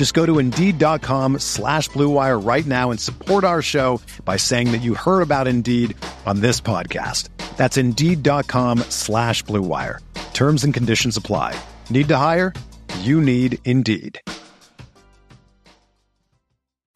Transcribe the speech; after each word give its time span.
Just 0.00 0.14
go 0.14 0.24
to 0.24 0.38
Indeed.com 0.38 1.40
slash 1.40 1.90
BlueWire 1.90 2.42
right 2.42 2.64
now 2.64 2.90
and 2.90 2.98
support 2.98 3.44
our 3.44 3.60
show 3.60 4.00
by 4.24 4.38
saying 4.38 4.72
that 4.72 4.78
you 4.78 4.94
heard 4.94 5.20
about 5.20 5.46
Indeed 5.46 5.94
on 6.24 6.40
this 6.40 6.58
podcast. 6.58 7.28
That's 7.58 7.76
Indeed.com 7.76 8.78
slash 8.88 9.44
BlueWire. 9.44 9.98
Terms 10.32 10.64
and 10.64 10.72
conditions 10.72 11.18
apply. 11.18 11.54
Need 11.90 12.08
to 12.08 12.16
hire? 12.16 12.54
You 13.00 13.20
need 13.20 13.58
Indeed. 13.66 14.18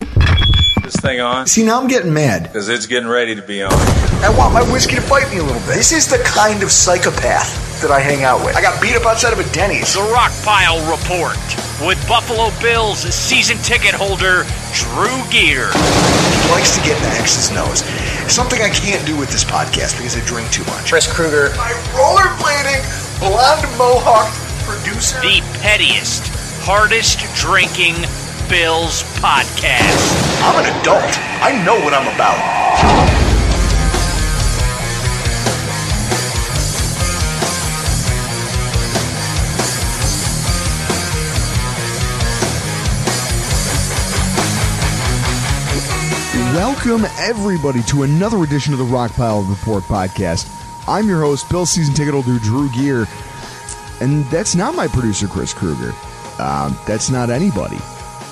this 0.00 0.96
thing 1.02 1.20
on? 1.20 1.46
See, 1.46 1.62
now 1.62 1.83
I'm 1.83 1.89
getting 1.89 2.14
mad. 2.14 2.44
Because 2.44 2.70
it's 2.70 2.86
getting 2.86 3.11
ready 3.11 3.34
to 3.34 3.42
be 3.42 3.62
on. 3.62 3.70
I 3.70 4.34
want 4.34 4.55
my 4.55 4.62
whiskey 4.72 4.94
to 4.94 5.02
fight 5.02 5.30
me 5.30 5.41
a 5.41 5.42
little 5.42 5.61
bit. 5.61 5.74
This 5.74 5.92
is 5.92 6.08
the 6.08 6.22
kind 6.24 6.62
of 6.62 6.70
psychopath 6.70 7.73
that 7.84 7.92
I 7.92 8.00
hang 8.00 8.24
out 8.24 8.40
with. 8.40 8.56
I 8.56 8.64
got 8.64 8.80
beat 8.80 8.96
up 8.96 9.04
outside 9.04 9.36
of 9.36 9.38
a 9.38 9.44
Denny's. 9.52 9.92
The 9.92 10.00
Rockpile 10.08 10.80
Report 10.88 11.36
with 11.84 12.00
Buffalo 12.08 12.48
Bills 12.64 13.04
season 13.12 13.60
ticket 13.60 13.92
holder 13.92 14.48
Drew 14.72 15.20
Gear. 15.28 15.68
He 15.68 16.48
likes 16.48 16.72
to 16.72 16.80
get 16.80 16.96
in 16.96 17.05
the 17.05 17.14
X's 17.20 17.52
nose. 17.52 17.84
Something 18.32 18.64
I 18.64 18.72
can't 18.72 19.05
do 19.05 19.12
with 19.20 19.28
this 19.28 19.44
podcast 19.44 20.00
because 20.00 20.16
I 20.16 20.24
drink 20.24 20.48
too 20.48 20.64
much. 20.64 20.88
Chris 20.88 21.05
Kruger. 21.05 21.52
My 21.60 21.77
rollerblading, 21.92 22.80
blonde 23.20 23.68
mohawk 23.77 24.32
producer. 24.64 25.20
The 25.20 25.44
pettiest, 25.60 26.24
hardest 26.64 27.20
drinking 27.36 28.00
Bills 28.48 29.05
podcast. 29.20 30.08
I'm 30.40 30.56
an 30.56 30.72
adult. 30.80 31.12
I 31.44 31.52
know 31.68 31.77
what 31.84 31.92
I'm 31.92 32.08
about. 32.16 33.23
Welcome, 46.55 47.05
everybody, 47.19 47.83
to 47.88 48.05
another 48.05 48.44
edition 48.44 48.72
of 48.72 48.78
the 48.78 48.84
Rockpile 48.84 49.50
Report 49.50 49.83
podcast. 49.83 50.48
I'm 50.86 51.08
your 51.08 51.20
host, 51.20 51.50
Bill 51.50 51.66
Season 51.66 51.92
Ticket 51.92 52.14
Holder 52.14 52.38
Drew 52.38 52.70
Gear, 52.70 53.08
and 54.00 54.24
that's 54.27 54.55
not 54.55 54.77
my 54.77 54.86
producer, 54.86 55.27
Chris 55.27 55.52
Krueger. 55.52 55.92
Um, 56.38 56.78
that's 56.86 57.11
not 57.11 57.28
anybody. 57.28 57.78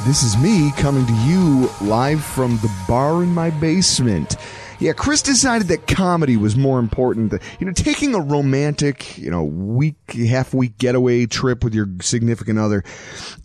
This 0.04 0.22
is 0.22 0.36
me 0.36 0.70
coming 0.76 1.04
to 1.04 1.12
you 1.24 1.68
live 1.80 2.22
from 2.22 2.58
the 2.58 2.72
bar 2.86 3.24
in 3.24 3.34
my 3.34 3.50
basement. 3.50 4.36
Yeah, 4.78 4.92
Chris 4.92 5.20
decided 5.20 5.66
that 5.66 5.88
comedy 5.88 6.36
was 6.36 6.54
more 6.54 6.78
important. 6.78 7.32
Than, 7.32 7.40
you 7.58 7.66
know, 7.66 7.72
taking 7.72 8.14
a 8.14 8.20
romantic, 8.20 9.18
you 9.18 9.32
know, 9.32 9.42
week, 9.42 9.96
half 10.12 10.54
week 10.54 10.78
getaway 10.78 11.26
trip 11.26 11.64
with 11.64 11.74
your 11.74 11.88
significant 12.00 12.60
other 12.60 12.84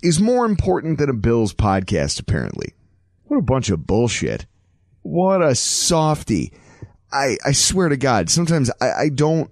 is 0.03 0.19
more 0.19 0.45
important 0.45 0.99
than 0.99 1.09
a 1.09 1.13
Bills 1.13 1.51
podcast, 1.51 2.19
apparently. 2.19 2.75
What 3.23 3.37
a 3.37 3.41
bunch 3.41 3.71
of 3.71 3.87
bullshit. 3.87 4.45
What 5.07 5.41
a 5.41 5.55
softy. 5.55 6.51
I, 7.13 7.37
I 7.45 7.53
swear 7.53 7.87
to 7.87 7.95
God, 7.95 8.29
sometimes 8.29 8.69
I, 8.81 8.91
I 8.91 9.09
don't, 9.09 9.49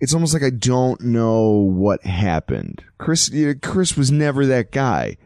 it's 0.00 0.12
almost 0.12 0.34
like 0.34 0.42
I 0.42 0.50
don't 0.50 1.00
know 1.00 1.48
what 1.48 2.02
happened. 2.02 2.82
Chris, 2.98 3.30
Chris 3.62 3.96
was 3.96 4.10
never 4.10 4.46
that 4.46 4.72
guy, 4.72 5.16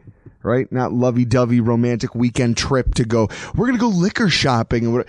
right? 0.43 0.71
Not 0.71 0.93
lovey 0.93 1.25
dovey 1.25 1.61
romantic 1.61 2.13
weekend 2.13 2.57
trip 2.57 2.93
to 2.93 3.05
go, 3.05 3.27
we're 3.55 3.65
going 3.65 3.77
to 3.77 3.81
go 3.81 3.87
liquor 3.87 4.29
shopping. 4.29 5.03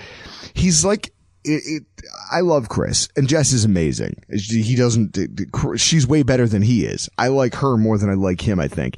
He's 0.55 0.87
like, 0.87 1.13
it, 1.47 1.63
it, 1.67 1.83
I 2.31 2.41
love 2.41 2.69
Chris 2.69 3.09
and 3.17 3.29
Jess 3.29 3.53
is 3.53 3.65
amazing. 3.65 4.23
He 4.31 4.75
doesn't, 4.75 5.19
she's 5.77 6.07
way 6.07 6.23
better 6.23 6.47
than 6.47 6.63
he 6.63 6.85
is. 6.85 7.09
I 7.17 7.29
like 7.29 7.55
her 7.57 7.77
more 7.77 7.99
than 7.99 8.11
I 8.11 8.15
like 8.15 8.41
him, 8.41 8.61
I 8.61 8.69
think. 8.69 8.97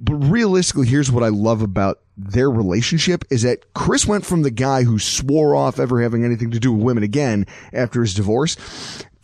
But 0.00 0.14
realistically, 0.14 0.86
here's 0.86 1.12
what 1.12 1.22
I 1.22 1.28
love 1.28 1.62
about 1.62 2.00
their 2.16 2.50
relationship 2.50 3.24
is 3.30 3.42
that 3.42 3.74
Chris 3.74 4.06
went 4.06 4.24
from 4.24 4.42
the 4.42 4.50
guy 4.50 4.82
who 4.82 4.98
swore 4.98 5.54
off 5.54 5.78
ever 5.78 6.02
having 6.02 6.24
anything 6.24 6.50
to 6.52 6.58
do 6.58 6.72
with 6.72 6.82
women 6.82 7.02
again 7.02 7.46
after 7.72 8.00
his 8.00 8.14
divorce 8.14 8.56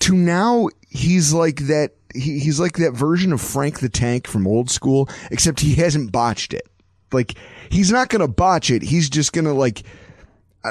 to 0.01 0.15
now 0.15 0.69
he's 0.89 1.33
like 1.33 1.61
that, 1.67 1.93
he, 2.15 2.39
he's 2.39 2.61
like 2.61 2.77
that 2.77 2.93
version 2.93 3.33
of 3.33 3.41
Frank 3.41 3.81
the 3.81 3.89
Tank 3.89 4.27
from 4.27 4.47
old 4.47 4.71
school, 4.71 5.09
except 5.31 5.61
he 5.61 5.75
hasn't 5.75 6.13
botched 6.13 6.55
it. 6.55 6.69
Like, 7.13 7.35
he's 7.71 7.91
not 7.91 8.09
gonna 8.09 8.29
botch 8.29 8.71
it. 8.71 8.83
He's 8.83 9.09
just 9.09 9.33
gonna 9.33 9.53
like, 9.55 9.83
uh, 9.83 9.83
he'll, 9.83 10.06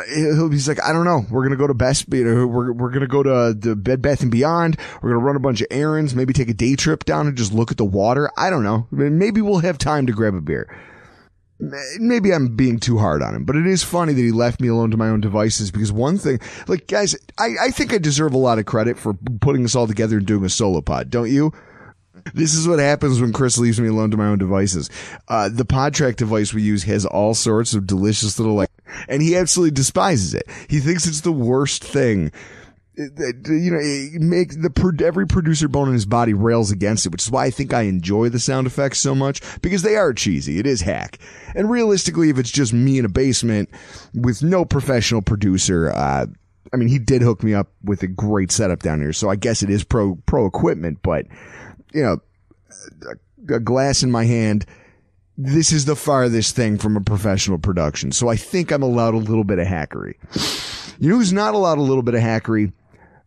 he's 0.08 0.68
like, 0.68 0.82
I 0.84 0.94
don't 0.94 1.06
know. 1.06 1.26
We're 1.30 1.44
gonna 1.44 1.56
go 1.56 1.68
to 1.68 1.74
Best, 1.74 2.12
you 2.12 2.24
know, 2.24 2.48
we're 2.48 2.72
we're 2.72 2.92
gonna 2.92 3.08
go 3.08 3.24
to 3.24 3.54
the 3.58 3.76
Bed 3.76 4.02
Bath 4.02 4.22
and 4.22 4.32
Beyond. 4.32 4.78
We're 5.02 5.12
gonna 5.12 5.26
run 5.26 5.36
a 5.36 5.40
bunch 5.40 5.62
of 5.62 5.68
errands. 5.72 6.16
Maybe 6.16 6.34
take 6.34 6.50
a 6.50 6.54
day 6.54 6.76
trip 6.76 7.06
down 7.06 7.28
and 7.28 7.38
just 7.38 7.54
look 7.54 7.72
at 7.72 7.78
the 7.78 7.86
water. 7.86 8.32
I 8.38 8.50
don't 8.50 8.64
know. 8.64 8.88
Maybe 8.92 9.42
we'll 9.42 9.60
have 9.60 9.78
time 9.78 10.08
to 10.08 10.14
grab 10.14 10.34
a 10.34 10.42
beer. 10.42 10.76
Maybe 12.00 12.34
I'm 12.34 12.56
being 12.56 12.80
too 12.80 12.98
hard 12.98 13.24
on 13.24 13.34
him, 13.34 13.46
but 13.46 13.56
it 13.56 13.66
is 13.66 13.82
funny 13.82 14.12
that 14.12 14.22
he 14.22 14.32
left 14.32 14.60
me 14.60 14.68
alone 14.68 14.92
to 14.92 14.98
my 14.98 15.08
own 15.08 15.22
devices 15.22 15.72
because 15.72 15.90
one 15.90 16.18
thing, 16.18 16.40
like 16.68 16.88
guys, 16.88 17.16
I, 17.38 17.56
I 17.62 17.72
think 17.72 17.94
I 17.94 17.98
deserve 17.98 18.34
a 18.34 18.38
lot 18.38 18.60
of 18.60 18.66
credit 18.66 18.98
for 18.98 19.14
putting 19.40 19.64
this 19.64 19.74
all 19.74 19.88
together 19.88 20.18
and 20.18 20.26
doing 20.26 20.44
a 20.44 20.50
solo 20.50 20.82
pod, 20.82 21.10
don't 21.10 21.32
you? 21.32 21.54
This 22.34 22.56
is 22.56 22.68
what 22.68 22.80
happens 22.80 23.22
when 23.22 23.32
Chris 23.32 23.58
leaves 23.58 23.80
me 23.80 23.88
alone 23.88 24.12
to 24.12 24.18
my 24.18 24.28
own 24.28 24.38
devices. 24.38 24.90
Uh, 25.28 25.48
the 25.48 25.66
PodTrak 25.66 26.16
device 26.16 26.54
we 26.54 26.62
use 26.62 26.84
has 26.84 27.06
all 27.06 27.34
sorts 27.34 27.74
of 27.74 27.86
delicious 27.88 28.40
little 28.40 28.56
like, 28.56 28.70
and 29.08 29.22
he 29.22 29.36
absolutely 29.36 29.72
despises 29.72 30.34
it. 30.34 30.48
He 30.70 30.80
thinks 30.80 31.08
it's 31.08 31.22
the 31.22 31.32
worst 31.32 31.84
thing. 31.84 32.32
You 32.98 33.72
know, 33.72 33.80
it 33.82 34.22
make 34.22 34.52
the 34.52 35.04
every 35.04 35.28
producer 35.28 35.68
bone 35.68 35.90
in 35.90 35.94
his 35.94 36.06
body 36.06 36.34
rails 36.34 36.72
against 36.72 37.06
it, 37.06 37.12
which 37.12 37.24
is 37.24 37.32
why 37.32 37.46
I 37.46 37.50
think 37.50 37.74
I 37.74 37.82
enjoy 37.82 38.30
the 38.30 38.40
sound 38.40 38.68
effects 38.68 39.00
so 39.00 39.14
much 39.14 39.42
because 39.62 39.82
they 39.82 39.98
are 39.98 40.14
cheesy. 40.14 40.60
It 40.60 40.66
is 40.66 40.82
hack, 40.82 41.20
and 41.56 41.70
realistically, 41.70 42.30
if 42.30 42.38
it's 42.38 42.52
just 42.52 42.72
me 42.72 42.98
in 42.98 43.04
a 43.04 43.10
basement 43.10 43.70
with 44.14 44.42
no 44.42 44.64
professional 44.64 45.22
producer, 45.22 45.92
uh, 45.92 46.28
I 46.72 46.78
mean, 46.78 46.88
he 46.88 47.00
did 47.00 47.22
hook 47.22 47.44
me 47.44 47.54
up 47.54 47.68
with 47.84 48.02
a 48.02 48.08
great 48.08 48.50
setup 48.50 48.80
down 48.80 49.02
here, 49.02 49.12
so 49.12 49.30
I 49.30 49.36
guess 49.36 49.62
it 49.62 49.70
is 49.70 49.84
pro 49.84 50.16
pro 50.26 50.46
equipment, 50.46 51.00
but 51.04 51.26
you 51.94 52.02
know, 52.02 52.22
a 53.54 53.60
glass 53.60 54.04
in 54.04 54.12
my 54.12 54.24
hand. 54.24 54.66
This 55.38 55.72
is 55.72 55.86
the 55.86 55.96
farthest 55.96 56.56
thing 56.56 56.78
from 56.78 56.96
a 56.96 57.02
professional 57.02 57.58
production. 57.58 58.12
So 58.12 58.30
I 58.30 58.36
think 58.36 58.72
I'm 58.72 58.84
allowed 58.84 59.14
a 59.14 59.18
little 59.18 59.44
bit 59.44 59.60
of 59.60 59.68
hackery. 59.68 60.16
You 61.00 61.10
know 61.10 61.18
who's 61.18 61.34
not 61.34 61.54
allowed 61.54 61.78
a 61.78 61.82
little 61.82 62.04
bit 62.04 62.16
of 62.16 62.22
hackery? 62.22 62.72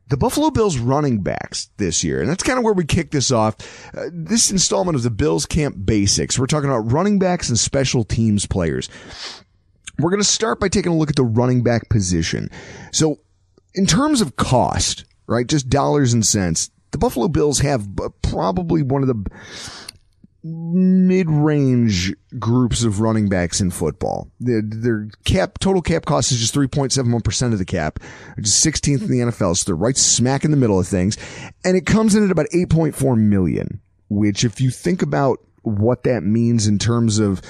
The 0.08 0.16
Buffalo 0.16 0.50
Bills 0.50 0.78
running 0.78 1.20
backs 1.20 1.69
this 1.76 2.02
year. 2.02 2.20
And 2.20 2.31
that's 2.31 2.43
kind 2.43 2.58
of 2.58 2.64
where 2.64 2.72
we 2.72 2.87
kick 2.87 3.10
this 3.10 3.31
off. 3.31 3.56
Uh, 3.94 4.06
this 4.10 4.50
installment 4.50 4.96
of 4.96 5.02
the 5.02 5.10
Bills 5.10 5.44
Camp 5.44 5.76
Basics. 5.84 6.38
We're 6.38 6.46
talking 6.46 6.70
about 6.70 6.90
running 6.90 7.19
backs 7.19 7.50
and 7.50 7.58
special 7.58 8.05
teams 8.05 8.46
players. 8.46 8.88
We're 9.99 10.11
going 10.11 10.22
to 10.22 10.28
start 10.28 10.61
by 10.61 10.69
taking 10.69 10.93
a 10.93 10.96
look 10.96 11.11
at 11.11 11.16
the 11.16 11.25
running 11.25 11.62
back 11.62 11.90
position. 11.90 12.49
So 12.90 13.20
in 13.75 13.84
terms 13.84 14.22
of 14.22 14.37
cost, 14.37 15.04
right? 15.26 15.46
Just 15.46 15.69
dollars 15.69 16.14
and 16.14 16.25
cents 16.25 16.70
the 16.90 16.99
Buffalo 16.99 17.28
Bills 17.28 17.61
have 17.61 17.87
probably 18.22 18.82
one 18.82 19.02
of 19.02 19.08
the 19.08 19.31
mid-range 20.49 22.15
groups 22.39 22.85
of 22.85 23.00
running 23.00 23.29
backs 23.29 23.61
in 23.61 23.71
football. 23.71 24.31
Their, 24.41 24.62
their 24.65 25.09
cap 25.25 25.59
total 25.59 25.83
cap 25.83 26.05
cost 26.05 26.33
is 26.33 26.39
just 26.39 26.55
3.71% 26.55 27.53
of 27.53 27.59
the 27.59 27.65
cap, 27.65 27.99
which 28.37 28.47
is 28.47 28.53
16th 28.53 29.03
in 29.03 29.11
the 29.11 29.21
NFL. 29.21 29.56
So 29.56 29.65
they're 29.67 29.77
right 29.77 29.97
smack 29.97 30.45
in 30.45 30.50
the 30.50 30.56
middle 30.56 30.79
of 30.79 30.87
things. 30.87 31.17
And 31.65 31.77
it 31.77 31.87
comes 31.87 32.15
in 32.15 32.25
at 32.25 32.31
about 32.31 32.47
8.4 32.55 33.19
million, 33.19 33.81
which 34.09 34.45
if 34.45 34.61
you 34.61 34.71
think 34.71 35.03
about 35.03 35.41
what 35.62 36.05
that 36.05 36.23
means 36.23 36.67
in 36.67 36.79
terms 36.79 37.19
of 37.19 37.43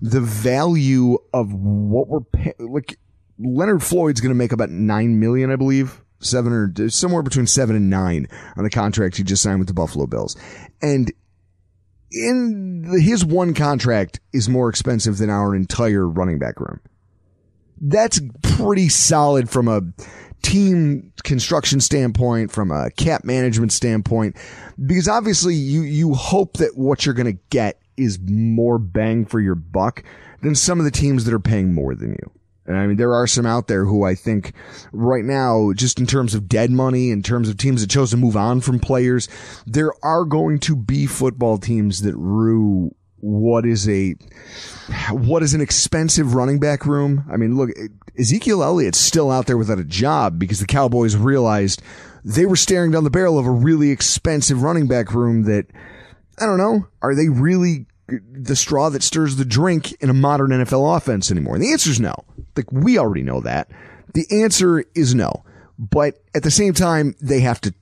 the 0.00 0.20
value 0.20 1.18
of 1.34 1.52
what 1.52 2.08
we're 2.08 2.20
like 2.58 2.98
Leonard 3.38 3.82
Floyd's 3.82 4.20
going 4.20 4.30
to 4.30 4.36
make 4.36 4.52
about 4.52 4.70
9 4.70 5.20
million, 5.20 5.50
I 5.50 5.56
believe 5.56 6.02
seven 6.20 6.52
or 6.52 6.88
somewhere 6.88 7.22
between 7.22 7.46
seven 7.46 7.76
and 7.76 7.90
nine 7.90 8.26
on 8.56 8.64
the 8.64 8.70
contract 8.70 9.16
he 9.16 9.22
just 9.22 9.42
signed 9.42 9.58
with 9.58 9.68
the 9.68 9.74
Buffalo 9.74 10.06
Bills. 10.06 10.36
And 10.80 11.12
in 12.16 12.82
the, 12.82 13.00
his 13.00 13.24
one 13.24 13.54
contract 13.54 14.20
is 14.32 14.48
more 14.48 14.68
expensive 14.68 15.18
than 15.18 15.30
our 15.30 15.54
entire 15.54 16.08
running 16.08 16.38
back 16.38 16.60
room. 16.60 16.80
That's 17.80 18.20
pretty 18.42 18.88
solid 18.88 19.50
from 19.50 19.68
a 19.68 19.82
team 20.42 21.12
construction 21.24 21.80
standpoint, 21.80 22.50
from 22.50 22.70
a 22.70 22.90
cap 22.92 23.24
management 23.24 23.72
standpoint, 23.72 24.36
because 24.84 25.08
obviously 25.08 25.54
you, 25.54 25.82
you 25.82 26.14
hope 26.14 26.58
that 26.58 26.76
what 26.76 27.04
you're 27.04 27.14
going 27.14 27.34
to 27.34 27.42
get 27.50 27.80
is 27.96 28.18
more 28.20 28.78
bang 28.78 29.24
for 29.24 29.40
your 29.40 29.54
buck 29.54 30.04
than 30.42 30.54
some 30.54 30.78
of 30.78 30.84
the 30.84 30.90
teams 30.90 31.24
that 31.24 31.34
are 31.34 31.40
paying 31.40 31.74
more 31.74 31.94
than 31.94 32.10
you. 32.10 32.30
And 32.66 32.76
I 32.76 32.86
mean, 32.86 32.96
there 32.96 33.14
are 33.14 33.26
some 33.26 33.46
out 33.46 33.68
there 33.68 33.84
who 33.84 34.04
I 34.04 34.14
think 34.14 34.52
right 34.92 35.24
now, 35.24 35.72
just 35.72 36.00
in 36.00 36.06
terms 36.06 36.34
of 36.34 36.48
dead 36.48 36.70
money, 36.70 37.10
in 37.10 37.22
terms 37.22 37.48
of 37.48 37.56
teams 37.56 37.80
that 37.80 37.90
chose 37.90 38.10
to 38.10 38.16
move 38.16 38.36
on 38.36 38.60
from 38.60 38.80
players, 38.80 39.28
there 39.66 39.92
are 40.02 40.24
going 40.24 40.58
to 40.60 40.74
be 40.74 41.06
football 41.06 41.58
teams 41.58 42.02
that 42.02 42.16
rue 42.16 42.94
what 43.20 43.64
is 43.64 43.88
a, 43.88 44.14
what 45.10 45.42
is 45.42 45.54
an 45.54 45.60
expensive 45.60 46.34
running 46.34 46.58
back 46.58 46.86
room. 46.86 47.24
I 47.32 47.36
mean, 47.36 47.56
look, 47.56 47.70
Ezekiel 48.18 48.62
Elliott's 48.62 48.98
still 48.98 49.30
out 49.30 49.46
there 49.46 49.56
without 49.56 49.78
a 49.78 49.84
job 49.84 50.38
because 50.38 50.60
the 50.60 50.66
Cowboys 50.66 51.16
realized 51.16 51.82
they 52.24 52.46
were 52.46 52.56
staring 52.56 52.90
down 52.90 53.04
the 53.04 53.10
barrel 53.10 53.38
of 53.38 53.46
a 53.46 53.50
really 53.50 53.90
expensive 53.90 54.62
running 54.62 54.86
back 54.86 55.14
room 55.14 55.44
that, 55.44 55.66
I 56.38 56.46
don't 56.46 56.58
know, 56.58 56.86
are 57.00 57.14
they 57.14 57.28
really 57.28 57.86
the 58.08 58.56
straw 58.56 58.88
that 58.90 59.02
stirs 59.02 59.36
the 59.36 59.44
drink 59.44 59.92
in 60.00 60.10
a 60.10 60.14
modern 60.14 60.50
NFL 60.50 60.96
offense 60.96 61.30
anymore? 61.30 61.54
And 61.54 61.64
the 61.64 61.72
answer 61.72 61.90
is 61.90 62.00
no. 62.00 62.14
Like 62.56 62.70
we 62.72 62.98
already 62.98 63.22
know 63.22 63.40
that. 63.40 63.70
The 64.14 64.26
answer 64.42 64.84
is 64.94 65.14
no. 65.14 65.44
But 65.78 66.22
at 66.34 66.42
the 66.42 66.50
same 66.50 66.72
time, 66.72 67.14
they 67.20 67.40
have 67.40 67.60
to, 67.62 67.74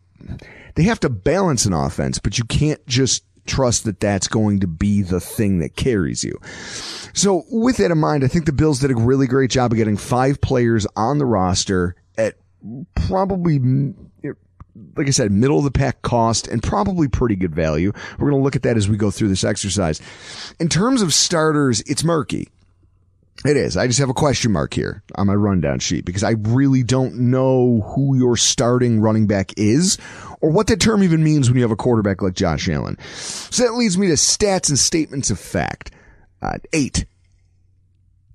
they 0.75 0.85
have 0.85 1.01
to 1.01 1.09
balance 1.09 1.65
an 1.65 1.73
offense, 1.73 2.19
but 2.19 2.39
you 2.39 2.45
can't 2.45 2.85
just 2.87 3.25
trust 3.47 3.85
that 3.85 4.01
that's 4.01 4.27
going 4.27 4.61
to 4.61 4.67
be 4.67 5.03
the 5.03 5.21
thing 5.21 5.59
that 5.61 5.77
carries 5.77 6.25
you. 6.25 6.39
So 7.13 7.45
with 7.51 7.77
that 7.77 7.91
in 7.91 7.99
mind, 7.99 8.25
I 8.25 8.29
think 8.29 8.47
the 8.47 8.53
Bills 8.53 8.81
did 8.81 8.91
a 8.91 8.95
really 8.95 9.27
great 9.27 9.51
job 9.51 9.73
of 9.73 9.79
getting 9.79 9.97
five 9.97 10.41
players 10.41 10.87
on 10.97 11.19
the 11.19 11.27
roster 11.27 11.95
at 12.19 12.37
probably 12.95 13.61
like 14.97 15.07
I 15.07 15.11
said, 15.11 15.31
middle 15.31 15.59
of 15.59 15.65
the 15.65 15.71
pack 15.71 16.03
cost 16.03 16.49
and 16.49 16.63
probably 16.63 17.09
pretty 17.09 17.37
good 17.37 17.55
value. 17.55 17.93
We're 18.19 18.31
going 18.31 18.41
to 18.41 18.45
look 18.45 18.57
at 18.57 18.63
that 18.63 18.77
as 18.77 18.89
we 18.89 18.97
go 18.97 19.11
through 19.11 19.29
this 19.29 19.45
exercise. 19.45 20.01
In 20.59 20.69
terms 20.69 21.03
of 21.03 21.15
starters, 21.15 21.81
it's 21.83 22.05
murky. 22.05 22.49
It 23.45 23.57
is. 23.57 23.77
I 23.77 23.87
just 23.87 23.99
have 23.99 24.09
a 24.09 24.15
question 24.15 24.53
mark 24.53 24.73
here 24.73 25.03
on 25.17 25.27
my 25.27 25.35
rundown 25.35 25.79
sheet 25.79 26.05
because 26.05 26.23
I 26.23 26.31
really 26.31 26.83
don't 26.83 27.31
know 27.31 27.81
who 27.95 28.17
your 28.17 28.37
starting 28.37 29.01
running 29.01 29.27
back 29.27 29.53
is 29.59 29.99
or 30.41 30.51
what 30.51 30.69
that 30.69 30.81
term 30.81 31.03
even 31.03 31.23
means 31.23 31.49
when 31.49 31.57
you 31.57 31.63
have 31.63 31.71
a 31.71 31.77
quarterback 31.77 32.23
like 32.23 32.35
Josh 32.35 32.69
Allen. 32.69 32.97
So 33.15 33.65
that 33.65 33.75
leads 33.75 33.99
me 33.99 34.07
to 34.07 34.15
stats 34.15 34.69
and 34.71 34.79
statements 34.79 35.31
of 35.31 35.39
fact. 35.39 35.91
Uh, 36.41 36.59
eight. 36.73 37.05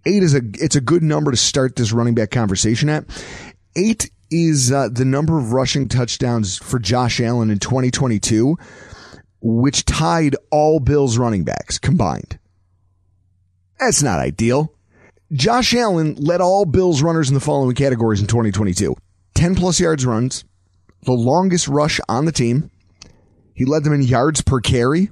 Eight 0.06 0.22
is 0.22 0.36
a, 0.36 0.42
it's 0.54 0.76
a 0.76 0.82
good 0.82 1.02
number 1.02 1.32
to 1.32 1.38
start 1.38 1.76
this 1.76 1.92
running 1.92 2.14
back 2.16 2.30
conversation 2.30 2.90
at. 2.90 3.06
Eight 3.76 4.12
is 4.31 4.72
uh, 4.72 4.90
the 4.90 5.06
number 5.06 5.38
of 5.38 5.54
rushing 5.54 5.88
touchdowns 5.88 6.58
for 6.58 6.80
Josh 6.80 7.20
Allen 7.20 7.50
in 7.50 7.60
2022, 7.60 8.58
which 9.42 9.86
tied 9.86 10.36
all 10.52 10.80
Bills 10.80 11.18
running 11.18 11.44
backs 11.44 11.78
combined. 11.78 12.40
That's 13.80 14.04
not 14.04 14.20
ideal. 14.20 14.74
Josh 15.31 15.74
Allen 15.74 16.16
led 16.16 16.42
all 16.42 16.66
Bills 16.66 17.02
runners 17.02 17.30
in 17.30 17.36
the 17.36 17.40
following 17.40 17.76
categories 17.76 18.20
in 18.20 18.28
2022. 18.28 18.96
10 19.36 19.56
plus 19.56 19.80
yards 19.80 20.06
runs, 20.06 20.44
the 21.04 21.14
longest 21.14 21.68
rush 21.68 22.00
on 22.10 22.26
the 22.26 22.31
team. 22.31 22.70
He 23.54 23.66
led 23.66 23.84
them 23.84 23.94
in 23.94 24.02
yards 24.02 24.42
per 24.42 24.60
carry. 24.60 25.12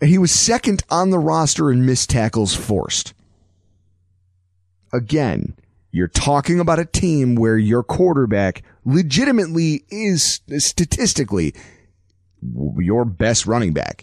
And 0.00 0.10
he 0.10 0.18
was 0.18 0.32
second 0.32 0.82
on 0.90 1.10
the 1.10 1.18
roster 1.18 1.70
in 1.70 1.86
missed 1.86 2.10
tackles 2.10 2.54
forced. 2.54 3.14
Again, 4.92 5.56
you're 5.94 6.08
talking 6.08 6.58
about 6.58 6.80
a 6.80 6.84
team 6.84 7.36
where 7.36 7.56
your 7.56 7.84
quarterback 7.84 8.64
legitimately 8.84 9.84
is 9.90 10.40
statistically 10.58 11.54
your 12.78 13.04
best 13.04 13.46
running 13.46 13.72
back. 13.72 14.02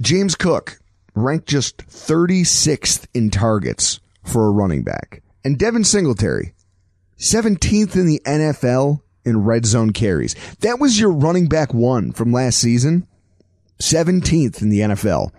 James 0.00 0.34
Cook 0.34 0.78
ranked 1.14 1.46
just 1.46 1.76
36th 1.76 3.06
in 3.12 3.28
targets 3.28 4.00
for 4.22 4.46
a 4.46 4.50
running 4.50 4.82
back. 4.82 5.22
And 5.44 5.58
Devin 5.58 5.84
Singletary, 5.84 6.54
17th 7.18 7.96
in 7.96 8.06
the 8.06 8.22
NFL 8.24 9.02
in 9.26 9.44
red 9.44 9.66
zone 9.66 9.92
carries. 9.92 10.34
That 10.60 10.80
was 10.80 10.98
your 10.98 11.12
running 11.12 11.50
back 11.50 11.74
one 11.74 12.12
from 12.12 12.32
last 12.32 12.58
season. 12.58 13.06
17th 13.78 14.62
in 14.62 14.70
the 14.70 14.80
NFL. 14.80 15.32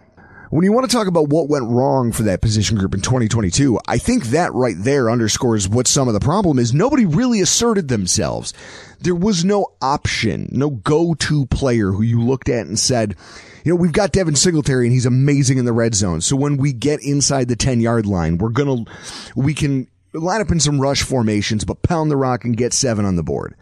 When 0.56 0.64
you 0.64 0.72
want 0.72 0.90
to 0.90 0.96
talk 0.96 1.08
about 1.08 1.28
what 1.28 1.50
went 1.50 1.70
wrong 1.70 2.14
for 2.14 2.24
that 2.24 2.40
position 2.40 2.78
group 2.78 2.94
in 2.94 3.02
2022, 3.02 3.78
I 3.90 3.98
think 3.98 4.28
that 4.28 4.54
right 4.54 4.78
there 4.78 5.12
underscores 5.12 5.68
what 5.68 5.86
some 5.86 6.08
of 6.08 6.14
the 6.14 6.22
problem 6.22 6.60
is. 6.60 6.74
Nobody 6.74 7.06
really 7.06 7.42
asserted 7.42 7.90
themselves. 7.90 8.54
There 9.02 9.16
was 9.16 9.44
no 9.44 9.74
option, 9.82 10.48
no 10.54 10.70
go-to 10.70 11.46
player 11.48 11.92
who 11.92 12.04
you 12.04 12.22
looked 12.22 12.48
at 12.48 12.68
and 12.68 12.80
said, 12.80 13.18
you 13.66 13.74
know, 13.74 13.76
we've 13.76 13.92
got 13.92 14.14
Devin 14.14 14.38
Singletary 14.38 14.86
and 14.86 14.94
he's 14.94 15.06
amazing 15.06 15.58
in 15.58 15.66
the 15.66 15.74
red 15.74 15.94
zone. 15.94 16.22
So 16.22 16.38
when 16.38 16.56
we 16.56 16.72
get 16.72 17.04
inside 17.04 17.50
the 17.50 17.58
10 17.58 17.82
yard 17.82 18.06
line, 18.06 18.38
we're 18.38 18.48
going 18.48 18.86
to, 18.86 18.92
we 19.36 19.54
can 19.54 19.90
line 20.14 20.40
up 20.40 20.52
in 20.52 20.62
some 20.62 20.80
rush 20.80 21.02
formations, 21.02 21.66
but 21.66 21.84
pound 21.84 22.10
the 22.10 22.16
rock 22.16 22.46
and 22.46 22.56
get 22.56 22.72
seven 22.72 23.04
on 23.04 23.18
the 23.18 23.24
board. 23.24 23.56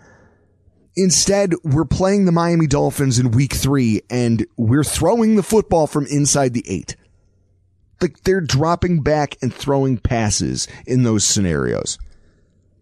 Instead, 0.95 1.53
we're 1.63 1.85
playing 1.85 2.25
the 2.25 2.31
Miami 2.31 2.67
Dolphins 2.67 3.17
in 3.17 3.31
week 3.31 3.53
three 3.53 4.01
and 4.09 4.45
we're 4.57 4.83
throwing 4.83 5.35
the 5.35 5.43
football 5.43 5.87
from 5.87 6.05
inside 6.07 6.53
the 6.53 6.63
eight. 6.67 6.95
Like 8.01 8.21
they're 8.23 8.41
dropping 8.41 9.01
back 9.01 9.37
and 9.41 9.53
throwing 9.53 9.97
passes 9.97 10.67
in 10.85 11.03
those 11.03 11.23
scenarios 11.23 11.97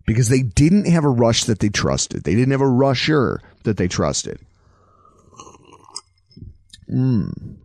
because 0.05 0.29
they 0.29 0.41
didn't 0.41 0.87
have 0.87 1.05
a 1.05 1.09
rush 1.09 1.45
that 1.45 1.59
they 1.59 1.69
trusted. 1.69 2.23
They 2.23 2.35
didn't 2.35 2.51
have 2.51 2.61
a 2.61 2.67
rusher 2.67 3.39
that 3.63 3.77
they 3.77 3.87
trusted. 3.87 4.39
Mm. 6.89 7.55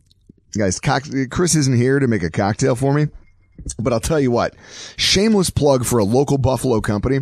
Guys, 0.56 0.78
Chris 0.80 1.54
isn't 1.56 1.76
here 1.76 1.98
to 1.98 2.06
make 2.06 2.22
a 2.22 2.30
cocktail 2.30 2.76
for 2.76 2.94
me. 2.94 3.08
But 3.78 3.92
I'll 3.92 4.00
tell 4.00 4.20
you 4.20 4.30
what, 4.30 4.54
shameless 4.96 5.50
plug 5.50 5.84
for 5.84 5.98
a 5.98 6.04
local 6.04 6.38
Buffalo 6.38 6.80
company. 6.80 7.20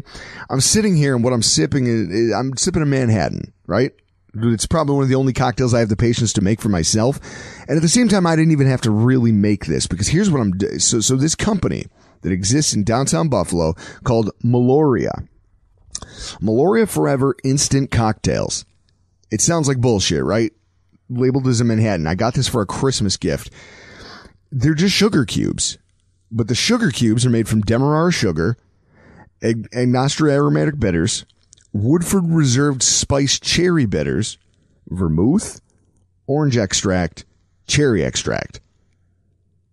I'm 0.51 0.61
sitting 0.61 0.97
here 0.97 1.15
and 1.15 1.25
what 1.25 1.33
I'm 1.33 1.43
sipping 1.43 1.87
is, 1.87 2.33
I'm 2.35 2.57
sipping 2.57 2.83
a 2.83 2.87
Manhattan, 2.87 3.53
right? 3.67 3.93
It's 4.37 4.67
probably 4.67 4.97
one 4.97 5.05
of 5.05 5.09
the 5.09 5.15
only 5.15 5.33
cocktails 5.33 5.75
I 5.75 5.79
have 5.79 5.89
the 5.89 5.97
patience 5.97 6.33
to 6.35 6.43
make 6.43 6.61
for 6.61 6.69
myself. 6.69 7.21
And 7.69 7.77
at 7.77 7.83
the 7.83 7.89
same 7.89 8.09
time, 8.09 8.27
I 8.27 8.37
didn't 8.37 8.53
even 8.53 8.67
have 8.67 8.81
to 8.83 8.91
really 8.91 9.33
make 9.33 9.67
this 9.67 9.87
because 9.87 10.09
here's 10.09 10.31
what 10.31 10.41
I'm 10.41 10.53
doing. 10.53 10.81
So, 10.81 11.01
so 11.01 11.17
this 11.17 11.35
company 11.35 11.87
that 12.23 12.33
exists 12.33 12.75
in 12.75 12.85
downtown 12.85 13.29
Buffalo 13.29 13.75
called 14.03 14.31
Meloria. 14.43 15.29
Meloria 16.41 16.89
Forever 16.89 17.37
Instant 17.45 17.91
Cocktails. 17.91 18.65
It 19.31 19.41
sounds 19.41 19.69
like 19.69 19.81
bullshit, 19.81 20.25
right? 20.25 20.53
Labeled 21.09 21.47
as 21.47 21.61
a 21.61 21.65
Manhattan. 21.65 22.07
I 22.07 22.15
got 22.15 22.35
this 22.35 22.49
for 22.49 22.63
a 22.63 22.67
Christmas 22.67 23.17
gift. 23.17 23.51
They're 24.51 24.75
just 24.75 24.95
sugar 24.95 25.25
cubes 25.25 25.79
but 26.31 26.49
the 26.49 26.55
sugar 26.55 26.91
cubes 26.91 27.25
are 27.25 27.31
made 27.31 27.49
from 27.49 27.61
Demerara 27.61 28.13
sugar, 28.13 28.57
Angostura 29.43 30.33
aromatic 30.33 30.79
bitters, 30.79 31.25
Woodford 31.73 32.25
Reserve 32.29 32.83
spiced 32.83 33.43
cherry 33.43 33.87
bitters, 33.87 34.39
vermouth, 34.89 35.61
orange 36.27 36.57
extract, 36.57 37.25
cherry 37.67 38.05
extract. 38.05 38.61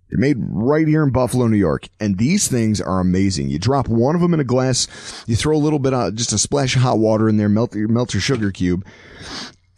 They're 0.10 0.20
made 0.20 0.38
right 0.40 0.88
here 0.88 1.04
in 1.04 1.12
Buffalo, 1.12 1.48
New 1.48 1.58
York, 1.58 1.88
and 2.00 2.18
these 2.18 2.50
things 2.50 2.82
are 2.82 3.00
amazing. 3.00 3.50
You 3.50 3.60
drop 3.60 3.88
one 3.88 4.14
of 4.14 4.22
them 4.22 4.34
in 4.34 4.42
a 4.42 4.46
glass, 4.46 5.24
you 5.26 5.38
throw 5.38 5.56
a 5.56 5.58
little 5.58 5.80
bit 5.80 5.94
of 5.94 6.16
just 6.16 6.34
a 6.34 6.38
splash 6.38 6.76
of 6.76 6.82
hot 6.82 7.00
water 7.00 7.30
in 7.30 7.38
there, 7.38 7.48
melt 7.48 7.74
melt 7.74 8.14
your 8.14 8.20
sugar 8.20 8.52
cube, 8.52 8.86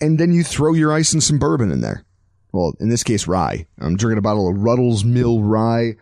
and 0.02 0.20
then 0.20 0.34
you 0.34 0.44
throw 0.44 0.74
your 0.74 0.92
ice 0.92 1.14
and 1.14 1.22
some 1.22 1.38
bourbon 1.38 1.72
in 1.72 1.82
there. 1.82 2.04
Well, 2.52 2.74
in 2.80 2.90
this 2.90 3.04
case, 3.04 3.28
rye. 3.28 3.68
I'm 3.80 3.96
drinking 3.96 4.18
a 4.18 4.22
bottle 4.24 4.48
of 4.48 4.58
Ruddles 4.58 5.04
Mill 5.04 5.42
Rye 5.42 5.98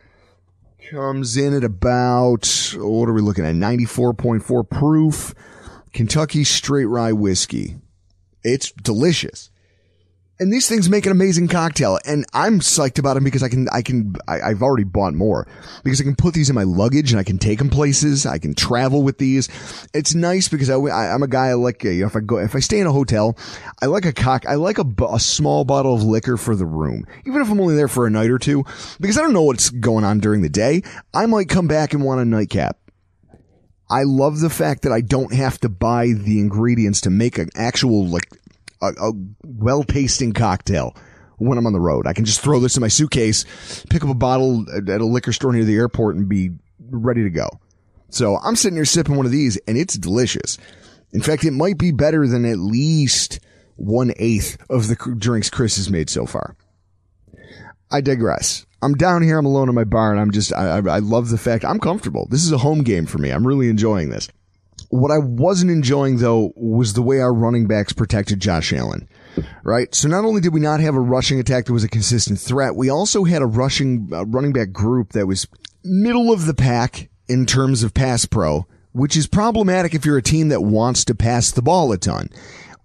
comes 0.91 1.37
in 1.37 1.53
at 1.53 1.63
about, 1.63 2.73
what 2.75 3.07
are 3.07 3.13
we 3.13 3.21
looking 3.21 3.45
at? 3.45 3.55
94.4 3.55 4.69
proof 4.69 5.33
Kentucky 5.93 6.43
straight 6.43 6.85
rye 6.85 7.13
whiskey. 7.13 7.77
It's 8.43 8.73
delicious. 8.73 9.50
And 10.41 10.51
these 10.51 10.67
things 10.67 10.89
make 10.89 11.05
an 11.05 11.11
amazing 11.11 11.49
cocktail. 11.49 11.99
And 12.03 12.25
I'm 12.33 12.61
psyched 12.61 12.97
about 12.97 13.13
them 13.13 13.23
because 13.23 13.43
I 13.43 13.47
can, 13.47 13.69
I 13.71 13.83
can, 13.83 14.15
I, 14.27 14.49
have 14.49 14.63
already 14.63 14.85
bought 14.85 15.13
more 15.13 15.47
because 15.83 16.01
I 16.01 16.03
can 16.03 16.15
put 16.15 16.33
these 16.33 16.49
in 16.49 16.55
my 16.55 16.63
luggage 16.63 17.11
and 17.11 17.19
I 17.19 17.23
can 17.23 17.37
take 17.37 17.59
them 17.59 17.69
places. 17.69 18.25
I 18.25 18.39
can 18.39 18.55
travel 18.55 19.03
with 19.03 19.19
these. 19.19 19.49
It's 19.93 20.15
nice 20.15 20.49
because 20.49 20.71
I, 20.71 20.77
I 20.77 21.13
am 21.13 21.21
a 21.21 21.27
guy 21.27 21.49
I 21.49 21.53
like, 21.53 21.83
you 21.83 22.01
know, 22.01 22.07
if 22.07 22.15
I 22.15 22.21
go, 22.21 22.39
if 22.39 22.55
I 22.55 22.59
stay 22.59 22.79
in 22.79 22.87
a 22.87 22.91
hotel, 22.91 23.37
I 23.83 23.85
like 23.85 24.05
a 24.05 24.13
cock, 24.13 24.47
I 24.47 24.55
like 24.55 24.79
a, 24.79 24.85
a 25.11 25.19
small 25.19 25.63
bottle 25.63 25.93
of 25.93 26.01
liquor 26.01 26.37
for 26.37 26.55
the 26.55 26.65
room, 26.65 27.05
even 27.27 27.39
if 27.39 27.51
I'm 27.51 27.61
only 27.61 27.75
there 27.75 27.87
for 27.87 28.07
a 28.07 28.09
night 28.09 28.31
or 28.31 28.39
two, 28.39 28.65
because 28.99 29.19
I 29.19 29.21
don't 29.21 29.33
know 29.33 29.43
what's 29.43 29.69
going 29.69 30.05
on 30.05 30.21
during 30.21 30.41
the 30.41 30.49
day. 30.49 30.81
I 31.13 31.27
might 31.27 31.49
come 31.49 31.67
back 31.67 31.93
and 31.93 32.03
want 32.03 32.19
a 32.19 32.25
nightcap. 32.25 32.79
I 33.91 34.03
love 34.05 34.39
the 34.39 34.49
fact 34.49 34.81
that 34.83 34.91
I 34.91 35.01
don't 35.01 35.33
have 35.33 35.59
to 35.59 35.69
buy 35.69 36.07
the 36.07 36.39
ingredients 36.39 37.01
to 37.01 37.11
make 37.11 37.37
an 37.37 37.49
actual, 37.53 38.07
like, 38.07 38.27
a, 38.81 38.87
a 38.87 39.11
well 39.43 39.83
tasting 39.83 40.33
cocktail 40.33 40.95
when 41.37 41.57
I'm 41.57 41.65
on 41.65 41.73
the 41.73 41.79
road. 41.79 42.07
I 42.07 42.13
can 42.13 42.25
just 42.25 42.41
throw 42.41 42.59
this 42.59 42.77
in 42.77 42.81
my 42.81 42.87
suitcase, 42.87 43.45
pick 43.89 44.03
up 44.03 44.09
a 44.09 44.15
bottle 44.15 44.65
at 44.75 45.01
a 45.01 45.05
liquor 45.05 45.33
store 45.33 45.53
near 45.53 45.65
the 45.65 45.75
airport 45.75 46.15
and 46.15 46.29
be 46.29 46.51
ready 46.79 47.23
to 47.23 47.29
go. 47.29 47.49
So 48.09 48.37
I'm 48.37 48.55
sitting 48.55 48.75
here 48.75 48.85
sipping 48.85 49.15
one 49.15 49.25
of 49.25 49.31
these 49.31 49.57
and 49.67 49.77
it's 49.77 49.95
delicious. 49.95 50.57
In 51.13 51.21
fact, 51.21 51.43
it 51.43 51.51
might 51.51 51.77
be 51.77 51.91
better 51.91 52.27
than 52.27 52.45
at 52.45 52.57
least 52.57 53.39
one 53.75 54.13
eighth 54.17 54.57
of 54.69 54.87
the 54.87 55.15
drinks 55.17 55.49
Chris 55.49 55.77
has 55.77 55.89
made 55.89 56.09
so 56.09 56.25
far. 56.25 56.55
I 57.89 58.01
digress. 58.01 58.65
I'm 58.81 58.95
down 58.95 59.21
here. 59.21 59.37
I'm 59.37 59.45
alone 59.45 59.69
in 59.69 59.75
my 59.75 59.83
bar 59.83 60.11
and 60.11 60.19
I'm 60.19 60.31
just, 60.31 60.53
I, 60.53 60.77
I 60.77 60.99
love 60.99 61.29
the 61.29 61.37
fact 61.37 61.65
I'm 61.65 61.79
comfortable. 61.79 62.27
This 62.29 62.43
is 62.43 62.51
a 62.51 62.57
home 62.57 62.83
game 62.83 63.05
for 63.05 63.17
me. 63.17 63.29
I'm 63.29 63.45
really 63.45 63.69
enjoying 63.69 64.09
this. 64.09 64.29
What 64.91 65.11
I 65.11 65.17
wasn't 65.19 65.71
enjoying 65.71 66.17
though 66.17 66.51
was 66.55 66.93
the 66.93 67.01
way 67.01 67.19
our 67.19 67.33
running 67.33 67.65
backs 67.65 67.93
protected 67.93 68.39
Josh 68.39 68.73
Allen. 68.73 69.07
Right. 69.63 69.93
So 69.95 70.09
not 70.09 70.25
only 70.25 70.41
did 70.41 70.53
we 70.53 70.59
not 70.59 70.81
have 70.81 70.95
a 70.95 70.99
rushing 70.99 71.39
attack 71.39 71.65
that 71.65 71.73
was 71.73 71.85
a 71.85 71.89
consistent 71.89 72.39
threat, 72.39 72.75
we 72.75 72.89
also 72.89 73.23
had 73.23 73.41
a 73.41 73.45
rushing 73.45 74.09
uh, 74.11 74.25
running 74.25 74.51
back 74.51 74.73
group 74.73 75.13
that 75.13 75.27
was 75.27 75.47
middle 75.83 76.31
of 76.31 76.45
the 76.45 76.53
pack 76.53 77.09
in 77.29 77.45
terms 77.45 77.83
of 77.83 77.93
pass 77.93 78.25
pro, 78.25 78.67
which 78.91 79.15
is 79.15 79.27
problematic 79.27 79.95
if 79.95 80.05
you're 80.05 80.17
a 80.17 80.21
team 80.21 80.49
that 80.49 80.61
wants 80.61 81.05
to 81.05 81.15
pass 81.15 81.51
the 81.51 81.61
ball 81.61 81.93
a 81.93 81.97
ton 81.97 82.29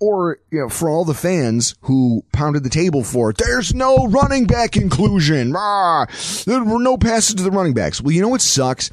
or 0.00 0.38
you 0.50 0.60
know, 0.60 0.68
for 0.68 0.88
all 0.88 1.04
the 1.04 1.14
fans 1.14 1.75
who 1.82 2.22
pounded 2.32 2.64
the 2.64 2.70
table 2.70 3.02
for 3.02 3.30
it, 3.30 3.38
there's 3.38 3.75
no 3.75 4.06
running 4.08 4.46
back 4.46 4.76
inclusion. 4.76 5.52
Rah! 5.52 6.06
There 6.44 6.62
were 6.64 6.78
no 6.78 6.96
passes 6.96 7.34
to 7.36 7.42
the 7.42 7.50
running 7.50 7.75
backs. 7.75 8.00
Well, 8.00 8.12
you 8.12 8.22
know 8.22 8.28
what 8.28 8.40
sucks? 8.40 8.90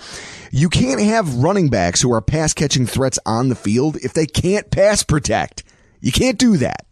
You 0.55 0.69
can't 0.69 1.01
have 1.01 1.38
running 1.38 1.69
backs 1.69 2.00
who 2.00 2.13
are 2.13 2.22
pass 2.22 2.53
catching 2.53 2.86
threats 2.86 3.17
on 3.25 3.50
the 3.50 3.55
field 3.55 3.95
if 4.03 4.13
they 4.13 4.27
can't 4.27 4.69
pass 4.69 5.01
protect. 5.01 5.63
You 6.00 6.12
can't 6.12 6.38
do 6.38 6.57
that. 6.57 6.86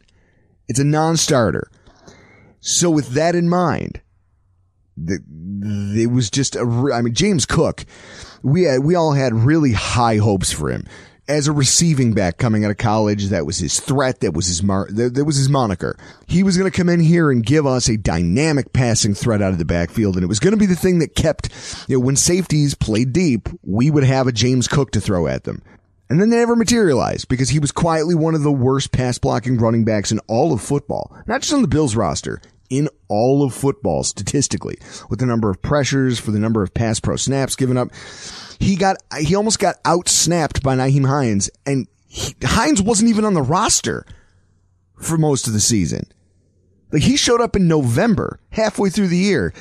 It's 0.68 0.80
a 0.80 0.84
non-starter. 0.84 1.70
So 2.60 2.90
with 2.90 3.10
that 3.10 3.36
in 3.36 3.48
mind, 3.48 4.02
it 4.98 6.10
was 6.10 6.32
just 6.32 6.56
a, 6.56 6.92
I 6.92 7.04
mean, 7.04 7.14
James 7.14 7.46
Cook, 7.46 7.86
we 8.42 8.64
had, 8.64 8.80
we 8.80 8.96
all 8.96 9.14
had 9.14 9.32
really 9.36 9.74
high 9.74 10.18
hopes 10.18 10.52
for 10.52 10.72
him 10.72 10.88
as 11.32 11.48
a 11.48 11.54
receiving 11.54 12.14
back 12.14 12.38
coming 12.38 12.66
out 12.66 12.72
of 12.72 12.78
college. 12.78 13.30
That 13.30 13.46
was 13.46 13.58
his 13.58 13.80
threat. 13.80 14.20
That 14.20 14.34
was 14.34 14.48
his 14.48 14.62
mar- 14.62 14.90
that, 14.92 15.14
that 15.14 15.24
was 15.24 15.38
his 15.38 15.48
moniker. 15.48 15.98
He 16.28 16.44
was 16.44 16.58
going 16.58 16.70
to 16.70 16.78
come 16.78 16.90
in 16.90 17.00
here 17.00 17.32
and 17.32 17.46
give 17.46 17.66
us 17.66 17.88
a 17.88 17.98
dynamic 17.98 18.74
passing 18.74 19.14
threat 19.14 19.42
out 19.42 19.54
of 19.54 19.58
the 19.58 19.66
backfield. 19.66 20.16
And 20.16 20.24
it 20.26 20.28
was 20.28 20.40
going 20.40 20.52
to 20.52 20.58
be 20.58 20.66
the 20.66 20.76
thing 20.76 21.00
that 21.00 21.16
kept, 21.16 21.50
you 21.88 21.98
know, 21.98 22.06
when 22.06 22.18
safeties 22.18 22.76
played 22.76 23.14
deep, 23.14 23.48
we 23.64 23.90
would 23.90 24.04
have 24.04 24.28
a 24.28 24.34
James 24.34 24.68
Cook 24.68 24.92
to 24.92 25.02
throw 25.02 25.26
at 25.26 25.46
them. 25.46 25.64
And 26.10 26.20
then 26.20 26.30
they 26.30 26.38
never 26.38 26.58
materialized 26.58 27.30
because 27.30 27.48
he 27.48 27.60
was 27.60 27.72
quietly 27.72 28.14
one 28.14 28.36
of 28.36 28.44
the 28.44 28.52
worst 28.52 28.92
pass 28.92 29.18
blocking 29.18 29.58
running 29.58 29.86
backs 29.86 30.12
in 30.12 30.20
all 30.28 30.52
of 30.52 30.62
football. 30.62 31.16
Not 31.28 31.42
just 31.42 31.54
on 31.54 31.62
the 31.62 31.70
Bills 31.70 31.96
roster, 31.96 32.42
in 32.72 32.88
all 33.10 33.44
of 33.44 33.54
football 33.54 34.04
statistically 34.04 34.80
with 35.10 35.20
the 35.20 35.26
number 35.26 35.52
of 35.52 35.62
pressures 35.62 36.18
for 36.18 36.32
the 36.32 36.40
number 36.40 36.64
of 36.64 36.74
pass 36.74 37.00
pro 37.00 37.18
snaps 37.18 37.56
given 37.56 37.78
up. 37.78 37.90
He 38.60 38.76
got, 38.76 38.98
he 39.20 39.36
almost 39.36 39.60
got 39.60 39.76
out 39.86 40.08
snapped 40.08 40.64
by 40.64 40.76
Nyheim 40.76 41.06
Hines 41.06 41.52
and 41.66 41.88
he, 42.08 42.34
Hines 42.42 42.82
wasn't 42.82 43.10
even 43.10 43.26
on 43.26 43.34
the 43.34 43.42
roster 43.42 44.06
for 45.00 45.18
most 45.18 45.48
of 45.48 45.54
the 45.54 45.60
season. 45.60 46.06
Like 46.92 47.04
he 47.04 47.18
showed 47.18 47.42
up 47.42 47.56
in 47.56 47.68
November, 47.68 48.40
halfway 48.50 48.90
through 48.90 49.08
the 49.08 49.18
year, 49.18 49.54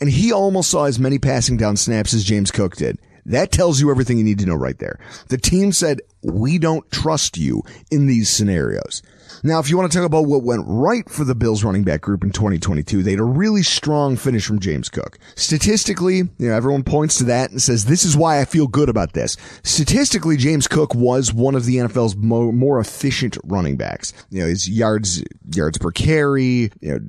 and 0.00 0.10
he 0.10 0.32
almost 0.32 0.70
saw 0.70 0.84
as 0.84 0.98
many 0.98 1.18
passing 1.18 1.56
down 1.56 1.76
snaps 1.76 2.14
as 2.14 2.24
James 2.24 2.50
Cook 2.50 2.76
did. 2.76 2.98
That 3.24 3.52
tells 3.52 3.80
you 3.80 3.90
everything 3.90 4.18
you 4.18 4.24
need 4.24 4.40
to 4.40 4.46
know 4.46 4.56
right 4.56 4.78
there. 4.78 4.98
The 5.28 5.38
team 5.38 5.70
said, 5.70 6.00
we 6.22 6.58
don't 6.58 6.90
trust 6.90 7.38
you 7.38 7.62
in 7.90 8.06
these 8.06 8.28
scenarios. 8.28 9.00
Now, 9.44 9.58
if 9.58 9.68
you 9.68 9.76
want 9.76 9.90
to 9.90 9.98
talk 9.98 10.06
about 10.06 10.26
what 10.26 10.44
went 10.44 10.62
right 10.66 11.08
for 11.10 11.24
the 11.24 11.34
Bills 11.34 11.64
running 11.64 11.82
back 11.82 12.00
group 12.00 12.22
in 12.22 12.30
2022, 12.30 13.02
they 13.02 13.10
had 13.10 13.20
a 13.20 13.24
really 13.24 13.64
strong 13.64 14.16
finish 14.16 14.46
from 14.46 14.60
James 14.60 14.88
Cook. 14.88 15.18
Statistically, 15.34 16.18
you 16.18 16.48
know, 16.48 16.54
everyone 16.54 16.84
points 16.84 17.18
to 17.18 17.24
that 17.24 17.50
and 17.50 17.60
says, 17.60 17.86
this 17.86 18.04
is 18.04 18.16
why 18.16 18.40
I 18.40 18.44
feel 18.44 18.68
good 18.68 18.88
about 18.88 19.14
this. 19.14 19.36
Statistically, 19.64 20.36
James 20.36 20.68
Cook 20.68 20.94
was 20.94 21.32
one 21.32 21.56
of 21.56 21.64
the 21.64 21.76
NFL's 21.76 22.14
mo- 22.14 22.52
more 22.52 22.78
efficient 22.78 23.36
running 23.42 23.76
backs. 23.76 24.12
You 24.30 24.42
know, 24.42 24.46
his 24.46 24.70
yards, 24.70 25.24
yards 25.52 25.76
per 25.76 25.90
carry, 25.90 26.70
you 26.80 26.92
know, 26.92 27.00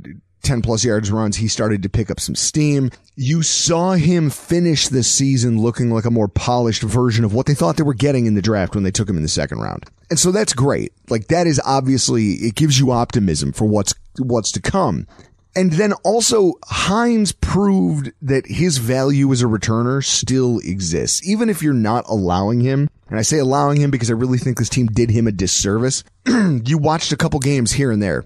10 0.44 0.62
plus 0.62 0.84
yards 0.84 1.12
runs, 1.12 1.38
he 1.38 1.48
started 1.48 1.82
to 1.84 1.90
pick 1.90 2.12
up 2.12 2.20
some 2.20 2.36
steam. 2.36 2.92
You 3.16 3.42
saw 3.42 3.94
him 3.94 4.30
finish 4.30 4.88
this 4.88 5.10
season 5.10 5.62
looking 5.62 5.90
like 5.90 6.06
a 6.06 6.12
more 6.12 6.28
polished 6.28 6.84
version 6.84 7.24
of 7.24 7.34
what 7.34 7.46
they 7.46 7.54
thought 7.54 7.78
they 7.78 7.84
were 7.84 7.94
getting 7.94 8.26
in 8.26 8.36
the 8.36 8.42
draft 8.42 8.76
when 8.76 8.84
they 8.84 8.92
took 8.92 9.10
him 9.10 9.18
in 9.18 9.24
the 9.24 9.30
second 9.30 9.60
round. 9.60 9.86
And 10.10 10.20
so 10.20 10.32
that's 10.32 10.54
great. 10.54 10.94
Like 11.10 11.28
that 11.28 11.48
is 11.48 11.62
obviously, 11.66 12.34
it 12.34 12.56
gives 12.56 12.80
you 12.80 12.92
optimism 12.92 13.54
for 13.54 13.66
what's, 13.66 13.94
what's 14.20 14.52
to 14.52 14.62
come. 14.62 15.08
And 15.56 15.72
then 15.74 15.94
also 16.04 16.54
Hines 16.66 17.32
proved 17.32 18.12
that 18.24 18.48
his 18.48 18.80
value 18.80 19.32
as 19.32 19.44
a 19.44 19.46
returner 19.46 20.04
still 20.04 20.60
exists. 20.60 21.28
Even 21.28 21.48
if 21.48 21.62
you're 21.62 21.74
not 21.74 22.06
allowing 22.10 22.62
him, 22.62 22.90
and 23.08 23.20
I 23.20 23.22
say 23.22 23.38
allowing 23.38 23.80
him 23.80 23.92
because 23.92 24.10
I 24.10 24.14
really 24.14 24.40
think 24.40 24.58
this 24.58 24.70
team 24.70 24.88
did 24.88 25.12
him 25.12 25.28
a 25.28 25.32
disservice. 25.32 26.04
you 26.26 26.80
watched 26.80 27.12
a 27.12 27.18
couple 27.18 27.40
games 27.40 27.72
here 27.72 27.92
and 27.92 28.02
there 28.02 28.26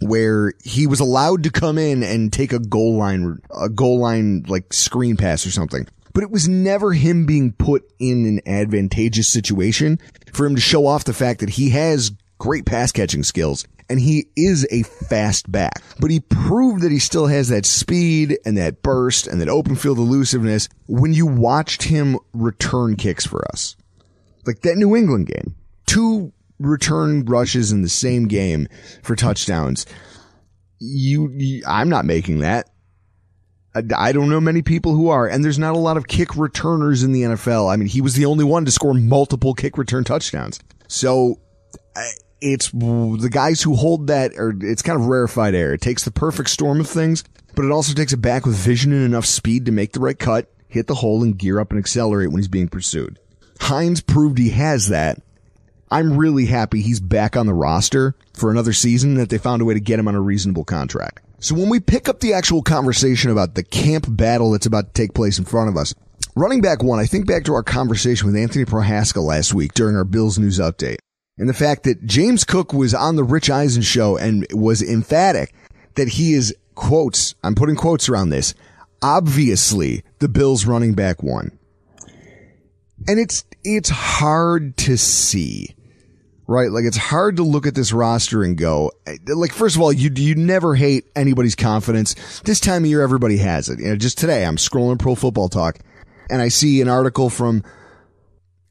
where 0.00 0.52
he 0.62 0.86
was 0.86 1.00
allowed 1.00 1.42
to 1.44 1.50
come 1.50 1.78
in 1.78 2.02
and 2.02 2.32
take 2.32 2.52
a 2.52 2.58
goal 2.58 2.96
line, 2.96 3.40
a 3.58 3.68
goal 3.68 3.98
line 3.98 4.44
like 4.48 4.72
screen 4.72 5.16
pass 5.16 5.46
or 5.46 5.50
something. 5.50 5.86
But 6.12 6.22
it 6.22 6.30
was 6.30 6.48
never 6.48 6.92
him 6.92 7.26
being 7.26 7.52
put 7.52 7.90
in 7.98 8.24
an 8.26 8.40
advantageous 8.46 9.28
situation 9.28 9.98
for 10.32 10.46
him 10.46 10.54
to 10.54 10.60
show 10.60 10.86
off 10.86 11.04
the 11.04 11.12
fact 11.12 11.40
that 11.40 11.50
he 11.50 11.70
has 11.70 12.10
great 12.38 12.66
pass 12.66 12.92
catching 12.92 13.22
skills 13.22 13.66
and 13.88 14.00
he 14.00 14.26
is 14.36 14.66
a 14.70 14.82
fast 14.82 15.50
back. 15.50 15.82
But 16.00 16.10
he 16.10 16.20
proved 16.20 16.82
that 16.82 16.92
he 16.92 16.98
still 16.98 17.26
has 17.26 17.48
that 17.48 17.66
speed 17.66 18.38
and 18.44 18.56
that 18.58 18.82
burst 18.82 19.26
and 19.26 19.40
that 19.40 19.48
open 19.48 19.76
field 19.76 19.98
elusiveness 19.98 20.68
when 20.86 21.12
you 21.12 21.26
watched 21.26 21.84
him 21.84 22.18
return 22.32 22.96
kicks 22.96 23.26
for 23.26 23.46
us. 23.52 23.76
Like 24.44 24.60
that 24.60 24.76
New 24.76 24.96
England 24.96 25.26
game. 25.26 25.54
Two 25.86 26.32
return 26.58 27.24
rushes 27.24 27.72
in 27.72 27.82
the 27.82 27.88
same 27.88 28.28
game 28.28 28.68
for 29.02 29.16
touchdowns. 29.16 29.86
You, 30.78 31.30
you 31.32 31.62
I'm 31.66 31.88
not 31.88 32.04
making 32.04 32.40
that. 32.40 32.70
I, 33.94 34.12
don't 34.12 34.30
know 34.30 34.40
many 34.40 34.62
people 34.62 34.94
who 34.94 35.10
are, 35.10 35.26
and 35.26 35.44
there's 35.44 35.58
not 35.58 35.74
a 35.74 35.78
lot 35.78 35.98
of 35.98 36.06
kick 36.08 36.34
returners 36.34 37.02
in 37.02 37.12
the 37.12 37.22
NFL. 37.22 37.70
I 37.70 37.76
mean, 37.76 37.88
he 37.88 38.00
was 38.00 38.14
the 38.14 38.24
only 38.24 38.44
one 38.44 38.64
to 38.64 38.70
score 38.70 38.94
multiple 38.94 39.52
kick 39.52 39.76
return 39.76 40.02
touchdowns. 40.02 40.60
So 40.88 41.40
it's 42.40 42.70
the 42.70 43.28
guys 43.30 43.62
who 43.62 43.74
hold 43.74 44.06
that, 44.06 44.32
or 44.36 44.54
it's 44.60 44.82
kind 44.82 44.98
of 44.98 45.06
rarefied 45.06 45.54
air. 45.54 45.74
It 45.74 45.80
takes 45.80 46.04
the 46.04 46.10
perfect 46.10 46.50
storm 46.50 46.80
of 46.80 46.88
things, 46.88 47.24
but 47.54 47.64
it 47.64 47.70
also 47.70 47.94
takes 47.94 48.12
it 48.12 48.18
back 48.18 48.46
with 48.46 48.56
vision 48.56 48.92
and 48.92 49.04
enough 49.04 49.26
speed 49.26 49.66
to 49.66 49.72
make 49.72 49.92
the 49.92 50.00
right 50.00 50.18
cut, 50.18 50.50
hit 50.68 50.86
the 50.86 50.94
hole, 50.94 51.22
and 51.22 51.38
gear 51.38 51.60
up 51.60 51.70
and 51.70 51.78
accelerate 51.78 52.30
when 52.30 52.38
he's 52.38 52.48
being 52.48 52.68
pursued. 52.68 53.18
Hines 53.60 54.00
proved 54.00 54.38
he 54.38 54.50
has 54.50 54.88
that, 54.88 55.20
I'm 55.90 56.16
really 56.16 56.46
happy 56.46 56.80
he's 56.80 57.00
back 57.00 57.36
on 57.36 57.46
the 57.46 57.54
roster 57.54 58.16
for 58.34 58.50
another 58.50 58.72
season 58.72 59.14
that 59.14 59.28
they 59.28 59.38
found 59.38 59.62
a 59.62 59.64
way 59.64 59.74
to 59.74 59.80
get 59.80 59.98
him 59.98 60.08
on 60.08 60.14
a 60.14 60.20
reasonable 60.20 60.64
contract. 60.64 61.20
So 61.38 61.54
when 61.54 61.68
we 61.68 61.80
pick 61.80 62.08
up 62.08 62.20
the 62.20 62.32
actual 62.32 62.62
conversation 62.62 63.30
about 63.30 63.54
the 63.54 63.62
camp 63.62 64.06
battle 64.08 64.50
that's 64.50 64.66
about 64.66 64.94
to 64.94 65.00
take 65.00 65.14
place 65.14 65.38
in 65.38 65.44
front 65.44 65.68
of 65.68 65.76
us, 65.76 65.94
running 66.34 66.60
back 66.60 66.82
one, 66.82 66.98
I 66.98 67.06
think 67.06 67.26
back 67.26 67.44
to 67.44 67.54
our 67.54 67.62
conversation 67.62 68.26
with 68.26 68.36
Anthony 68.36 68.64
Prohaska 68.64 69.22
last 69.22 69.54
week 69.54 69.74
during 69.74 69.96
our 69.96 70.04
Bills 70.04 70.38
news 70.38 70.58
update 70.58 70.98
and 71.38 71.48
the 71.48 71.54
fact 71.54 71.84
that 71.84 72.04
James 72.04 72.44
Cook 72.44 72.72
was 72.72 72.94
on 72.94 73.16
the 73.16 73.24
Rich 73.24 73.50
Eisen 73.50 73.82
show 73.82 74.16
and 74.16 74.46
was 74.52 74.82
emphatic 74.82 75.54
that 75.94 76.08
he 76.08 76.32
is 76.32 76.54
quotes, 76.74 77.34
I'm 77.44 77.54
putting 77.54 77.76
quotes 77.76 78.08
around 78.08 78.30
this, 78.30 78.54
obviously 79.02 80.02
the 80.18 80.28
Bills 80.28 80.66
running 80.66 80.94
back 80.94 81.22
one. 81.22 81.58
And 83.06 83.20
it's, 83.20 83.44
it's 83.62 83.90
hard 83.90 84.76
to 84.78 84.96
see 84.96 85.75
right? 86.46 86.70
Like 86.70 86.84
it's 86.84 86.96
hard 86.96 87.36
to 87.36 87.42
look 87.42 87.66
at 87.66 87.74
this 87.74 87.92
roster 87.92 88.42
and 88.42 88.56
go, 88.56 88.92
like, 89.26 89.52
first 89.52 89.76
of 89.76 89.82
all, 89.82 89.92
you, 89.92 90.10
you 90.14 90.34
never 90.34 90.74
hate 90.74 91.06
anybody's 91.16 91.54
confidence. 91.54 92.40
This 92.40 92.60
time 92.60 92.84
of 92.84 92.90
year, 92.90 93.02
everybody 93.02 93.38
has 93.38 93.68
it. 93.68 93.78
You 93.78 93.86
know, 93.86 93.96
just 93.96 94.18
today, 94.18 94.44
I'm 94.44 94.56
scrolling 94.56 94.98
pro 94.98 95.14
football 95.14 95.48
talk 95.48 95.78
and 96.30 96.40
I 96.40 96.48
see 96.48 96.80
an 96.80 96.88
article 96.88 97.30
from 97.30 97.62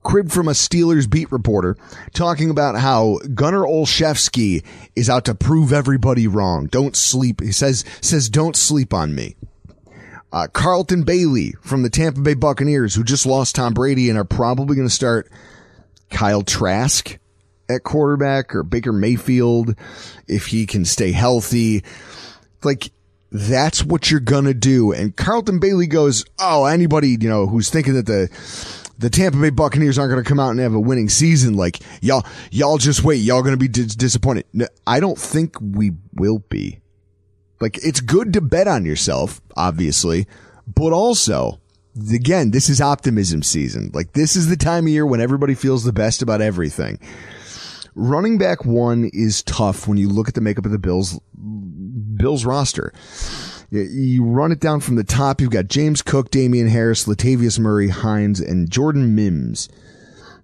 cribbed 0.04 0.32
from 0.32 0.48
a 0.48 0.52
Steelers 0.52 1.10
beat 1.10 1.32
reporter 1.32 1.76
talking 2.14 2.52
about 2.52 2.76
how 2.76 3.18
Gunnar 3.34 3.64
Olszewski 3.64 4.64
is 4.96 5.10
out 5.10 5.26
to 5.26 5.34
prove 5.34 5.74
everybody 5.74 6.28
wrong. 6.28 6.68
Don't 6.68 6.96
sleep. 6.96 7.42
He 7.42 7.52
says, 7.52 7.84
says, 8.02 8.30
don't 8.30 8.56
sleep 8.56 8.94
on 8.94 9.16
me. 9.16 9.36
Uh, 10.32 10.48
Carlton 10.48 11.04
Bailey 11.04 11.54
from 11.62 11.82
the 11.82 11.90
Tampa 11.90 12.22
Bay 12.22 12.36
Buccaneers, 12.36 12.94
who 12.94 13.04
just 13.04 13.26
lost 13.26 13.56
Tom 13.56 13.74
Brady 13.74 14.10
and 14.10 14.20
are 14.20 14.26
probably 14.26 14.76
going 14.76 14.88
to 14.88 14.94
start 14.94 15.30
Kyle 16.12 16.44
Trask 16.44 17.18
at 17.70 17.84
quarterback 17.84 18.56
or 18.56 18.64
Baker 18.64 18.94
Mayfield 18.94 19.76
if 20.28 20.48
he 20.48 20.66
can 20.66 20.86
stay 20.86 21.12
healthy. 21.12 21.84
Like, 22.64 22.92
that's 23.32 23.84
what 23.84 24.10
you're 24.10 24.20
gonna 24.20 24.54
do. 24.54 24.92
And 24.92 25.16
Carlton 25.16 25.60
Bailey 25.60 25.88
goes, 25.88 26.26
Oh, 26.40 26.66
anybody, 26.66 27.18
you 27.20 27.30
know, 27.30 27.48
who's 27.48 27.70
thinking 27.70 27.96
that 27.96 28.06
the, 28.06 28.30
the 28.98 29.10
Tampa 29.10 29.38
Bay 29.38 29.50
Buccaneers 29.50 29.98
aren't 29.98 30.12
going 30.12 30.24
to 30.24 30.28
come 30.28 30.40
out 30.40 30.52
and 30.52 30.60
have 30.60 30.74
a 30.74 30.80
winning 30.80 31.10
season. 31.10 31.56
Like 31.56 31.80
y'all, 32.02 32.26
y'all 32.52 32.78
just 32.78 33.04
wait. 33.04 33.18
Y'all 33.18 33.42
going 33.42 33.54
to 33.54 33.58
be 33.58 33.68
dis- 33.68 33.96
disappointed. 33.96 34.46
No, 34.54 34.68
I 34.88 35.00
don't 35.00 35.18
think 35.18 35.58
we 35.60 35.92
will 36.14 36.40
be. 36.40 36.80
Like 37.60 37.78
it's 37.84 38.02
good 38.02 38.34
to 38.34 38.42
bet 38.42 38.68
on 38.68 38.86
yourself, 38.86 39.42
obviously, 39.56 40.28
but 40.68 40.94
also, 40.94 41.60
again, 42.14 42.52
this 42.52 42.70
is 42.70 42.82
optimism 42.82 43.44
season. 43.44 43.92
Like 43.94 44.14
this 44.14 44.36
is 44.36 44.48
the 44.48 44.58
time 44.58 44.86
of 44.86 44.92
year 44.92 45.06
when 45.06 45.22
everybody 45.22 45.56
feels 45.56 45.84
the 45.84 45.94
best 45.94 46.22
about 46.22 46.42
everything. 46.42 47.00
Running 47.96 48.38
back 48.38 48.66
one 48.66 49.10
is 49.14 49.42
tough 49.44 49.88
when 49.88 49.98
you 49.98 50.10
look 50.10 50.28
at 50.28 50.34
the 50.34 50.42
makeup 50.42 50.66
of 50.66 50.72
the 50.72 50.78
Bills, 50.78 51.20
Bills 52.16 52.44
roster. 52.46 52.94
You 53.72 54.24
run 54.24 54.52
it 54.52 54.60
down 54.60 54.82
from 54.82 54.96
the 54.96 55.04
top. 55.04 55.42
You've 55.42 55.50
got 55.50 55.70
James 55.70 56.02
Cook, 56.02 56.30
Damien 56.30 56.68
Harris, 56.68 57.06
Latavius 57.06 57.58
Murray, 57.58 57.88
Hines, 57.88 58.40
and 58.40 58.70
Jordan 58.70 59.16
Mims. 59.16 59.70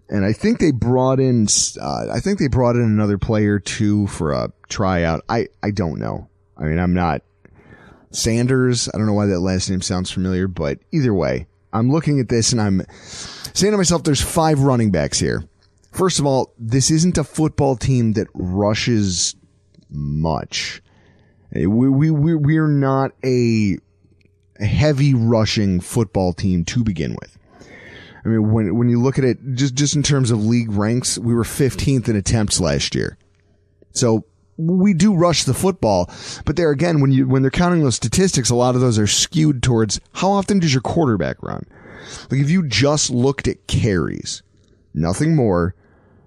And 0.09 0.25
I 0.25 0.33
think 0.33 0.59
they 0.59 0.71
brought 0.71 1.19
in, 1.19 1.47
uh, 1.79 2.07
I 2.11 2.19
think 2.19 2.39
they 2.39 2.47
brought 2.47 2.75
in 2.75 2.81
another 2.81 3.17
player 3.17 3.59
too 3.59 4.07
for 4.07 4.33
a 4.33 4.51
tryout. 4.69 5.23
I, 5.29 5.47
I 5.61 5.71
don't 5.71 5.99
know. 5.99 6.29
I 6.57 6.63
mean, 6.63 6.79
I'm 6.79 6.93
not 6.93 7.21
Sanders. 8.11 8.89
I 8.93 8.97
don't 8.97 9.07
know 9.07 9.13
why 9.13 9.27
that 9.27 9.39
last 9.39 9.69
name 9.69 9.81
sounds 9.81 10.11
familiar, 10.11 10.47
but 10.47 10.79
either 10.91 11.13
way, 11.13 11.47
I'm 11.73 11.91
looking 11.91 12.19
at 12.19 12.29
this 12.29 12.51
and 12.51 12.61
I'm 12.61 12.81
saying 13.53 13.71
to 13.71 13.77
myself, 13.77 14.03
there's 14.03 14.21
five 14.21 14.59
running 14.59 14.91
backs 14.91 15.19
here. 15.19 15.45
First 15.91 16.19
of 16.19 16.25
all, 16.25 16.53
this 16.57 16.89
isn't 16.89 17.17
a 17.17 17.23
football 17.23 17.75
team 17.75 18.13
that 18.13 18.27
rushes 18.33 19.35
much. 19.89 20.81
Eh, 21.53 21.65
we, 21.65 21.89
we, 21.89 22.11
we, 22.11 22.35
we're 22.35 22.67
not 22.67 23.11
a 23.23 23.77
heavy 24.59 25.13
rushing 25.13 25.81
football 25.81 26.33
team 26.33 26.63
to 26.65 26.83
begin 26.83 27.15
with. 27.19 27.37
I 28.23 28.29
mean, 28.29 28.51
when, 28.51 28.75
when 28.77 28.89
you 28.89 29.01
look 29.01 29.17
at 29.17 29.25
it, 29.25 29.37
just, 29.55 29.73
just 29.73 29.95
in 29.95 30.03
terms 30.03 30.31
of 30.31 30.45
league 30.45 30.71
ranks, 30.71 31.17
we 31.17 31.33
were 31.33 31.43
15th 31.43 32.07
in 32.07 32.15
attempts 32.15 32.59
last 32.59 32.95
year. 32.95 33.17
So 33.91 34.25
we 34.57 34.93
do 34.93 35.13
rush 35.13 35.43
the 35.43 35.53
football, 35.53 36.09
but 36.45 36.55
there 36.55 36.69
again, 36.69 37.01
when 37.01 37.11
you, 37.11 37.27
when 37.27 37.41
they're 37.41 37.51
counting 37.51 37.83
those 37.83 37.95
statistics, 37.95 38.49
a 38.49 38.55
lot 38.55 38.75
of 38.75 38.81
those 38.81 38.99
are 38.99 39.07
skewed 39.07 39.63
towards 39.63 39.99
how 40.13 40.31
often 40.31 40.59
does 40.59 40.73
your 40.73 40.81
quarterback 40.81 41.41
run? 41.41 41.65
Like 42.29 42.41
if 42.41 42.49
you 42.49 42.67
just 42.67 43.09
looked 43.09 43.47
at 43.47 43.67
carries, 43.67 44.43
nothing 44.93 45.35
more, 45.35 45.75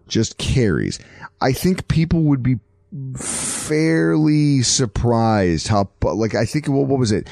just 0.08 0.38
carries. 0.38 0.98
I 1.40 1.52
think 1.52 1.88
people 1.88 2.22
would 2.22 2.42
be 2.42 2.58
fairly 3.16 4.62
surprised 4.62 5.68
how, 5.68 5.90
like, 6.02 6.34
I 6.34 6.44
think, 6.44 6.68
what, 6.68 6.86
what 6.86 6.98
was 6.98 7.12
it? 7.12 7.28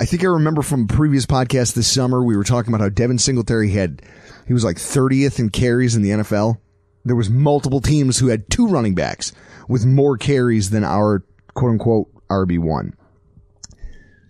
I 0.00 0.04
think 0.04 0.22
I 0.22 0.28
remember 0.28 0.62
from 0.62 0.84
a 0.84 0.86
previous 0.86 1.26
podcast 1.26 1.74
this 1.74 1.88
summer, 1.88 2.22
we 2.22 2.36
were 2.36 2.44
talking 2.44 2.72
about 2.72 2.82
how 2.82 2.88
Devin 2.88 3.18
Singletary 3.18 3.70
had, 3.70 4.02
he 4.46 4.52
was 4.52 4.64
like 4.64 4.76
30th 4.76 5.38
in 5.38 5.50
carries 5.50 5.96
in 5.96 6.02
the 6.02 6.10
NFL. 6.10 6.58
There 7.04 7.16
was 7.16 7.30
multiple 7.30 7.80
teams 7.80 8.18
who 8.18 8.28
had 8.28 8.48
two 8.50 8.66
running 8.66 8.94
backs 8.94 9.32
with 9.68 9.86
more 9.86 10.16
carries 10.16 10.70
than 10.70 10.84
our 10.84 11.22
quote 11.54 11.72
unquote 11.72 12.08
RB1. 12.28 12.92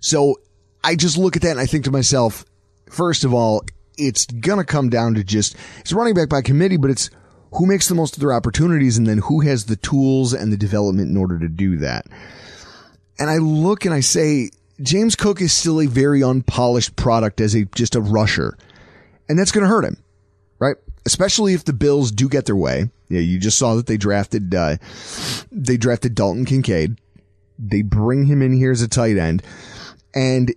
So 0.00 0.36
I 0.82 0.96
just 0.96 1.18
look 1.18 1.36
at 1.36 1.42
that 1.42 1.52
and 1.52 1.60
I 1.60 1.66
think 1.66 1.84
to 1.84 1.90
myself, 1.90 2.44
first 2.90 3.24
of 3.24 3.34
all, 3.34 3.62
it's 3.98 4.26
gonna 4.26 4.64
come 4.64 4.88
down 4.88 5.14
to 5.14 5.24
just, 5.24 5.56
it's 5.80 5.92
running 5.92 6.14
back 6.14 6.28
by 6.28 6.42
committee, 6.42 6.78
but 6.78 6.90
it's 6.90 7.10
who 7.52 7.66
makes 7.66 7.88
the 7.88 7.94
most 7.94 8.14
of 8.14 8.20
their 8.20 8.32
opportunities 8.32 8.96
and 8.96 9.06
then 9.06 9.18
who 9.18 9.40
has 9.40 9.66
the 9.66 9.76
tools 9.76 10.32
and 10.32 10.52
the 10.52 10.56
development 10.56 11.10
in 11.10 11.16
order 11.16 11.38
to 11.38 11.48
do 11.48 11.76
that. 11.78 12.06
And 13.18 13.28
I 13.28 13.38
look 13.38 13.84
and 13.84 13.92
I 13.92 14.00
say, 14.00 14.50
James 14.80 15.16
Cook 15.16 15.40
is 15.40 15.52
still 15.52 15.80
a 15.80 15.86
very 15.86 16.22
unpolished 16.22 16.96
product 16.96 17.40
as 17.40 17.54
a, 17.54 17.64
just 17.66 17.94
a 17.94 18.00
rusher. 18.00 18.56
And 19.28 19.38
that's 19.38 19.52
going 19.52 19.62
to 19.62 19.68
hurt 19.68 19.84
him, 19.84 19.96
right? 20.58 20.76
Especially 21.04 21.54
if 21.54 21.64
the 21.64 21.72
Bills 21.72 22.10
do 22.10 22.28
get 22.28 22.46
their 22.46 22.56
way. 22.56 22.90
Yeah, 23.08 23.20
you 23.20 23.38
just 23.38 23.58
saw 23.58 23.74
that 23.74 23.86
they 23.86 23.96
drafted, 23.96 24.54
uh, 24.54 24.76
they 25.50 25.76
drafted 25.76 26.14
Dalton 26.14 26.44
Kincaid. 26.44 26.98
They 27.58 27.82
bring 27.82 28.24
him 28.24 28.40
in 28.42 28.52
here 28.52 28.70
as 28.70 28.80
a 28.80 28.88
tight 28.88 29.18
end 29.18 29.42
and 30.14 30.54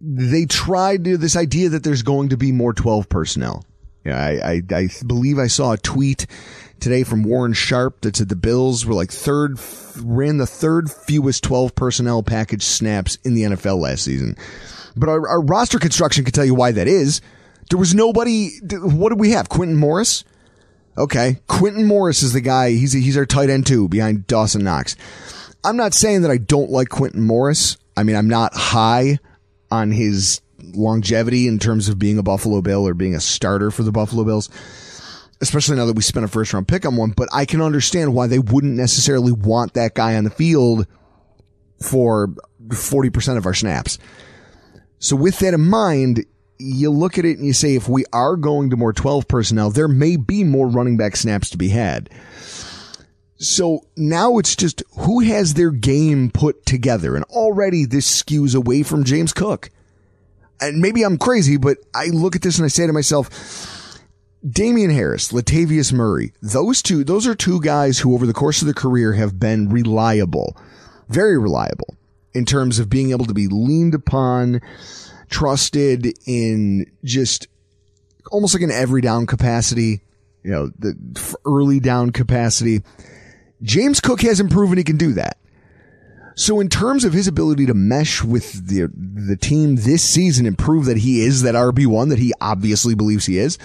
they 0.00 0.46
tried 0.46 1.04
to, 1.04 1.16
this 1.16 1.36
idea 1.36 1.68
that 1.70 1.84
there's 1.84 2.02
going 2.02 2.30
to 2.30 2.36
be 2.36 2.52
more 2.52 2.72
12 2.72 3.08
personnel. 3.08 3.64
Yeah, 4.04 4.18
I, 4.18 4.52
I, 4.52 4.62
I 4.74 4.88
believe 5.06 5.38
I 5.38 5.46
saw 5.46 5.72
a 5.72 5.78
tweet 5.78 6.26
today 6.80 7.04
from 7.04 7.22
Warren 7.22 7.52
Sharp 7.52 8.00
that 8.00 8.16
said 8.16 8.28
the 8.28 8.36
Bills 8.36 8.86
were 8.86 8.94
like 8.94 9.10
third, 9.10 9.58
ran 9.98 10.38
the 10.38 10.46
third 10.46 10.90
fewest 10.90 11.44
12 11.44 11.74
personnel 11.74 12.22
package 12.22 12.62
snaps 12.62 13.18
in 13.24 13.34
the 13.34 13.42
NFL 13.42 13.78
last 13.78 14.04
season. 14.04 14.36
But 14.96 15.08
our, 15.08 15.28
our 15.28 15.40
roster 15.42 15.78
construction 15.78 16.24
can 16.24 16.32
tell 16.32 16.44
you 16.44 16.54
why 16.54 16.72
that 16.72 16.88
is. 16.88 17.20
There 17.68 17.78
was 17.78 17.94
nobody, 17.94 18.50
what 18.70 19.10
did 19.10 19.20
we 19.20 19.32
have? 19.32 19.48
Quintin 19.48 19.76
Morris? 19.76 20.24
Okay. 20.98 21.38
Quintin 21.46 21.86
Morris 21.86 22.22
is 22.22 22.32
the 22.32 22.40
guy. 22.40 22.70
He's, 22.70 22.92
he's 22.92 23.16
our 23.16 23.26
tight 23.26 23.50
end 23.50 23.66
too 23.66 23.88
behind 23.88 24.26
Dawson 24.26 24.64
Knox. 24.64 24.96
I'm 25.62 25.76
not 25.76 25.94
saying 25.94 26.22
that 26.22 26.30
I 26.30 26.38
don't 26.38 26.70
like 26.70 26.88
Quintin 26.88 27.22
Morris. 27.22 27.76
I 27.96 28.02
mean, 28.02 28.16
I'm 28.16 28.28
not 28.28 28.54
high 28.54 29.18
on 29.70 29.92
his 29.92 30.40
longevity 30.74 31.46
in 31.46 31.58
terms 31.58 31.88
of 31.88 31.98
being 31.98 32.18
a 32.18 32.22
Buffalo 32.22 32.60
Bill 32.60 32.86
or 32.86 32.94
being 32.94 33.14
a 33.14 33.20
starter 33.20 33.70
for 33.70 33.82
the 33.82 33.92
Buffalo 33.92 34.24
Bills, 34.24 34.48
especially 35.40 35.76
now 35.76 35.86
that 35.86 35.96
we 35.96 36.02
spent 36.02 36.24
a 36.24 36.28
first 36.28 36.52
round 36.52 36.68
pick 36.68 36.86
on 36.86 36.96
one. 36.96 37.10
But 37.10 37.28
I 37.32 37.44
can 37.44 37.60
understand 37.60 38.14
why 38.14 38.26
they 38.26 38.38
wouldn't 38.38 38.76
necessarily 38.76 39.32
want 39.32 39.74
that 39.74 39.94
guy 39.94 40.16
on 40.16 40.24
the 40.24 40.30
field 40.30 40.86
for 41.82 42.28
40% 42.68 43.36
of 43.36 43.46
our 43.46 43.54
snaps. 43.54 43.98
So 44.98 45.16
with 45.16 45.38
that 45.38 45.54
in 45.54 45.62
mind, 45.62 46.24
you 46.58 46.90
look 46.90 47.18
at 47.18 47.24
it 47.24 47.38
and 47.38 47.46
you 47.46 47.52
say, 47.52 47.74
if 47.74 47.88
we 47.88 48.04
are 48.12 48.36
going 48.36 48.70
to 48.70 48.76
more 48.76 48.92
12 48.92 49.26
personnel, 49.28 49.70
there 49.70 49.88
may 49.88 50.16
be 50.16 50.44
more 50.44 50.68
running 50.68 50.96
back 50.96 51.16
snaps 51.16 51.50
to 51.50 51.58
be 51.58 51.68
had. 51.70 52.10
So 53.38 53.86
now 53.96 54.36
it's 54.36 54.54
just 54.54 54.82
who 54.98 55.20
has 55.20 55.54
their 55.54 55.70
game 55.70 56.30
put 56.30 56.66
together. 56.66 57.16
And 57.16 57.24
already 57.24 57.86
this 57.86 58.22
skews 58.22 58.54
away 58.54 58.82
from 58.82 59.04
James 59.04 59.32
Cook 59.32 59.70
and 60.60 60.80
maybe 60.80 61.02
I'm 61.02 61.18
crazy, 61.18 61.56
but 61.56 61.78
I 61.94 62.06
look 62.06 62.36
at 62.36 62.42
this 62.42 62.58
and 62.58 62.64
I 62.64 62.68
say 62.68 62.86
to 62.86 62.92
myself, 62.92 63.30
Damien 64.48 64.90
Harris, 64.90 65.32
Latavius 65.32 65.92
Murray, 65.92 66.32
those 66.40 66.82
two, 66.82 67.04
those 67.04 67.26
are 67.26 67.34
two 67.34 67.60
guys 67.60 67.98
who 67.98 68.14
over 68.14 68.26
the 68.26 68.32
course 68.32 68.62
of 68.62 68.66
their 68.66 68.74
career 68.74 69.12
have 69.12 69.38
been 69.38 69.68
reliable, 69.68 70.56
very 71.08 71.38
reliable 71.38 71.96
in 72.32 72.44
terms 72.44 72.78
of 72.78 72.88
being 72.88 73.10
able 73.10 73.26
to 73.26 73.34
be 73.34 73.48
leaned 73.48 73.94
upon, 73.94 74.60
trusted 75.28 76.14
in 76.26 76.90
just 77.04 77.48
almost 78.30 78.54
like 78.54 78.62
an 78.62 78.70
every 78.70 79.02
down 79.02 79.26
capacity, 79.26 80.00
you 80.42 80.50
know, 80.50 80.70
the 80.78 80.94
early 81.44 81.80
down 81.80 82.10
capacity. 82.10 82.82
James 83.62 84.00
Cook 84.00 84.22
hasn't 84.22 84.50
proven 84.50 84.78
he 84.78 84.84
can 84.84 84.96
do 84.96 85.12
that. 85.14 85.36
So 86.34 86.60
in 86.60 86.68
terms 86.68 87.04
of 87.04 87.12
his 87.12 87.28
ability 87.28 87.66
to 87.66 87.74
mesh 87.74 88.22
with 88.22 88.66
the 88.68 88.90
the 88.94 89.36
team 89.36 89.76
this 89.76 90.02
season 90.02 90.46
and 90.46 90.56
prove 90.56 90.86
that 90.86 90.98
he 90.98 91.22
is 91.22 91.42
that 91.42 91.54
RB1 91.54 92.08
that 92.10 92.18
he 92.18 92.32
obviously 92.40 92.94
believes 92.94 93.26
he 93.26 93.38
is, 93.38 93.58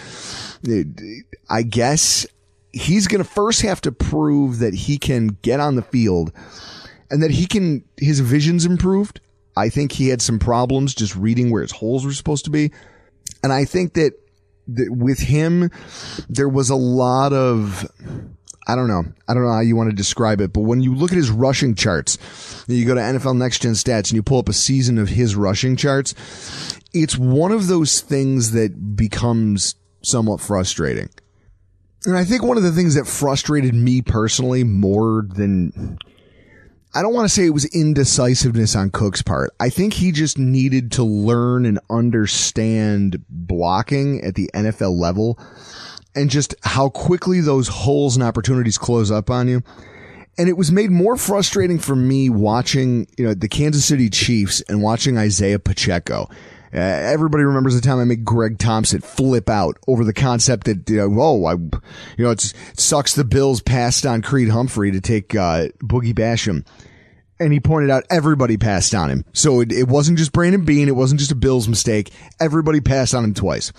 I 1.50 1.62
guess 1.64 2.26
he's 2.74 3.08
going 3.08 3.24
to 3.24 3.30
first 3.30 3.62
have 3.62 3.82
to 3.82 3.92
prove 3.92 4.60
that 4.60 4.74
he 4.74 4.98
can 4.98 5.38
get 5.42 5.60
on 5.60 5.76
the 5.76 5.82
field 5.82 6.32
and 7.10 7.24
that 7.24 7.32
he 7.32 7.46
can 7.46 7.84
his 7.98 8.20
vision's 8.20 8.66
improved. 8.66 9.22
I 9.56 9.70
think 9.70 9.94
he 9.94 10.10
had 10.10 10.22
some 10.22 10.40
problems 10.40 10.94
just 10.94 11.16
reading 11.16 11.52
where 11.52 11.62
his 11.62 11.72
holes 11.72 12.06
were 12.06 12.14
supposed 12.14 12.46
to 12.46 12.52
be. 12.52 12.72
And 13.42 13.54
I 13.54 13.64
think 13.64 13.94
that, 13.94 14.14
that 14.68 14.92
with 14.92 15.20
him 15.20 15.72
there 16.28 16.50
was 16.50 16.70
a 16.70 16.76
lot 16.76 17.32
of 17.32 17.90
I 18.68 18.76
don't 18.76 18.88
know. 18.88 19.04
I 19.28 19.34
don't 19.34 19.44
know 19.44 19.52
how 19.52 19.60
you 19.60 19.76
want 19.76 19.90
to 19.92 19.96
describe 19.96 20.42
it, 20.42 20.52
but 20.54 20.62
when 20.62 20.82
you 20.82 20.96
look 20.96 21.12
at 21.12 21.18
his 21.18 21.30
rushing 21.30 21.76
charts, 21.76 22.18
you 22.68 22.86
go 22.86 22.96
to 22.96 23.02
NFL 23.02 23.38
Next 23.38 23.62
Gen 23.62 23.74
Stats 23.74 24.10
and 24.10 24.14
you 24.14 24.24
pull 24.24 24.40
up 24.40 24.50
a 24.50 24.54
season 24.54 24.98
of 24.98 25.10
his 25.10 25.36
rushing 25.36 25.76
charts, 25.76 26.16
it's 26.94 27.18
one 27.18 27.52
of 27.52 27.68
those 27.68 28.02
things 28.02 28.52
that 28.52 28.96
becomes 28.96 29.76
somewhat 30.02 30.42
frustrating. 30.42 31.10
And 32.06 32.18
I 32.18 32.24
think 32.24 32.44
one 32.44 32.58
of 32.58 32.64
the 32.64 32.72
things 32.72 32.96
that 32.96 33.08
frustrated 33.08 33.74
me 33.74 34.02
personally 34.02 34.64
more 34.64 35.26
than 35.28 35.98
I 36.96 37.02
don't 37.02 37.14
want 37.14 37.26
to 37.26 37.34
say 37.34 37.46
it 37.46 37.50
was 37.50 37.66
indecisiveness 37.66 38.74
on 38.74 38.90
Cook's 38.90 39.22
part. 39.22 39.52
I 39.60 39.70
think 39.70 39.94
he 39.94 40.14
just 40.14 40.38
needed 40.38 40.94
to 40.94 41.04
learn 41.04 41.66
and 41.66 41.78
understand 41.90 43.26
blocking 43.28 44.24
at 44.24 44.36
the 44.36 44.50
NFL 44.54 44.98
level 44.98 45.38
and 46.16 46.30
just 46.30 46.56
how 46.64 46.90
quickly 46.90 47.42
those 47.42 47.68
holes 47.68 48.16
and 48.16 48.24
opportunities 48.24 48.78
close 48.78 49.12
up 49.12 49.30
on 49.30 49.48
you. 49.48 49.62
And 50.38 50.50
it 50.50 50.58
was 50.58 50.72
made 50.72 50.92
more 50.92 51.16
frustrating 51.16 51.80
for 51.80 51.96
me 51.96 52.30
watching, 52.30 53.08
you 53.18 53.26
know, 53.26 53.34
the 53.34 53.48
Kansas 53.48 53.86
City 53.86 54.10
Chiefs 54.10 54.62
and 54.68 54.82
watching 54.82 55.18
Isaiah 55.18 55.60
Pacheco. 55.60 56.30
Uh, 56.74 56.80
everybody 56.80 57.46
remembers 57.46 57.74
the 57.74 57.80
time 57.80 58.00
I 58.00 58.04
made 58.04 58.26
Greg 58.26 58.58
Thompson 58.58 59.00
flip 59.00 59.50
out 59.50 59.78
over 59.88 60.04
the 60.04 60.12
concept 60.12 60.66
that, 60.66 60.90
you 60.90 60.98
know, 60.98 61.22
oh, 61.22 61.46
I, 61.46 61.54
you 61.54 62.26
know, 62.26 62.32
it 62.32 62.54
sucks 62.76 63.16
the 63.16 63.24
Bills 63.24 63.62
passed 63.62 64.06
on 64.06 64.22
Creed 64.22 64.50
Humphrey 64.50 64.92
to 64.92 65.00
take, 65.00 65.34
uh, 65.36 65.70
Boogie 65.80 66.14
Basham. 66.14 66.66
And 67.40 67.54
he 67.54 67.62
pointed 67.62 67.90
out 67.90 68.04
everybody 68.10 68.58
passed 68.58 68.94
on 68.94 69.10
him. 69.10 69.24
So 69.32 69.62
it, 69.62 69.72
it 69.72 69.88
wasn't 69.88 70.18
just 70.18 70.34
Brandon 70.34 70.66
Beane, 70.66 70.90
It 70.90 70.96
wasn't 70.96 71.20
just 71.20 71.32
a 71.32 71.36
Bills 71.36 71.70
mistake. 71.70 72.12
Everybody 72.42 72.82
passed 72.82 73.16
on 73.16 73.24
him 73.24 73.34
twice. 73.34 73.72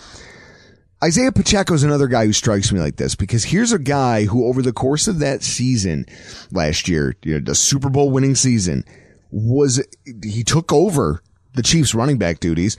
Isaiah 1.06 1.30
Pacheco 1.30 1.72
is 1.72 1.84
another 1.84 2.08
guy 2.08 2.26
who 2.26 2.32
strikes 2.32 2.72
me 2.72 2.80
like 2.80 2.96
this 2.96 3.14
because 3.14 3.44
here's 3.44 3.70
a 3.70 3.78
guy 3.78 4.24
who 4.24 4.46
over 4.46 4.60
the 4.60 4.72
course 4.72 5.06
of 5.06 5.20
that 5.20 5.44
season 5.44 6.04
last 6.50 6.88
year, 6.88 7.14
you 7.22 7.34
know, 7.34 7.40
the 7.40 7.54
Super 7.54 7.88
Bowl 7.88 8.10
winning 8.10 8.34
season 8.34 8.84
was, 9.30 9.80
he 10.24 10.42
took 10.42 10.72
over 10.72 11.22
the 11.54 11.62
Chiefs 11.62 11.94
running 11.94 12.18
back 12.18 12.40
duties. 12.40 12.76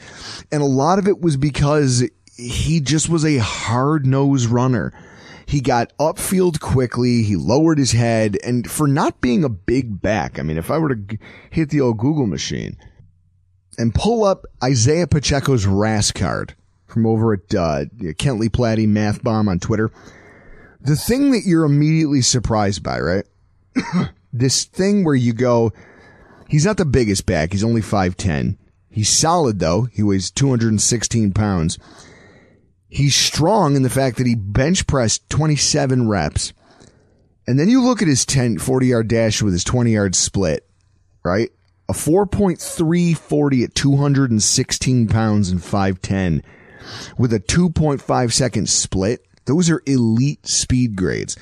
And 0.51 0.61
a 0.61 0.65
lot 0.65 0.99
of 0.99 1.07
it 1.07 1.21
was 1.21 1.37
because 1.37 2.03
he 2.35 2.81
just 2.81 3.07
was 3.07 3.23
a 3.23 3.37
hard 3.37 4.05
nosed 4.05 4.49
runner. 4.49 4.91
He 5.45 5.61
got 5.61 5.93
upfield 5.97 6.59
quickly. 6.59 7.23
He 7.23 7.37
lowered 7.37 7.77
his 7.77 7.93
head 7.93 8.37
and 8.43 8.69
for 8.69 8.89
not 8.89 9.21
being 9.21 9.45
a 9.45 9.49
big 9.49 10.01
back. 10.01 10.37
I 10.37 10.41
mean, 10.43 10.57
if 10.57 10.69
I 10.69 10.79
were 10.79 10.93
to 10.93 11.17
hit 11.49 11.69
the 11.69 11.79
old 11.79 11.97
Google 11.97 12.27
machine 12.27 12.75
and 13.77 13.95
pull 13.95 14.25
up 14.25 14.45
Isaiah 14.61 15.07
Pacheco's 15.07 15.65
RAS 15.65 16.11
card 16.11 16.55
from 16.87 17.05
over 17.05 17.33
at 17.33 17.53
uh, 17.53 17.85
Kent 18.17 18.39
Lee 18.39 18.49
Platte 18.49 18.79
MathBomb 18.79 19.47
on 19.47 19.59
Twitter, 19.59 19.91
the 20.81 20.95
thing 20.95 21.31
that 21.31 21.43
you're 21.45 21.65
immediately 21.65 22.21
surprised 22.21 22.83
by, 22.83 22.99
right? 22.99 23.25
this 24.33 24.65
thing 24.65 25.03
where 25.03 25.15
you 25.15 25.33
go, 25.33 25.73
he's 26.47 26.65
not 26.65 26.77
the 26.77 26.85
biggest 26.85 27.25
back. 27.25 27.51
He's 27.51 27.63
only 27.63 27.81
5'10. 27.81 28.57
He's 28.89 29.09
solid 29.09 29.59
though. 29.59 29.83
He 29.83 30.01
weighs 30.01 30.31
216 30.31 31.33
pounds. 31.33 31.77
He's 32.89 33.15
strong 33.15 33.75
in 33.75 33.83
the 33.83 33.89
fact 33.89 34.17
that 34.17 34.27
he 34.27 34.35
bench 34.35 34.87
pressed 34.87 35.29
27 35.29 36.07
reps. 36.07 36.53
And 37.45 37.59
then 37.59 37.69
you 37.69 37.83
look 37.83 38.01
at 38.01 38.07
his 38.07 38.25
10, 38.25 38.57
40 38.59 38.87
yard 38.87 39.07
dash 39.07 39.41
with 39.41 39.53
his 39.53 39.63
20 39.63 39.91
yard 39.91 40.15
split, 40.15 40.67
right? 41.23 41.49
A 41.89 41.93
4.340 41.93 43.63
at 43.63 43.75
216 43.75 45.07
pounds 45.07 45.49
and 45.49 45.61
5'10 45.61 46.43
with 47.17 47.33
a 47.33 47.39
2.5 47.39 48.33
second 48.33 48.69
split. 48.69 49.25
Those 49.45 49.69
are 49.69 49.81
elite 49.85 50.45
speed 50.45 50.95
grades. 50.95 51.37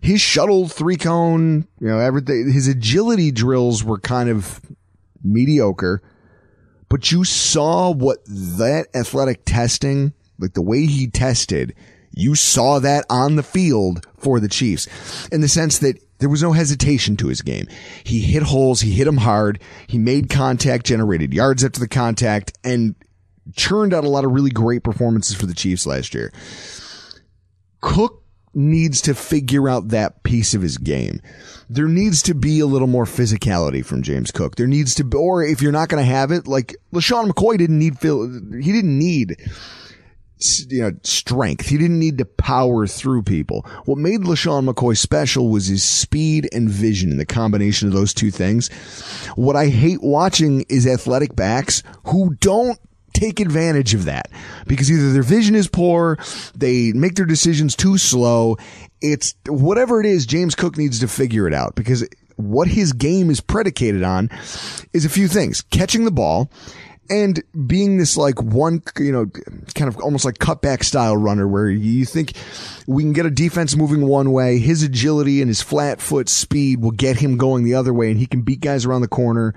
His 0.00 0.20
shuttle 0.20 0.68
three 0.68 0.96
cone, 0.96 1.66
you 1.80 1.88
know, 1.88 1.98
everything, 1.98 2.52
his 2.52 2.68
agility 2.68 3.30
drills 3.30 3.82
were 3.82 3.98
kind 3.98 4.28
of 4.28 4.60
mediocre 5.22 6.02
but 6.94 7.10
you 7.10 7.24
saw 7.24 7.90
what 7.90 8.18
that 8.26 8.86
athletic 8.94 9.44
testing, 9.44 10.12
like 10.38 10.54
the 10.54 10.62
way 10.62 10.86
he 10.86 11.08
tested, 11.08 11.74
you 12.12 12.36
saw 12.36 12.78
that 12.78 13.04
on 13.10 13.34
the 13.34 13.42
field 13.42 14.06
for 14.16 14.38
the 14.38 14.46
Chiefs 14.46 15.26
in 15.32 15.40
the 15.40 15.48
sense 15.48 15.80
that 15.80 15.98
there 16.18 16.28
was 16.28 16.40
no 16.40 16.52
hesitation 16.52 17.16
to 17.16 17.26
his 17.26 17.42
game. 17.42 17.66
He 18.04 18.20
hit 18.20 18.44
holes, 18.44 18.82
he 18.82 18.92
hit 18.92 19.06
them 19.06 19.16
hard, 19.16 19.60
he 19.88 19.98
made 19.98 20.30
contact, 20.30 20.86
generated 20.86 21.34
yards 21.34 21.64
after 21.64 21.80
the 21.80 21.88
contact, 21.88 22.56
and 22.62 22.94
churned 23.54 23.92
out 23.92 24.04
a 24.04 24.08
lot 24.08 24.24
of 24.24 24.32
really 24.32 24.50
great 24.50 24.82
performances 24.82 25.36
for 25.36 25.46
the 25.46 25.54
Chiefs 25.54 25.86
last 25.86 26.14
year. 26.14 26.32
Cook 27.80 28.22
needs 28.54 29.00
to 29.02 29.14
figure 29.14 29.68
out 29.68 29.88
that 29.88 30.22
piece 30.22 30.54
of 30.54 30.62
his 30.62 30.78
game. 30.78 31.20
There 31.68 31.88
needs 31.88 32.22
to 32.22 32.34
be 32.34 32.60
a 32.60 32.66
little 32.66 32.86
more 32.86 33.04
physicality 33.04 33.84
from 33.84 34.02
James 34.02 34.30
Cook. 34.30 34.56
There 34.56 34.66
needs 34.66 34.94
to 34.96 35.04
be, 35.04 35.16
or 35.16 35.42
if 35.42 35.60
you're 35.60 35.72
not 35.72 35.88
going 35.88 36.04
to 36.04 36.10
have 36.10 36.30
it, 36.30 36.46
like 36.46 36.76
LeSean 36.92 37.30
McCoy 37.30 37.58
didn't 37.58 37.78
need, 37.78 37.98
he 38.00 38.72
didn't 38.72 38.98
need, 38.98 39.36
you 40.68 40.82
know, 40.82 40.92
strength. 41.02 41.66
He 41.66 41.78
didn't 41.78 41.98
need 41.98 42.18
to 42.18 42.24
power 42.24 42.86
through 42.86 43.22
people. 43.22 43.66
What 43.86 43.98
made 43.98 44.20
LeSean 44.20 44.70
McCoy 44.70 44.96
special 44.96 45.48
was 45.48 45.66
his 45.66 45.82
speed 45.82 46.48
and 46.52 46.68
vision 46.68 47.10
and 47.10 47.18
the 47.18 47.26
combination 47.26 47.88
of 47.88 47.94
those 47.94 48.14
two 48.14 48.30
things. 48.30 48.68
What 49.36 49.56
I 49.56 49.66
hate 49.66 50.02
watching 50.02 50.64
is 50.68 50.86
athletic 50.86 51.34
backs 51.34 51.82
who 52.04 52.34
don't 52.36 52.78
take 53.14 53.40
advantage 53.40 53.94
of 53.94 54.04
that 54.04 54.30
because 54.66 54.90
either 54.90 55.12
their 55.12 55.22
vision 55.22 55.54
is 55.54 55.68
poor, 55.68 56.18
they 56.54 56.92
make 56.92 57.14
their 57.14 57.24
decisions 57.24 57.74
too 57.74 57.96
slow. 57.96 58.58
It's 59.00 59.34
whatever 59.48 60.00
it 60.00 60.06
is, 60.06 60.26
James 60.26 60.54
Cook 60.54 60.76
needs 60.76 61.00
to 61.00 61.08
figure 61.08 61.46
it 61.46 61.54
out 61.54 61.74
because 61.74 62.06
what 62.36 62.68
his 62.68 62.92
game 62.92 63.30
is 63.30 63.40
predicated 63.40 64.02
on 64.02 64.28
is 64.92 65.04
a 65.04 65.08
few 65.08 65.28
things. 65.28 65.62
Catching 65.70 66.04
the 66.04 66.10
ball 66.10 66.50
and 67.10 67.42
being 67.66 67.98
this 67.98 68.16
like 68.16 68.42
one, 68.42 68.82
you 68.98 69.12
know, 69.12 69.26
kind 69.74 69.88
of 69.88 69.98
almost 69.98 70.24
like 70.24 70.38
cutback 70.38 70.84
style 70.84 71.16
runner 71.16 71.46
where 71.46 71.68
you 71.68 72.04
think 72.04 72.32
we 72.86 73.02
can 73.02 73.12
get 73.12 73.26
a 73.26 73.30
defense 73.30 73.76
moving 73.76 74.06
one 74.06 74.32
way, 74.32 74.58
his 74.58 74.82
agility 74.82 75.40
and 75.40 75.48
his 75.48 75.60
flat 75.60 76.00
foot 76.00 76.28
speed 76.28 76.80
will 76.80 76.90
get 76.90 77.16
him 77.18 77.36
going 77.36 77.64
the 77.64 77.74
other 77.74 77.92
way 77.92 78.10
and 78.10 78.18
he 78.18 78.26
can 78.26 78.42
beat 78.42 78.60
guys 78.60 78.84
around 78.84 79.02
the 79.02 79.08
corner. 79.08 79.54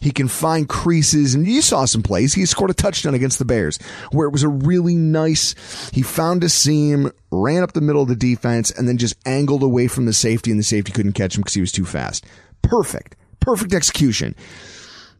He 0.00 0.10
can 0.10 0.28
find 0.28 0.68
creases 0.68 1.34
and 1.34 1.46
you 1.46 1.62
saw 1.62 1.84
some 1.84 2.02
plays. 2.02 2.34
He 2.34 2.44
scored 2.46 2.70
a 2.70 2.74
touchdown 2.74 3.14
against 3.14 3.38
the 3.38 3.44
Bears 3.44 3.78
where 4.12 4.26
it 4.26 4.32
was 4.32 4.42
a 4.42 4.48
really 4.48 4.94
nice, 4.94 5.90
he 5.92 6.02
found 6.02 6.44
a 6.44 6.48
seam, 6.48 7.10
ran 7.30 7.62
up 7.62 7.72
the 7.72 7.80
middle 7.80 8.02
of 8.02 8.08
the 8.08 8.16
defense 8.16 8.70
and 8.70 8.86
then 8.86 8.98
just 8.98 9.16
angled 9.26 9.62
away 9.62 9.88
from 9.88 10.06
the 10.06 10.12
safety 10.12 10.50
and 10.50 10.60
the 10.60 10.64
safety 10.64 10.92
couldn't 10.92 11.12
catch 11.12 11.36
him 11.36 11.42
because 11.42 11.54
he 11.54 11.60
was 11.60 11.72
too 11.72 11.84
fast. 11.84 12.24
Perfect. 12.62 13.16
Perfect 13.40 13.72
execution. 13.72 14.34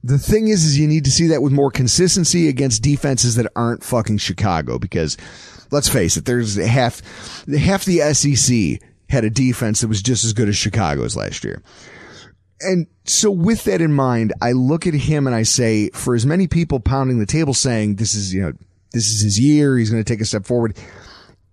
The 0.02 0.18
thing 0.18 0.48
is, 0.48 0.64
is 0.64 0.78
you 0.78 0.88
need 0.88 1.04
to 1.04 1.10
see 1.10 1.26
that 1.28 1.42
with 1.42 1.52
more 1.52 1.70
consistency 1.70 2.48
against 2.48 2.82
defenses 2.82 3.36
that 3.36 3.50
aren't 3.54 3.84
fucking 3.84 4.18
Chicago 4.18 4.78
because 4.78 5.16
let's 5.70 5.88
face 5.88 6.16
it, 6.16 6.24
there's 6.24 6.56
half, 6.56 7.02
half 7.48 7.84
the 7.84 8.00
SEC 8.14 8.88
had 9.10 9.24
a 9.24 9.30
defense 9.30 9.80
that 9.80 9.88
was 9.88 10.02
just 10.02 10.24
as 10.24 10.32
good 10.32 10.48
as 10.48 10.56
Chicago's 10.56 11.16
last 11.16 11.44
year. 11.44 11.62
And 12.60 12.86
so 13.04 13.30
with 13.30 13.64
that 13.64 13.80
in 13.80 13.92
mind, 13.92 14.32
I 14.40 14.52
look 14.52 14.86
at 14.86 14.94
him 14.94 15.26
and 15.26 15.36
I 15.36 15.42
say, 15.42 15.90
for 15.90 16.14
as 16.14 16.26
many 16.26 16.46
people 16.46 16.80
pounding 16.80 17.18
the 17.18 17.26
table 17.26 17.54
saying 17.54 17.96
this 17.96 18.14
is, 18.14 18.32
you 18.32 18.42
know, 18.42 18.52
this 18.92 19.08
is 19.08 19.22
his 19.22 19.40
year, 19.40 19.76
he's 19.78 19.90
going 19.90 20.02
to 20.02 20.12
take 20.12 20.20
a 20.20 20.26
step 20.26 20.44
forward. 20.44 20.76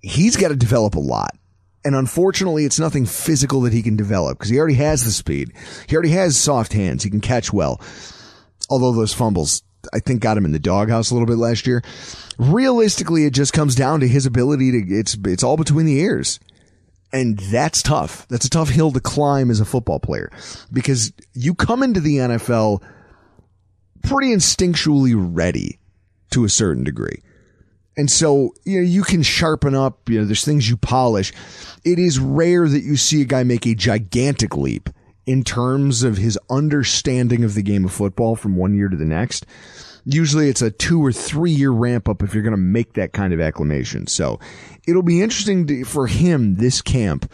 He's 0.02 0.38
got 0.38 0.50
to 0.50 0.56
develop 0.56 0.96
a 0.96 1.00
lot. 1.00 1.38
And 1.86 1.96
unfortunately, 1.96 2.66
it's 2.66 2.80
nothing 2.80 3.06
physical 3.06 3.62
that 3.62 3.74
he 3.74 3.82
can 3.82 3.96
develop 3.96 4.38
because 4.38 4.50
he 4.50 4.58
already 4.58 4.74
has 4.76 5.06
the 5.06 5.12
speed. 5.12 5.54
He 5.88 5.96
already 5.96 6.12
has 6.12 6.36
soft 6.36 6.74
hands. 6.74 7.04
He 7.04 7.10
can 7.10 7.22
catch 7.22 7.54
well 7.54 7.80
although 8.70 8.94
those 8.94 9.14
fumbles, 9.14 9.64
I 9.94 10.00
think 10.00 10.22
got 10.22 10.38
him 10.38 10.46
in 10.46 10.52
the 10.52 10.60
doghouse 10.60 11.12
a 11.12 11.14
little 11.14 11.28
bit 11.28 11.38
last 11.38 11.68
year. 11.68 11.84
Realistically, 12.38 13.26
it 13.26 13.34
just 13.34 13.54
comes 13.54 13.76
down 13.76 14.00
to 14.02 14.08
his 14.08 14.26
ability 14.26 14.72
to, 14.72 14.96
it's, 14.96 15.18
it's 15.26 15.44
all 15.44 15.58
between 15.58 15.86
the 15.86 16.00
ears. 16.00 16.40
And 17.14 17.40
that's 17.40 17.82
tough. 17.82 18.28
That's 18.28 18.46
a 18.46 18.50
tough 18.50 18.70
hill 18.70 18.92
to 18.92 19.00
climb 19.00 19.50
as 19.50 19.60
a 19.60 19.66
football 19.66 20.00
player 20.00 20.30
because 20.74 21.14
you 21.34 21.56
come 21.56 21.82
into 21.82 22.02
the 22.02 22.18
NFL 22.18 22.84
pretty 24.04 24.34
instinctually 24.34 25.14
ready 25.16 25.80
to 26.32 26.44
a 26.44 26.50
certain 26.50 26.84
degree. 26.84 27.24
And 27.96 28.12
so, 28.12 28.54
you 28.64 28.78
know, 28.78 28.86
you 28.86 29.04
can 29.04 29.24
sharpen 29.24 29.74
up, 29.74 30.08
you 30.08 30.20
know, 30.20 30.26
there's 30.26 30.46
things 30.46 30.70
you 30.70 30.78
polish. 30.78 31.34
It 31.84 31.98
is 31.98 32.20
rare 32.20 32.68
that 32.68 32.84
you 32.84 32.96
see 32.96 33.22
a 33.22 33.26
guy 33.26 33.44
make 33.44 33.66
a 33.66 33.74
gigantic 33.74 34.56
leap 34.56 34.90
in 35.28 35.44
terms 35.44 36.04
of 36.04 36.18
his 36.18 36.40
understanding 36.50 37.44
of 37.44 37.54
the 37.54 37.62
game 37.62 37.84
of 37.86 37.92
football 37.92 38.36
from 38.36 38.56
one 38.56 38.74
year 38.74 38.88
to 38.88 38.96
the 38.96 39.06
next. 39.06 39.46
Usually 40.06 40.48
it's 40.48 40.62
a 40.62 40.72
two 40.72 41.06
or 41.06 41.12
three 41.12 41.52
year 41.52 41.70
ramp 41.70 42.08
up 42.08 42.24
if 42.24 42.34
you're 42.34 42.44
going 42.44 42.52
to 42.52 42.58
make 42.58 42.94
that 42.94 43.12
kind 43.12 43.34
of 43.34 43.42
acclamation. 43.42 44.08
So 44.08 44.40
it'll 44.88 45.04
be 45.04 45.22
interesting 45.22 45.68
to, 45.68 45.84
for 45.84 46.08
him 46.08 46.56
this 46.56 46.82
camp. 46.82 47.30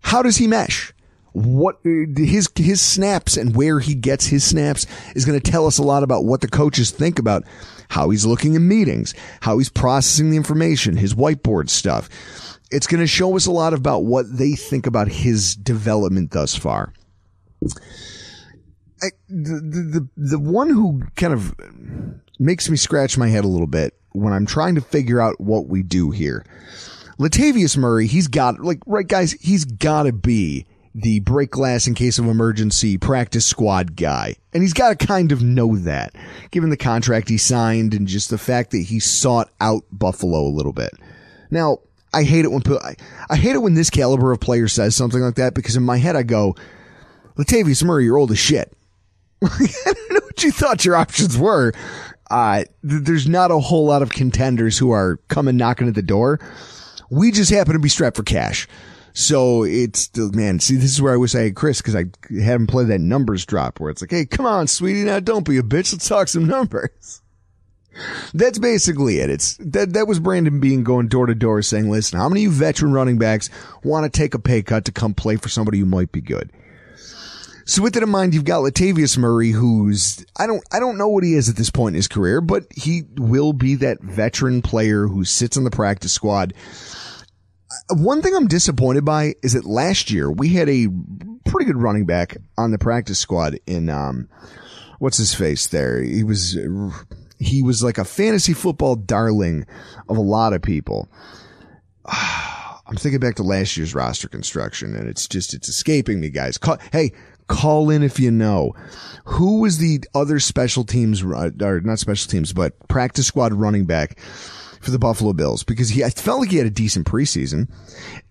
How 0.00 0.22
does 0.22 0.38
he 0.38 0.46
mesh? 0.46 0.94
What 1.32 1.78
his 1.84 2.48
his 2.56 2.80
snaps 2.80 3.36
and 3.36 3.54
where 3.54 3.78
he 3.78 3.94
gets 3.94 4.26
his 4.26 4.42
snaps 4.42 4.86
is 5.14 5.26
going 5.26 5.38
to 5.38 5.50
tell 5.50 5.66
us 5.66 5.76
a 5.76 5.82
lot 5.82 6.02
about 6.02 6.24
what 6.24 6.40
the 6.40 6.48
coaches 6.48 6.90
think 6.90 7.18
about 7.18 7.44
how 7.90 8.08
he's 8.08 8.24
looking 8.24 8.54
in 8.54 8.66
meetings, 8.66 9.14
how 9.40 9.58
he's 9.58 9.68
processing 9.68 10.30
the 10.30 10.36
information, 10.38 10.96
his 10.96 11.14
whiteboard 11.14 11.68
stuff. 11.68 12.08
It's 12.70 12.86
going 12.86 13.00
to 13.00 13.06
show 13.06 13.36
us 13.36 13.46
a 13.46 13.52
lot 13.52 13.74
about 13.74 14.04
what 14.04 14.26
they 14.36 14.54
think 14.54 14.86
about 14.86 15.08
his 15.08 15.54
development 15.54 16.30
thus 16.30 16.56
far. 16.56 16.92
I, 19.02 19.08
the, 19.28 19.60
the 19.60 20.08
the 20.16 20.38
one 20.38 20.70
who 20.70 21.02
kind 21.14 21.32
of 21.32 21.54
makes 22.38 22.68
me 22.68 22.76
scratch 22.76 23.16
my 23.16 23.28
head 23.28 23.44
a 23.44 23.48
little 23.48 23.66
bit 23.66 23.94
when 24.12 24.32
I'm 24.32 24.46
trying 24.46 24.74
to 24.74 24.80
figure 24.80 25.20
out 25.20 25.40
what 25.40 25.66
we 25.66 25.82
do 25.82 26.10
here. 26.10 26.44
Latavius 27.18 27.76
Murray, 27.76 28.06
he's 28.06 28.28
got 28.28 28.60
like 28.60 28.80
right 28.86 29.06
guys, 29.06 29.32
he's 29.32 29.64
got 29.64 30.04
to 30.04 30.12
be 30.12 30.66
the 30.94 31.20
break 31.20 31.50
glass 31.50 31.86
in 31.86 31.94
case 31.94 32.18
of 32.18 32.26
emergency 32.26 32.98
practice 32.98 33.46
squad 33.46 33.94
guy. 33.94 34.34
And 34.52 34.62
he's 34.62 34.72
got 34.72 34.98
to 34.98 35.06
kind 35.06 35.30
of 35.30 35.42
know 35.42 35.76
that 35.76 36.14
given 36.50 36.70
the 36.70 36.76
contract 36.76 37.28
he 37.28 37.38
signed 37.38 37.94
and 37.94 38.08
just 38.08 38.30
the 38.30 38.38
fact 38.38 38.72
that 38.72 38.78
he 38.78 38.98
sought 38.98 39.50
out 39.60 39.84
Buffalo 39.92 40.40
a 40.40 40.54
little 40.54 40.72
bit. 40.72 40.92
Now, 41.50 41.78
I 42.12 42.22
hate 42.22 42.44
it 42.44 42.50
when 42.50 42.62
I, 42.82 42.96
I 43.30 43.36
hate 43.36 43.54
it 43.54 43.62
when 43.62 43.74
this 43.74 43.90
caliber 43.90 44.32
of 44.32 44.40
player 44.40 44.66
says 44.66 44.96
something 44.96 45.20
like 45.20 45.36
that 45.36 45.54
because 45.54 45.76
in 45.76 45.82
my 45.82 45.98
head 45.98 46.16
I 46.16 46.22
go, 46.22 46.56
Latavius 47.38 47.84
Murray, 47.84 48.04
you're 48.04 48.18
old 48.18 48.32
as 48.32 48.38
shit. 48.38 48.72
I 49.42 49.68
don't 49.84 50.10
know 50.10 50.20
what 50.24 50.42
you 50.42 50.50
thought 50.50 50.84
your 50.84 50.96
options 50.96 51.38
were. 51.38 51.72
Uh, 52.30 52.64
th- 52.88 53.02
there's 53.02 53.28
not 53.28 53.50
a 53.50 53.58
whole 53.58 53.86
lot 53.86 54.02
of 54.02 54.10
contenders 54.10 54.76
who 54.76 54.90
are 54.90 55.18
coming 55.28 55.56
knocking 55.56 55.88
at 55.88 55.94
the 55.94 56.02
door. 56.02 56.40
We 57.10 57.30
just 57.30 57.50
happen 57.50 57.74
to 57.74 57.78
be 57.78 57.88
strapped 57.88 58.16
for 58.16 58.24
cash. 58.24 58.66
So 59.14 59.64
it's, 59.64 60.10
man, 60.16 60.60
see, 60.60 60.76
this 60.76 60.92
is 60.92 61.00
where 61.02 61.12
I 61.12 61.16
wish 61.16 61.34
I 61.34 61.40
had 61.40 61.56
Chris 61.56 61.80
because 61.80 61.96
I 61.96 62.04
haven't 62.40 62.66
played 62.66 62.88
that 62.88 63.00
numbers 63.00 63.46
drop 63.46 63.80
where 63.80 63.90
it's 63.90 64.02
like, 64.02 64.10
hey, 64.10 64.26
come 64.26 64.46
on, 64.46 64.66
sweetie, 64.66 65.04
now 65.04 65.20
don't 65.20 65.46
be 65.46 65.58
a 65.58 65.62
bitch. 65.62 65.92
Let's 65.92 66.08
talk 66.08 66.28
some 66.28 66.46
numbers. 66.46 67.22
That's 68.34 68.58
basically 68.58 69.18
it. 69.18 69.30
It's 69.30 69.56
that 69.56 69.94
that 69.94 70.06
was 70.06 70.20
Brandon 70.20 70.60
Beane 70.60 70.84
going 70.84 71.08
door 71.08 71.26
to 71.26 71.34
door 71.34 71.62
saying, 71.62 71.90
"Listen, 71.90 72.18
how 72.18 72.28
many 72.28 72.44
of 72.44 72.52
you 72.52 72.56
veteran 72.56 72.92
running 72.92 73.18
backs 73.18 73.50
want 73.82 74.04
to 74.04 74.16
take 74.16 74.34
a 74.34 74.38
pay 74.38 74.62
cut 74.62 74.84
to 74.84 74.92
come 74.92 75.14
play 75.14 75.34
for 75.34 75.48
somebody 75.48 75.80
who 75.80 75.86
might 75.86 76.12
be 76.12 76.20
good?" 76.20 76.52
So 77.68 77.82
with 77.82 77.92
that 77.94 78.02
in 78.02 78.08
mind, 78.08 78.32
you've 78.32 78.46
got 78.46 78.62
Latavius 78.62 79.18
Murray, 79.18 79.50
who's 79.50 80.24
I 80.38 80.46
don't 80.46 80.64
I 80.72 80.80
don't 80.80 80.96
know 80.96 81.08
what 81.08 81.22
he 81.22 81.34
is 81.34 81.50
at 81.50 81.56
this 81.56 81.68
point 81.68 81.92
in 81.92 81.96
his 81.96 82.08
career, 82.08 82.40
but 82.40 82.64
he 82.74 83.02
will 83.16 83.52
be 83.52 83.74
that 83.74 84.00
veteran 84.00 84.62
player 84.62 85.06
who 85.06 85.22
sits 85.26 85.58
on 85.58 85.64
the 85.64 85.70
practice 85.70 86.10
squad. 86.10 86.54
One 87.90 88.22
thing 88.22 88.34
I'm 88.34 88.48
disappointed 88.48 89.04
by 89.04 89.34
is 89.42 89.52
that 89.52 89.66
last 89.66 90.10
year 90.10 90.32
we 90.32 90.48
had 90.48 90.70
a 90.70 90.88
pretty 91.44 91.66
good 91.66 91.76
running 91.76 92.06
back 92.06 92.38
on 92.56 92.70
the 92.70 92.78
practice 92.78 93.18
squad 93.18 93.60
in 93.66 93.90
um 93.90 94.30
what's 94.98 95.18
his 95.18 95.34
face 95.34 95.66
there. 95.66 96.02
He 96.02 96.24
was 96.24 96.56
he 97.38 97.62
was 97.62 97.82
like 97.82 97.98
a 97.98 98.04
fantasy 98.06 98.54
football 98.54 98.96
darling 98.96 99.66
of 100.08 100.16
a 100.16 100.22
lot 100.22 100.54
of 100.54 100.62
people. 100.62 101.10
I'm 102.06 102.96
thinking 102.96 103.20
back 103.20 103.34
to 103.34 103.42
last 103.42 103.76
year's 103.76 103.94
roster 103.94 104.28
construction 104.28 104.96
and 104.96 105.06
it's 105.06 105.28
just, 105.28 105.52
it's 105.52 105.68
escaping 105.68 106.20
me, 106.20 106.30
guys. 106.30 106.56
Call, 106.56 106.78
hey, 106.90 107.12
call 107.48 107.90
in 107.90 108.02
if 108.02 108.20
you 108.20 108.30
know. 108.30 108.74
Who 109.24 109.60
was 109.60 109.78
the 109.78 110.00
other 110.14 110.40
special 110.40 110.84
teams, 110.84 111.22
uh, 111.22 111.50
or 111.60 111.80
not 111.80 111.98
special 111.98 112.30
teams, 112.30 112.52
but 112.52 112.88
practice 112.88 113.26
squad 113.26 113.52
running 113.52 113.84
back 113.84 114.18
for 114.80 114.90
the 114.90 114.98
Buffalo 114.98 115.32
Bills? 115.32 115.64
Because 115.64 115.90
he, 115.90 116.04
I 116.04 116.10
felt 116.10 116.40
like 116.40 116.50
he 116.50 116.56
had 116.56 116.66
a 116.66 116.70
decent 116.70 117.06
preseason 117.06 117.68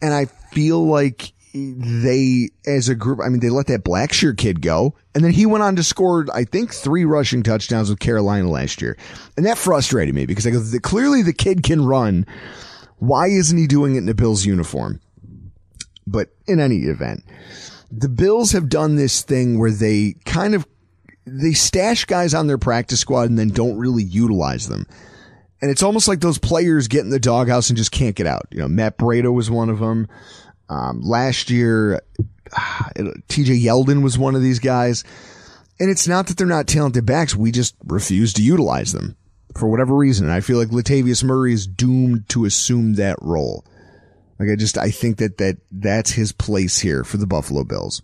and 0.02 0.14
I 0.14 0.26
feel 0.26 0.88
like 0.88 1.34
they, 1.54 2.50
as 2.66 2.90
a 2.90 2.96
group, 2.96 3.20
I 3.24 3.30
mean, 3.30 3.40
they 3.40 3.50
let 3.50 3.68
that 3.68 3.84
Blackshear 3.84 4.38
kid 4.38 4.62
go, 4.62 4.96
and 5.16 5.24
then 5.24 5.32
he 5.32 5.46
went 5.46 5.64
on 5.64 5.76
to 5.78 5.84
score, 5.84 6.26
I 6.34 6.44
think, 6.44 6.74
three 6.74 7.06
rushing 7.06 7.44
touchdowns 7.44 7.90
with 7.90 8.00
Carolina 8.00 8.50
last 8.50 8.82
year, 8.82 8.98
and 9.36 9.46
that 9.46 9.58
frustrated 9.58 10.14
me 10.14 10.26
because 10.26 10.46
I 10.46 10.52
go, 10.52 10.62
clearly 10.82 11.22
the 11.24 11.34
kid 11.34 11.64
can 11.64 11.86
run. 11.86 12.26
Why 12.98 13.28
isn't 13.28 13.58
he 13.58 13.68
doing 13.68 13.96
it 13.96 14.00
in 14.00 14.06
the 14.06 14.14
Bills 14.14 14.46
uniform? 14.46 15.00
But 16.06 16.30
in 16.48 16.60
any 16.60 16.84
event, 16.84 17.24
the 17.92 18.10
Bills 18.10 18.52
have 18.52 18.70
done 18.70 18.96
this 18.96 19.22
thing 19.22 19.60
where 19.60 19.72
they 19.72 20.16
kind 20.26 20.56
of 20.56 20.68
they 21.26 21.54
stash 21.54 22.06
guys 22.06 22.34
on 22.34 22.48
their 22.48 22.58
practice 22.58 23.02
squad 23.02 23.30
and 23.30 23.38
then 23.38 23.50
don't 23.50 23.78
really 23.78 24.04
utilize 24.04 24.68
them. 24.68 24.86
And 25.62 25.72
it's 25.72 25.84
almost 25.84 26.08
like 26.08 26.22
those 26.22 26.38
players 26.38 26.88
get 26.88 27.02
in 27.02 27.10
the 27.10 27.20
doghouse 27.20 27.70
and 27.70 27.78
just 27.78 27.92
can't 27.92 28.16
get 28.16 28.28
out. 28.28 28.48
You 28.52 28.60
know, 28.60 28.68
Matt 28.68 28.98
Breida 28.98 29.34
was 29.34 29.50
one 29.50 29.70
of 29.70 29.80
them. 29.80 30.08
Um, 30.70 31.02
last 31.02 31.50
year, 31.50 32.02
TJ 32.50 33.64
Yeldon 33.64 34.04
was 34.04 34.18
one 34.18 34.36
of 34.36 34.42
these 34.42 34.60
guys. 34.60 35.04
And 35.80 35.90
it's 35.90 36.08
not 36.08 36.28
that 36.28 36.38
they're 36.38 36.48
not 36.48 36.68
talented 36.68 37.06
backs. 37.06 37.36
We 37.36 37.52
just 37.52 37.76
refuse 37.86 38.34
to 38.34 38.44
utilize 38.44 38.94
them 38.94 39.16
for 39.58 39.68
whatever 39.68 39.96
reason. 39.96 40.26
And 40.26 40.34
I 40.34 40.42
feel 40.42 40.58
like 40.58 40.70
Latavius 40.70 41.24
Murray 41.24 41.54
is 41.54 41.68
doomed 41.68 42.30
to 42.30 42.46
assume 42.46 42.96
that 42.96 43.18
role. 43.22 43.66
Like 44.40 44.50
I 44.50 44.56
just, 44.56 44.78
I 44.78 44.92
think 44.92 45.18
that, 45.18 45.38
that 45.38 45.58
that's 45.72 46.12
his 46.12 46.32
place 46.32 46.80
here 46.80 47.04
for 47.04 47.18
the 47.18 47.28
Buffalo 47.28 47.64
Bills. 47.64 48.02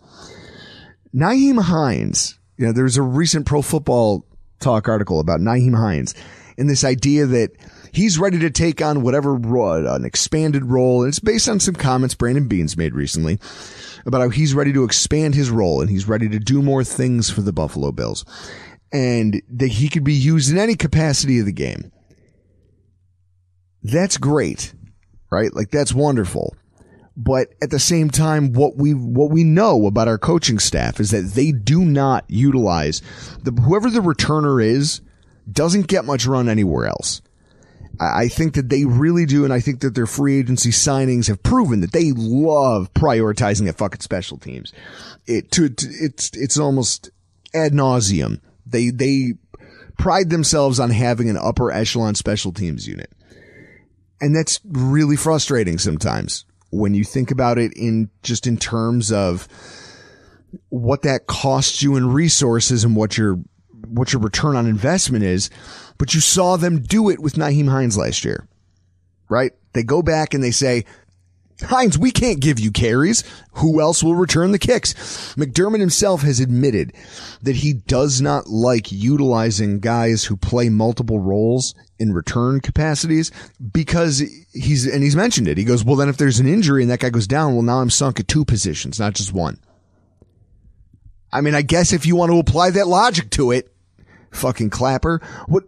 Nyheim 1.14 1.62
Hines, 1.62 2.40
you 2.58 2.66
know, 2.66 2.72
there's 2.72 2.98
a 2.98 3.04
recent 3.04 3.46
pro 3.46 3.62
football 3.62 4.26
talk 4.60 4.88
article 4.88 5.20
about 5.20 5.40
Nyheim 5.40 5.76
Hines 5.76 6.16
and 6.58 6.70
this 6.70 6.84
idea 6.84 7.26
that 7.26 7.52
he's 7.92 8.18
ready 8.18 8.40
to 8.40 8.50
take 8.50 8.82
on 8.82 9.02
whatever 9.02 9.36
role, 9.36 9.88
uh, 9.88 9.96
an 9.96 10.06
expanded 10.06 10.66
role. 10.66 11.04
And 11.04 11.10
it's 11.10 11.20
based 11.20 11.50
on 11.50 11.60
some 11.60 11.76
comments 11.76 12.16
Brandon 12.16 12.48
Beans 12.48 12.78
made 12.78 12.94
recently 12.94 13.40
about 14.06 14.22
how 14.22 14.30
he's 14.30 14.54
ready 14.54 14.74
to 14.74 14.84
expand 14.84 15.36
his 15.36 15.50
role 15.50 15.82
and 15.82 15.90
he's 15.90 16.08
ready 16.08 16.30
to 16.30 16.40
do 16.40 16.62
more 16.62 16.84
things 16.84 17.30
for 17.30 17.42
the 17.42 17.54
Buffalo 17.54 17.92
Bills 17.92 18.26
and 18.92 19.42
that 19.50 19.68
he 19.68 19.90
could 19.90 20.04
be 20.04 20.14
used 20.14 20.52
in 20.52 20.58
any 20.58 20.76
capacity 20.76 21.40
of 21.40 21.46
the 21.46 21.52
game. 21.52 21.92
That's 23.82 24.18
great, 24.18 24.74
right? 25.34 25.54
Like 25.54 25.72
that's 25.72 25.94
wonderful. 25.94 26.56
But 27.16 27.50
at 27.62 27.70
the 27.70 27.80
same 27.80 28.10
time, 28.10 28.54
what 28.54 28.76
we, 28.76 28.94
what 28.94 29.30
we 29.30 29.44
know 29.44 29.86
about 29.86 30.08
our 30.08 30.18
coaching 30.18 30.58
staff 30.58 31.00
is 31.00 31.12
that 31.12 31.34
they 31.36 31.52
do 31.52 31.86
not 31.86 32.26
utilize 32.28 33.02
the, 33.44 33.52
whoever 33.52 33.90
the 33.90 34.00
returner 34.00 34.64
is 34.64 35.02
doesn't 35.52 35.88
get 35.88 36.06
much 36.06 36.26
run 36.26 36.50
anywhere 36.50 36.88
else. 36.88 37.22
I 38.00 38.28
think 38.28 38.56
that 38.56 38.70
they 38.70 38.86
really 38.86 39.26
do, 39.28 39.44
and 39.44 39.54
I 39.54 39.60
think 39.60 39.82
that 39.82 39.94
their 39.94 40.08
free 40.08 40.40
agency 40.40 40.72
signings 40.72 41.28
have 41.28 41.44
proven 41.44 41.82
that 41.82 41.92
they 41.92 42.12
love 42.12 42.92
prioritizing 42.94 43.68
at 43.70 43.78
fucking 43.78 44.02
special 44.02 44.38
teams. 44.38 44.74
It 45.28 45.52
to, 45.52 45.70
to 45.70 45.88
it's 45.88 46.32
it's 46.34 46.58
almost 46.58 47.12
ad 47.54 47.72
nauseum. 47.74 48.42
They 48.66 48.90
they 48.90 49.34
pride 50.00 50.32
themselves 50.32 50.80
on 50.80 50.90
having 50.90 51.30
an 51.30 51.38
upper 51.38 51.72
echelon 51.72 52.16
special 52.16 52.52
teams 52.52 52.88
unit, 52.88 53.12
and 54.24 54.36
that's 54.36 54.60
really 54.66 55.16
frustrating 55.16 55.78
sometimes 55.78 56.46
when 56.72 56.94
you 56.94 57.04
think 57.04 57.30
about 57.30 57.58
it 57.58 57.72
in 57.74 58.10
just 58.24 58.48
in 58.48 58.58
terms 58.58 59.12
of 59.12 59.48
what 60.70 61.04
that 61.04 61.28
costs 61.28 61.84
you 61.84 61.96
in 61.96 62.12
resources 62.12 62.84
and 62.84 62.96
what 62.96 63.18
your 63.18 63.40
what 63.88 64.14
your 64.14 64.22
return 64.22 64.56
on 64.56 64.66
investment 64.66 65.24
is 65.24 65.50
but 65.98 66.14
you 66.14 66.20
saw 66.20 66.58
them 66.58 66.82
do 66.82 67.10
it 67.10 67.20
with 67.20 67.36
Nyheim 67.36 67.70
Hines 67.70 67.98
last 67.98 68.26
year, 68.26 68.48
right? 69.30 69.52
They 69.74 69.84
go 69.84 70.02
back 70.02 70.34
and 70.34 70.44
they 70.44 70.52
say, 70.52 70.86
Hines, 71.62 71.98
we 71.98 72.12
can't 72.12 72.40
give 72.40 72.60
you 72.60 72.72
carries. 72.72 73.24
Who 73.54 73.80
else 73.80 74.04
will 74.04 74.16
return 74.16 74.52
the 74.52 74.60
kicks? 74.60 74.94
McDermott 75.36 75.80
himself 75.80 76.22
has 76.22 76.40
admitted 76.40 76.94
that 77.42 77.58
he 77.58 77.74
does 77.74 78.22
not 78.22 78.48
like 78.48 78.92
utilizing 78.92 79.80
guys 79.80 80.26
who 80.26 80.36
play 80.36 80.70
multiple 80.70 81.20
roles 81.20 81.76
in 82.00 82.14
return 82.14 82.60
capacities 82.60 83.32
because 83.72 84.24
he's, 84.54 84.86
and 84.88 85.04
he's 85.04 85.16
mentioned 85.16 85.48
it. 85.48 85.58
He 85.58 85.64
goes, 85.64 85.84
well, 85.84 85.96
then 85.96 86.10
if 86.10 86.18
there's 86.18 86.40
an 86.40 86.48
injury 86.48 86.82
and 86.82 86.92
that 86.92 87.00
guy 87.00 87.10
goes 87.10 87.28
down, 87.28 87.54
well, 87.54 87.62
now 87.62 87.80
I'm 87.80 87.90
sunk 87.90 88.20
at 88.20 88.28
two 88.28 88.46
positions, 88.46 89.00
not 89.00 89.14
just 89.14 89.32
one. 89.32 89.60
I 91.32 91.42
mean, 91.42 91.56
I 91.56 91.62
guess 91.62 91.94
if 91.94 92.06
you 92.06 92.16
want 92.16 92.32
to 92.32 92.40
apply 92.40 92.72
that 92.72 92.88
logic 92.88 93.30
to 93.32 93.52
it, 93.52 93.74
fucking 94.32 94.70
clapper, 94.70 95.22
what, 95.48 95.64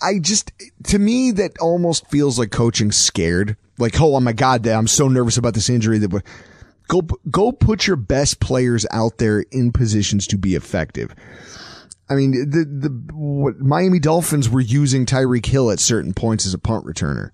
I 0.00 0.18
just, 0.20 0.52
to 0.84 0.98
me, 0.98 1.32
that 1.32 1.58
almost 1.58 2.08
feels 2.08 2.38
like 2.38 2.50
coaching 2.50 2.92
scared. 2.92 3.56
Like, 3.78 4.00
oh, 4.00 4.18
my 4.20 4.32
God, 4.32 4.66
I'm 4.66 4.86
so 4.86 5.08
nervous 5.08 5.36
about 5.36 5.54
this 5.54 5.68
injury 5.68 5.98
that 5.98 6.22
go, 6.88 7.02
go 7.30 7.52
put 7.52 7.86
your 7.86 7.96
best 7.96 8.40
players 8.40 8.86
out 8.90 9.18
there 9.18 9.44
in 9.52 9.72
positions 9.72 10.26
to 10.28 10.38
be 10.38 10.54
effective. 10.54 11.14
I 12.08 12.14
mean, 12.14 12.32
the, 12.32 12.64
the, 12.64 12.88
what 13.14 13.60
Miami 13.60 13.98
Dolphins 13.98 14.48
were 14.48 14.60
using 14.60 15.04
Tyreek 15.04 15.46
Hill 15.46 15.70
at 15.70 15.78
certain 15.78 16.14
points 16.14 16.46
as 16.46 16.54
a 16.54 16.58
punt 16.58 16.86
returner. 16.86 17.30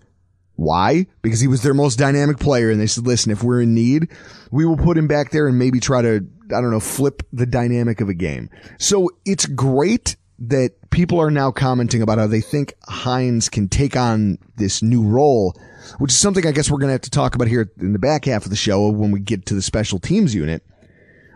Why? 0.56 1.06
Because 1.22 1.40
he 1.40 1.48
was 1.48 1.62
their 1.62 1.74
most 1.74 1.96
dynamic 1.98 2.38
player 2.38 2.70
and 2.70 2.80
they 2.80 2.86
said, 2.86 3.06
listen, 3.06 3.32
if 3.32 3.42
we're 3.42 3.62
in 3.62 3.74
need, 3.74 4.08
we 4.50 4.64
will 4.64 4.76
put 4.76 4.98
him 4.98 5.08
back 5.08 5.30
there 5.30 5.48
and 5.48 5.58
maybe 5.58 5.80
try 5.80 6.02
to, 6.02 6.26
I 6.46 6.60
don't 6.60 6.70
know, 6.70 6.80
flip 6.80 7.22
the 7.32 7.46
dynamic 7.46 8.00
of 8.00 8.08
a 8.08 8.14
game. 8.14 8.50
So 8.78 9.10
it's 9.24 9.46
great 9.46 10.16
that 10.38 10.72
people 10.90 11.20
are 11.20 11.30
now 11.30 11.50
commenting 11.50 12.02
about 12.02 12.18
how 12.18 12.26
they 12.26 12.40
think 12.40 12.74
Hines 12.84 13.48
can 13.48 13.68
take 13.68 13.96
on 13.96 14.38
this 14.56 14.82
new 14.82 15.02
role, 15.02 15.56
which 15.98 16.12
is 16.12 16.18
something 16.18 16.46
I 16.46 16.52
guess 16.52 16.70
we're 16.70 16.78
going 16.78 16.88
to 16.88 16.94
have 16.94 17.00
to 17.02 17.10
talk 17.10 17.34
about 17.34 17.48
here 17.48 17.70
in 17.78 17.92
the 17.92 17.98
back 17.98 18.24
half 18.24 18.44
of 18.44 18.50
the 18.50 18.56
show 18.56 18.88
when 18.88 19.10
we 19.10 19.20
get 19.20 19.46
to 19.46 19.54
the 19.54 19.62
special 19.62 19.98
teams 19.98 20.34
unit. 20.34 20.62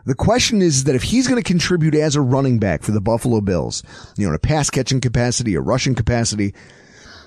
The 0.04 0.14
question 0.14 0.62
is 0.62 0.84
that 0.84 0.94
if 0.94 1.02
he's 1.02 1.28
going 1.28 1.40
to 1.40 1.46
contribute 1.46 1.94
as 1.94 2.16
a 2.16 2.22
running 2.22 2.58
back 2.58 2.82
for 2.82 2.92
the 2.92 3.00
Buffalo 3.00 3.40
Bills, 3.40 3.82
you 4.16 4.24
know, 4.24 4.30
in 4.30 4.34
a 4.34 4.38
pass 4.38 4.70
catching 4.70 5.00
capacity, 5.00 5.54
a 5.54 5.60
rushing 5.60 5.94
capacity, 5.94 6.54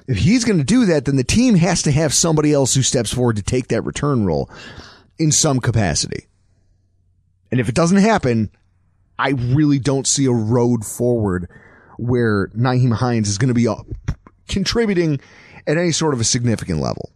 if 0.07 0.17
he's 0.17 0.43
going 0.43 0.57
to 0.57 0.63
do 0.63 0.85
that, 0.87 1.05
then 1.05 1.15
the 1.15 1.23
team 1.23 1.55
has 1.55 1.83
to 1.83 1.91
have 1.91 2.13
somebody 2.13 2.51
else 2.51 2.73
who 2.73 2.81
steps 2.81 3.13
forward 3.13 3.35
to 3.35 3.43
take 3.43 3.67
that 3.67 3.83
return 3.83 4.25
role 4.25 4.49
in 5.19 5.31
some 5.31 5.59
capacity. 5.59 6.27
And 7.51 7.59
if 7.59 7.69
it 7.69 7.75
doesn't 7.75 7.97
happen, 7.97 8.49
I 9.21 9.29
really 9.53 9.77
don't 9.77 10.07
see 10.07 10.25
a 10.25 10.31
road 10.31 10.83
forward 10.83 11.47
where 11.97 12.47
Nyheim 12.47 12.91
Hines 12.91 13.29
is 13.29 13.37
going 13.37 13.49
to 13.49 13.53
be 13.53 13.67
uh, 13.67 13.75
contributing 14.47 15.19
at 15.67 15.77
any 15.77 15.91
sort 15.91 16.15
of 16.15 16.19
a 16.19 16.23
significant 16.23 16.79
level. 16.79 17.11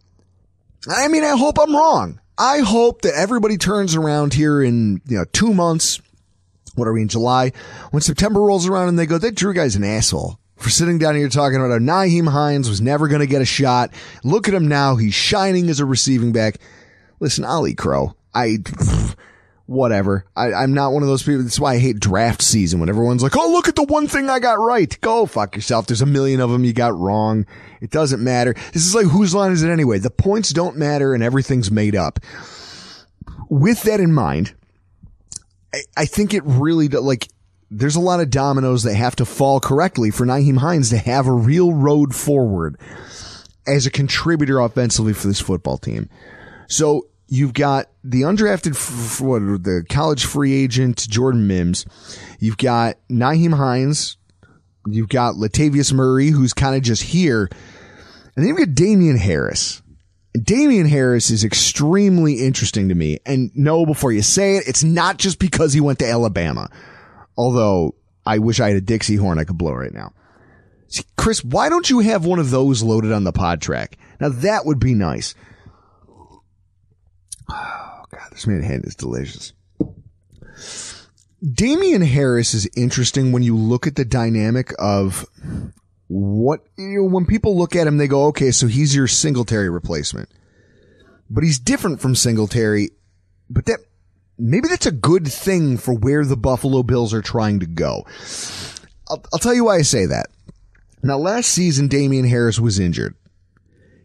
I 0.88 1.08
mean, 1.08 1.24
I 1.24 1.36
hope 1.36 1.58
I'm 1.58 1.74
wrong. 1.74 2.20
I 2.38 2.60
hope 2.60 3.02
that 3.02 3.14
everybody 3.14 3.56
turns 3.56 3.96
around 3.96 4.34
here 4.34 4.62
in, 4.62 5.00
you 5.08 5.18
know, 5.18 5.24
two 5.32 5.52
months. 5.52 6.00
What 6.76 6.86
are 6.86 6.92
we 6.92 7.02
in 7.02 7.08
July? 7.08 7.50
When 7.90 8.02
September 8.02 8.40
rolls 8.40 8.68
around 8.68 8.88
and 8.88 8.98
they 8.98 9.06
go, 9.06 9.18
that 9.18 9.34
Drew 9.34 9.52
guy's 9.52 9.74
an 9.74 9.82
asshole 9.82 10.38
for 10.54 10.70
sitting 10.70 10.98
down 10.98 11.16
here 11.16 11.28
talking 11.28 11.56
about 11.56 11.72
how 11.72 11.78
Nyheim 11.78 12.28
Hines 12.28 12.68
was 12.68 12.80
never 12.80 13.08
going 13.08 13.20
to 13.20 13.26
get 13.26 13.42
a 13.42 13.46
shot. 13.46 13.90
Look 14.22 14.46
at 14.46 14.54
him 14.54 14.68
now. 14.68 14.94
He's 14.94 15.14
shining 15.14 15.68
as 15.70 15.80
a 15.80 15.84
receiving 15.84 16.30
back. 16.30 16.58
Listen, 17.18 17.44
I'll 17.44 17.66
crow. 17.74 18.14
I, 18.32 18.58
whatever. 19.66 20.24
I, 20.36 20.52
I'm 20.52 20.72
not 20.72 20.92
one 20.92 21.02
of 21.02 21.08
those 21.08 21.22
people. 21.22 21.42
That's 21.42 21.60
why 21.60 21.74
I 21.74 21.78
hate 21.78 22.00
draft 22.00 22.40
season 22.40 22.80
when 22.80 22.88
everyone's 22.88 23.22
like, 23.22 23.36
Oh, 23.36 23.50
look 23.50 23.68
at 23.68 23.74
the 23.74 23.82
one 23.82 24.06
thing 24.06 24.30
I 24.30 24.38
got 24.38 24.58
right. 24.58 24.96
Go 25.00 25.26
fuck 25.26 25.54
yourself. 25.56 25.86
There's 25.86 26.02
a 26.02 26.06
million 26.06 26.40
of 26.40 26.50
them 26.50 26.64
you 26.64 26.72
got 26.72 26.96
wrong. 26.96 27.46
It 27.80 27.90
doesn't 27.90 28.22
matter. 28.22 28.54
This 28.72 28.86
is 28.86 28.94
like, 28.94 29.06
whose 29.06 29.34
line 29.34 29.52
is 29.52 29.62
it 29.62 29.70
anyway? 29.70 29.98
The 29.98 30.10
points 30.10 30.50
don't 30.50 30.76
matter 30.76 31.14
and 31.14 31.22
everything's 31.22 31.70
made 31.70 31.96
up. 31.96 32.20
With 33.48 33.82
that 33.82 34.00
in 34.00 34.12
mind, 34.12 34.54
I, 35.74 35.82
I 35.96 36.06
think 36.06 36.32
it 36.32 36.42
really, 36.44 36.88
like, 36.88 37.28
there's 37.70 37.96
a 37.96 38.00
lot 38.00 38.20
of 38.20 38.30
dominoes 38.30 38.84
that 38.84 38.94
have 38.94 39.16
to 39.16 39.24
fall 39.24 39.58
correctly 39.58 40.10
for 40.10 40.24
Nyheim 40.24 40.58
Hines 40.58 40.90
to 40.90 40.98
have 40.98 41.26
a 41.26 41.32
real 41.32 41.72
road 41.72 42.14
forward 42.14 42.78
as 43.66 43.86
a 43.86 43.90
contributor 43.90 44.60
offensively 44.60 45.12
for 45.12 45.26
this 45.26 45.40
football 45.40 45.76
team. 45.76 46.08
So 46.68 47.08
you've 47.28 47.54
got 47.54 47.86
the 48.04 48.22
undrafted, 48.22 48.72
f- 48.72 49.20
what, 49.20 49.40
the 49.40 49.84
college 49.88 50.24
free 50.24 50.54
agent 50.54 51.08
Jordan 51.08 51.46
Mims. 51.46 51.86
You've 52.38 52.58
got 52.58 52.96
Nyheim 53.10 53.56
Hines. 53.56 54.16
You've 54.86 55.08
got 55.08 55.34
Latavius 55.34 55.92
Murray, 55.92 56.28
who's 56.28 56.52
kind 56.52 56.76
of 56.76 56.82
just 56.82 57.02
here. 57.02 57.48
And 58.36 58.44
then 58.44 58.48
you've 58.48 58.58
got 58.58 58.74
Damien 58.74 59.16
Harris. 59.16 59.82
And 60.34 60.44
Damien 60.44 60.86
Harris 60.86 61.30
is 61.30 61.44
extremely 61.44 62.44
interesting 62.44 62.88
to 62.90 62.94
me. 62.94 63.18
And 63.26 63.50
no, 63.54 63.86
before 63.86 64.12
you 64.12 64.22
say 64.22 64.56
it, 64.56 64.68
it's 64.68 64.84
not 64.84 65.16
just 65.16 65.38
because 65.38 65.72
he 65.72 65.80
went 65.80 65.98
to 66.00 66.08
Alabama. 66.08 66.68
Although 67.36 67.94
I 68.24 68.38
wish 68.38 68.60
I 68.60 68.68
had 68.68 68.76
a 68.76 68.80
Dixie 68.80 69.16
horn 69.16 69.38
I 69.38 69.44
could 69.44 69.58
blow 69.58 69.72
right 69.72 69.92
now. 69.92 70.12
See, 70.88 71.04
Chris, 71.16 71.42
why 71.42 71.68
don't 71.68 71.90
you 71.90 72.00
have 72.00 72.24
one 72.24 72.38
of 72.38 72.50
those 72.50 72.82
loaded 72.82 73.12
on 73.12 73.24
the 73.24 73.32
pod 73.32 73.60
track? 73.60 73.98
Now 74.20 74.28
that 74.28 74.66
would 74.66 74.78
be 74.78 74.94
nice. 74.94 75.34
Oh 77.48 78.04
God, 78.10 78.28
this 78.32 78.46
manhattan 78.46 78.84
is 78.84 78.94
delicious. 78.94 79.52
Damien 81.42 82.02
Harris 82.02 82.54
is 82.54 82.68
interesting 82.76 83.30
when 83.30 83.42
you 83.42 83.56
look 83.56 83.86
at 83.86 83.94
the 83.94 84.04
dynamic 84.04 84.72
of 84.78 85.26
what, 86.08 86.60
you 86.78 87.02
know, 87.02 87.04
when 87.04 87.26
people 87.26 87.56
look 87.56 87.76
at 87.76 87.86
him, 87.86 87.98
they 87.98 88.08
go, 88.08 88.26
okay, 88.26 88.50
so 88.50 88.66
he's 88.66 88.94
your 88.96 89.06
Singletary 89.06 89.68
replacement. 89.68 90.28
But 91.28 91.44
he's 91.44 91.58
different 91.58 92.00
from 92.00 92.14
Singletary, 92.14 92.90
but 93.50 93.66
that, 93.66 93.80
maybe 94.38 94.68
that's 94.68 94.86
a 94.86 94.92
good 94.92 95.28
thing 95.28 95.76
for 95.76 95.92
where 95.94 96.24
the 96.24 96.36
Buffalo 96.36 96.82
Bills 96.82 97.12
are 97.12 97.22
trying 97.22 97.60
to 97.60 97.66
go. 97.66 98.06
I'll, 99.08 99.22
I'll 99.32 99.38
tell 99.38 99.54
you 99.54 99.64
why 99.64 99.76
I 99.76 99.82
say 99.82 100.06
that. 100.06 100.28
Now, 101.02 101.18
last 101.18 101.48
season, 101.48 101.88
Damien 101.88 102.26
Harris 102.26 102.58
was 102.58 102.78
injured. 102.78 103.14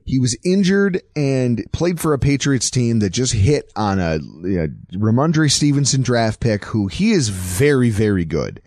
He 0.06 0.20
was 0.20 0.38
injured 0.44 1.02
and 1.16 1.64
played 1.72 2.00
for 2.00 2.14
a 2.14 2.20
Patriots 2.20 2.70
team 2.72 3.00
that 3.00 3.12
just 3.12 3.34
hit 3.34 3.72
on 3.76 4.00
a, 4.00 4.16
a 4.16 4.68
Rhamondre 4.98 5.52
Stevenson 5.52 6.02
draft 6.02 6.40
pick 6.40 6.66
who 6.66 6.88
he 6.88 7.12
is 7.12 7.30
very, 7.30 7.90
very 7.90 8.26
good. 8.26 8.62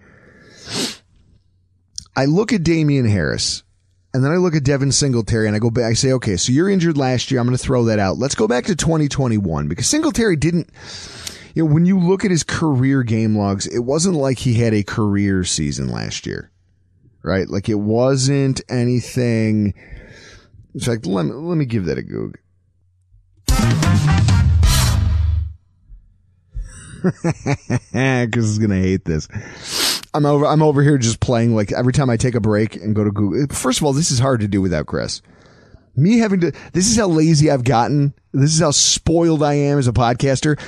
I 2.17 2.27
look 2.27 2.53
at 2.53 2.63
Damien 2.63 3.07
Harris 3.07 3.65
and 4.15 4.25
then 4.25 4.31
I 4.31 4.37
look 4.37 4.55
at 4.55 4.63
Devin 4.63 4.93
Singletary 4.93 5.49
and 5.49 5.57
I 5.57 5.59
go 5.59 5.71
back, 5.71 5.85
I 5.85 5.95
say, 5.95 6.13
okay, 6.13 6.37
so 6.37 6.53
you're 6.53 6.71
injured 6.71 6.97
last 6.97 7.31
year. 7.31 7.41
I'm 7.41 7.47
going 7.49 7.57
to 7.57 7.63
throw 7.63 7.87
that 7.87 7.99
out. 7.99 8.17
Let's 8.17 8.37
go 8.37 8.47
back 8.47 8.67
to 8.67 8.77
2021 8.77 9.67
because 9.67 9.89
Singletary 9.89 10.37
didn't, 10.37 10.71
you 11.55 11.65
know, 11.65 11.75
when 11.75 11.85
you 11.85 11.99
look 11.99 12.25
at 12.25 12.31
his 12.31 12.45
career 12.45 13.03
game 13.03 13.37
logs, 13.37 13.67
it 13.67 13.81
wasn't 13.81 14.15
like 14.15 14.39
he 14.39 14.55
had 14.55 14.73
a 14.73 14.85
career 14.85 15.43
season 15.43 15.89
last 15.89 16.27
year, 16.27 16.53
right? 17.25 17.49
Like 17.49 17.69
it 17.69 17.75
wasn't 17.75 18.61
anything. 18.69 19.75
In 20.75 20.81
fact, 20.81 21.07
let 21.07 21.27
me, 21.27 21.33
let 21.33 21.57
me 21.57 21.65
give 21.65 21.85
that 21.87 21.99
a 21.99 22.03
goog. 22.03 22.39
Because 27.93 28.49
it's 28.49 28.59
gonna 28.59 28.81
hate 28.81 29.05
this. 29.05 29.29
I'm 30.15 30.25
over. 30.25 30.47
I'm 30.47 30.63
over 30.63 30.83
here 30.83 30.97
just 30.97 31.21
playing 31.21 31.55
like 31.55 31.71
every 31.73 31.93
time 31.93 32.09
I 32.09 32.17
take 32.17 32.35
a 32.35 32.41
break 32.41 32.77
and 32.77 32.95
go 32.95 33.05
to 33.05 33.11
Google. 33.11 33.55
First 33.55 33.81
of 33.81 33.85
all, 33.85 33.93
this 33.93 34.11
is 34.11 34.19
hard 34.19 34.41
to 34.41 34.49
do 34.49 34.63
without 34.63 34.87
Chris. 34.87 35.21
Me 35.97 36.19
having 36.19 36.41
to. 36.41 36.53
This 36.73 36.89
is 36.89 36.97
how 36.97 37.09
lazy 37.09 37.51
I've 37.51 37.65
gotten. 37.65 38.15
This 38.33 38.55
is 38.55 38.61
how 38.61 38.71
spoiled 38.71 39.43
I 39.43 39.55
am 39.55 39.79
as 39.79 39.87
a 39.87 39.93
podcaster. 39.93 40.59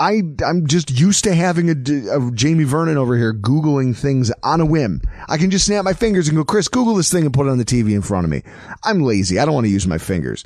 I. 0.00 0.22
I'm 0.44 0.66
just 0.66 0.90
used 0.90 1.24
to 1.24 1.34
having 1.34 1.68
a, 1.68 2.16
a 2.16 2.30
Jamie 2.32 2.64
Vernon 2.64 2.96
over 2.96 3.16
here 3.16 3.34
Googling 3.34 3.94
things 3.94 4.32
on 4.42 4.60
a 4.60 4.66
whim. 4.66 5.02
I 5.28 5.36
can 5.36 5.50
just 5.50 5.66
snap 5.66 5.84
my 5.84 5.92
fingers 5.92 6.26
and 6.26 6.36
go, 6.36 6.44
Chris, 6.44 6.68
Google 6.68 6.94
this 6.94 7.12
thing 7.12 7.24
and 7.24 7.34
put 7.34 7.46
it 7.46 7.50
on 7.50 7.58
the 7.58 7.64
TV 7.64 7.92
in 7.92 8.02
front 8.02 8.24
of 8.24 8.30
me. 8.30 8.42
I'm 8.82 9.02
lazy. 9.02 9.38
I 9.38 9.44
don't 9.44 9.54
want 9.54 9.66
to 9.66 9.70
use 9.70 9.86
my 9.86 9.98
fingers. 9.98 10.44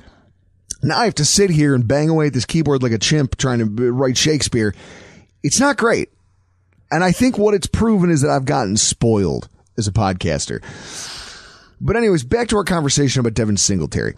Now 0.83 0.99
I 0.99 1.05
have 1.05 1.15
to 1.15 1.25
sit 1.25 1.51
here 1.51 1.75
and 1.75 1.87
bang 1.87 2.11
away 2.11 2.27
at 2.27 2.35
this 2.35 2.45
keyboard 2.45 2.83
like 2.83 2.93
a 2.93 2.99
chimp 2.99 3.37
trying 3.37 3.61
to 3.61 3.93
write 3.93 4.19
Shakespeare. 4.19 4.75
It's 5.43 5.61
not 5.61 5.79
great. 5.79 6.11
And 6.91 7.03
I 7.03 7.13
think 7.13 7.39
what 7.39 7.55
it's 7.55 7.67
proven 7.67 8.11
is 8.11 8.23
that 8.23 8.31
I've 8.31 8.45
gotten 8.45 8.77
spoiled 8.77 9.49
as 9.79 9.87
a 9.87 9.93
podcaster. 9.93 10.63
But 11.81 11.97
anyways, 11.97 12.25
back 12.25 12.49
to 12.49 12.57
our 12.57 12.65
conversation 12.65 13.21
about 13.21 13.35
Devin 13.35 13.57
Singletary. 13.57 14.15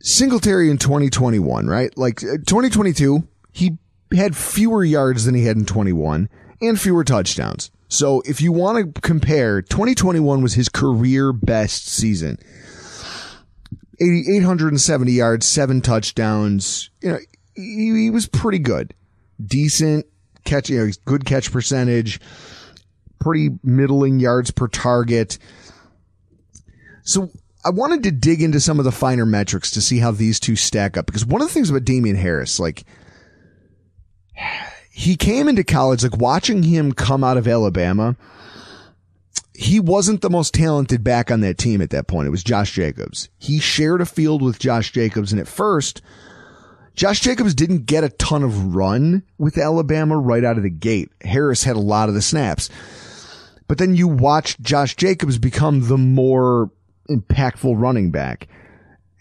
Singletary 0.00 0.70
in 0.70 0.78
2021, 0.78 1.66
right? 1.66 1.96
Like 1.96 2.22
uh, 2.22 2.38
2022, 2.46 3.26
he 3.52 3.78
had 4.16 4.36
fewer 4.36 4.84
yards 4.84 5.24
than 5.24 5.34
he 5.34 5.44
had 5.44 5.56
in 5.56 5.66
21 5.66 6.28
and 6.60 6.80
fewer 6.80 7.04
touchdowns. 7.04 7.70
So 7.88 8.22
if 8.24 8.40
you 8.40 8.52
want 8.52 8.94
to 8.94 9.00
compare, 9.02 9.60
2021 9.60 10.42
was 10.42 10.54
his 10.54 10.68
career 10.68 11.32
best 11.32 11.88
season. 11.88 12.38
870 14.00 15.12
yards, 15.12 15.46
seven 15.46 15.80
touchdowns. 15.80 16.90
You 17.02 17.12
know, 17.12 17.18
he, 17.54 18.02
he 18.04 18.10
was 18.10 18.26
pretty 18.26 18.58
good. 18.58 18.94
Decent 19.44 20.06
catch, 20.44 20.70
you 20.70 20.86
know, 20.86 20.92
good 21.04 21.24
catch 21.24 21.52
percentage, 21.52 22.20
pretty 23.20 23.50
middling 23.62 24.20
yards 24.20 24.50
per 24.50 24.68
target. 24.68 25.38
So 27.02 27.30
I 27.64 27.70
wanted 27.70 28.02
to 28.04 28.10
dig 28.10 28.42
into 28.42 28.60
some 28.60 28.78
of 28.78 28.84
the 28.84 28.92
finer 28.92 29.26
metrics 29.26 29.70
to 29.72 29.80
see 29.80 29.98
how 29.98 30.10
these 30.10 30.40
two 30.40 30.56
stack 30.56 30.96
up 30.96 31.06
because 31.06 31.24
one 31.24 31.42
of 31.42 31.48
the 31.48 31.54
things 31.54 31.70
about 31.70 31.84
Damien 31.84 32.16
Harris, 32.16 32.58
like, 32.58 32.84
he 34.90 35.16
came 35.16 35.48
into 35.48 35.64
college, 35.64 36.02
like 36.02 36.16
watching 36.16 36.62
him 36.62 36.92
come 36.92 37.24
out 37.24 37.36
of 37.36 37.48
Alabama, 37.48 38.16
he 39.54 39.80
wasn't 39.80 40.20
the 40.20 40.30
most 40.30 40.54
talented 40.54 41.04
back 41.04 41.30
on 41.30 41.40
that 41.40 41.58
team 41.58 41.80
at 41.82 41.90
that 41.90 42.06
point. 42.06 42.26
It 42.26 42.30
was 42.30 42.44
Josh 42.44 42.72
Jacobs. 42.72 43.28
He 43.38 43.58
shared 43.58 44.00
a 44.00 44.06
field 44.06 44.42
with 44.42 44.58
Josh 44.58 44.92
Jacobs. 44.92 45.32
And 45.32 45.40
at 45.40 45.48
first, 45.48 46.02
Josh 46.94 47.20
Jacobs 47.20 47.54
didn't 47.54 47.86
get 47.86 48.04
a 48.04 48.10
ton 48.10 48.42
of 48.42 48.74
run 48.74 49.22
with 49.38 49.58
Alabama 49.58 50.18
right 50.18 50.44
out 50.44 50.56
of 50.56 50.62
the 50.62 50.70
gate. 50.70 51.10
Harris 51.22 51.64
had 51.64 51.76
a 51.76 51.80
lot 51.80 52.08
of 52.08 52.14
the 52.14 52.22
snaps. 52.22 52.70
But 53.68 53.78
then 53.78 53.94
you 53.94 54.08
watched 54.08 54.60
Josh 54.60 54.96
Jacobs 54.96 55.38
become 55.38 55.88
the 55.88 55.98
more 55.98 56.70
impactful 57.08 57.80
running 57.80 58.10
back. 58.10 58.48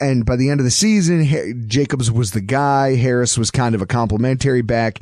And 0.01 0.25
by 0.25 0.35
the 0.35 0.49
end 0.49 0.59
of 0.59 0.63
the 0.63 0.71
season, 0.71 1.67
Jacobs 1.67 2.11
was 2.11 2.31
the 2.31 2.41
guy. 2.41 2.95
Harris 2.95 3.37
was 3.37 3.51
kind 3.51 3.75
of 3.75 3.83
a 3.83 3.85
complimentary 3.85 4.63
back. 4.63 4.99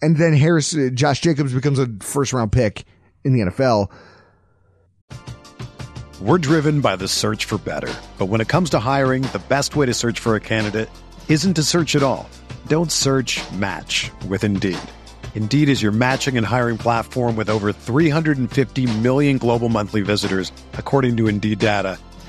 And 0.00 0.16
then 0.16 0.34
Harris, 0.34 0.74
uh, 0.74 0.90
Josh 0.94 1.20
Jacobs 1.20 1.52
becomes 1.52 1.80
a 1.80 1.86
first 2.00 2.32
round 2.32 2.52
pick 2.52 2.84
in 3.24 3.32
the 3.32 3.40
NFL. 3.40 3.90
We're 6.20 6.38
driven 6.38 6.80
by 6.80 6.96
the 6.96 7.08
search 7.08 7.44
for 7.44 7.58
better. 7.58 7.92
But 8.18 8.26
when 8.26 8.40
it 8.40 8.48
comes 8.48 8.70
to 8.70 8.78
hiring, 8.78 9.22
the 9.22 9.42
best 9.48 9.74
way 9.74 9.86
to 9.86 9.94
search 9.94 10.20
for 10.20 10.36
a 10.36 10.40
candidate 10.40 10.88
isn't 11.28 11.54
to 11.54 11.62
search 11.62 11.96
at 11.96 12.02
all. 12.02 12.28
Don't 12.68 12.92
search 12.92 13.40
match 13.52 14.10
with 14.28 14.44
Indeed. 14.44 14.78
Indeed 15.34 15.68
is 15.68 15.82
your 15.82 15.92
matching 15.92 16.36
and 16.36 16.46
hiring 16.46 16.76
platform 16.78 17.36
with 17.36 17.48
over 17.48 17.72
350 17.72 18.98
million 18.98 19.38
global 19.38 19.68
monthly 19.68 20.02
visitors, 20.02 20.52
according 20.74 21.16
to 21.16 21.26
Indeed 21.26 21.58
data, 21.58 21.98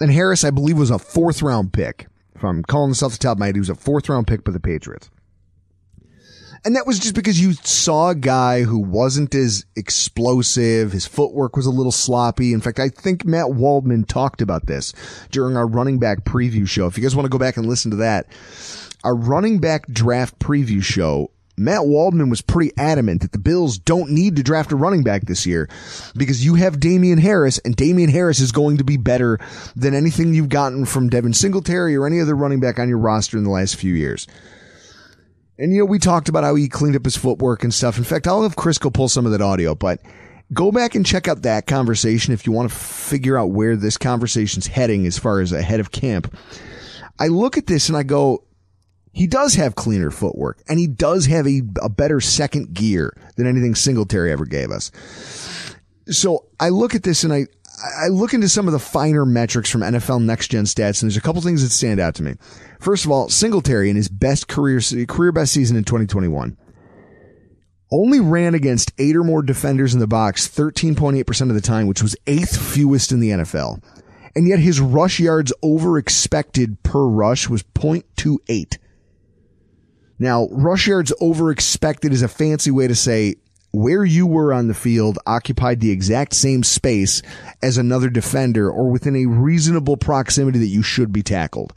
And 0.00 0.10
Harris, 0.10 0.44
I 0.44 0.50
believe, 0.50 0.78
was 0.78 0.90
a 0.90 0.98
fourth 0.98 1.42
round 1.42 1.72
pick. 1.72 2.06
If 2.34 2.44
I'm 2.44 2.62
calling 2.62 2.90
this 2.90 3.02
off 3.02 3.12
the 3.12 3.18
top 3.18 3.36
of 3.36 3.38
my 3.38 3.46
head, 3.46 3.56
he 3.56 3.60
was 3.60 3.68
a 3.68 3.74
fourth 3.74 4.08
round 4.08 4.26
pick 4.26 4.44
by 4.44 4.52
the 4.52 4.60
Patriots. 4.60 5.10
And 6.64 6.76
that 6.76 6.86
was 6.86 6.98
just 6.98 7.14
because 7.14 7.40
you 7.40 7.54
saw 7.54 8.10
a 8.10 8.14
guy 8.14 8.62
who 8.62 8.78
wasn't 8.78 9.34
as 9.34 9.64
explosive. 9.76 10.92
His 10.92 11.06
footwork 11.06 11.56
was 11.56 11.64
a 11.64 11.70
little 11.70 11.92
sloppy. 11.92 12.52
In 12.52 12.60
fact, 12.60 12.78
I 12.78 12.90
think 12.90 13.24
Matt 13.24 13.52
Waldman 13.52 14.04
talked 14.04 14.42
about 14.42 14.66
this 14.66 14.92
during 15.30 15.56
our 15.56 15.66
running 15.66 15.98
back 15.98 16.24
preview 16.24 16.68
show. 16.68 16.86
If 16.86 16.98
you 16.98 17.02
guys 17.02 17.16
want 17.16 17.24
to 17.24 17.30
go 17.30 17.38
back 17.38 17.56
and 17.56 17.66
listen 17.66 17.90
to 17.92 17.96
that, 17.98 18.26
our 19.04 19.14
running 19.14 19.58
back 19.58 19.86
draft 19.88 20.38
preview 20.38 20.82
show, 20.82 21.30
Matt 21.60 21.84
Waldman 21.86 22.30
was 22.30 22.40
pretty 22.40 22.72
adamant 22.78 23.20
that 23.20 23.32
the 23.32 23.38
Bills 23.38 23.78
don't 23.78 24.10
need 24.10 24.36
to 24.36 24.42
draft 24.42 24.72
a 24.72 24.76
running 24.76 25.02
back 25.02 25.26
this 25.26 25.44
year 25.44 25.68
because 26.16 26.42
you 26.42 26.54
have 26.54 26.80
Damien 26.80 27.18
Harris 27.18 27.58
and 27.58 27.76
Damien 27.76 28.08
Harris 28.08 28.40
is 28.40 28.50
going 28.50 28.78
to 28.78 28.84
be 28.84 28.96
better 28.96 29.38
than 29.76 29.94
anything 29.94 30.32
you've 30.32 30.48
gotten 30.48 30.86
from 30.86 31.10
Devin 31.10 31.34
Singletary 31.34 31.94
or 31.96 32.06
any 32.06 32.18
other 32.18 32.34
running 32.34 32.60
back 32.60 32.78
on 32.78 32.88
your 32.88 32.96
roster 32.96 33.36
in 33.36 33.44
the 33.44 33.50
last 33.50 33.76
few 33.76 33.92
years. 33.92 34.26
And, 35.58 35.74
you 35.74 35.80
know, 35.80 35.84
we 35.84 35.98
talked 35.98 36.30
about 36.30 36.44
how 36.44 36.54
he 36.54 36.66
cleaned 36.66 36.96
up 36.96 37.04
his 37.04 37.18
footwork 37.18 37.62
and 37.62 37.74
stuff. 37.74 37.98
In 37.98 38.04
fact, 38.04 38.26
I'll 38.26 38.42
have 38.42 38.56
Chris 38.56 38.78
go 38.78 38.88
pull 38.88 39.10
some 39.10 39.26
of 39.26 39.32
that 39.32 39.42
audio, 39.42 39.74
but 39.74 40.00
go 40.54 40.72
back 40.72 40.94
and 40.94 41.04
check 41.04 41.28
out 41.28 41.42
that 41.42 41.66
conversation 41.66 42.32
if 42.32 42.46
you 42.46 42.52
want 42.52 42.70
to 42.70 42.74
figure 42.74 43.36
out 43.36 43.50
where 43.50 43.76
this 43.76 43.98
conversation's 43.98 44.66
heading 44.66 45.06
as 45.06 45.18
far 45.18 45.40
as 45.40 45.52
ahead 45.52 45.78
of 45.78 45.92
camp. 45.92 46.34
I 47.18 47.26
look 47.26 47.58
at 47.58 47.66
this 47.66 47.90
and 47.90 47.98
I 47.98 48.02
go, 48.02 48.44
he 49.12 49.26
does 49.26 49.54
have 49.54 49.74
cleaner 49.74 50.10
footwork 50.10 50.62
and 50.68 50.78
he 50.78 50.86
does 50.86 51.26
have 51.26 51.46
a, 51.46 51.62
a 51.82 51.88
better 51.88 52.20
second 52.20 52.74
gear 52.74 53.16
than 53.36 53.46
anything 53.46 53.74
Singletary 53.74 54.32
ever 54.32 54.44
gave 54.44 54.70
us. 54.70 54.90
So 56.06 56.46
I 56.58 56.68
look 56.68 56.94
at 56.94 57.02
this 57.02 57.24
and 57.24 57.32
I, 57.32 57.46
I 57.96 58.08
look 58.08 58.34
into 58.34 58.48
some 58.48 58.66
of 58.66 58.72
the 58.72 58.78
finer 58.78 59.24
metrics 59.24 59.70
from 59.70 59.80
NFL 59.80 60.22
Next 60.22 60.48
Gen 60.48 60.64
Stats, 60.64 61.02
and 61.02 61.10
there's 61.10 61.16
a 61.16 61.22
couple 61.22 61.40
things 61.40 61.62
that 61.62 61.70
stand 61.70 61.98
out 61.98 62.14
to 62.16 62.22
me. 62.22 62.34
First 62.78 63.04
of 63.04 63.10
all, 63.10 63.28
Singletary 63.28 63.88
in 63.88 63.96
his 63.96 64.08
best 64.08 64.48
career 64.48 64.80
career 65.06 65.32
best 65.32 65.52
season 65.52 65.76
in 65.76 65.84
2021 65.84 66.56
only 67.90 68.20
ran 68.20 68.54
against 68.54 68.92
eight 68.98 69.16
or 69.16 69.24
more 69.24 69.42
defenders 69.42 69.94
in 69.94 70.00
the 70.00 70.06
box 70.06 70.48
13.8% 70.48 71.48
of 71.48 71.54
the 71.54 71.60
time, 71.60 71.86
which 71.86 72.02
was 72.02 72.16
eighth 72.26 72.56
fewest 72.56 73.12
in 73.12 73.20
the 73.20 73.30
NFL. 73.30 73.82
And 74.36 74.46
yet 74.46 74.60
his 74.60 74.80
rush 74.80 75.18
yards 75.18 75.52
over 75.62 75.98
expected 75.98 76.82
per 76.82 77.04
rush 77.04 77.48
was 77.48 77.62
0.28. 77.62 78.78
Now, 80.20 80.48
rush 80.50 80.86
yards 80.86 81.12
over 81.20 81.50
expected 81.50 82.12
is 82.12 82.20
a 82.22 82.28
fancy 82.28 82.70
way 82.70 82.86
to 82.86 82.94
say 82.94 83.36
where 83.72 84.04
you 84.04 84.26
were 84.26 84.52
on 84.52 84.68
the 84.68 84.74
field 84.74 85.18
occupied 85.26 85.80
the 85.80 85.90
exact 85.90 86.34
same 86.34 86.62
space 86.62 87.22
as 87.62 87.78
another 87.78 88.10
defender 88.10 88.70
or 88.70 88.90
within 88.90 89.16
a 89.16 89.24
reasonable 89.26 89.96
proximity 89.96 90.58
that 90.58 90.66
you 90.66 90.82
should 90.82 91.10
be 91.10 91.22
tackled. 91.22 91.72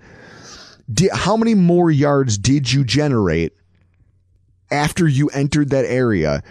How 1.14 1.38
many 1.38 1.56
more 1.56 1.90
yards 1.90 2.38
did 2.38 2.72
you 2.72 2.84
generate 2.84 3.54
after 4.70 5.08
you 5.08 5.30
entered 5.30 5.70
that 5.70 5.86
area? 5.86 6.44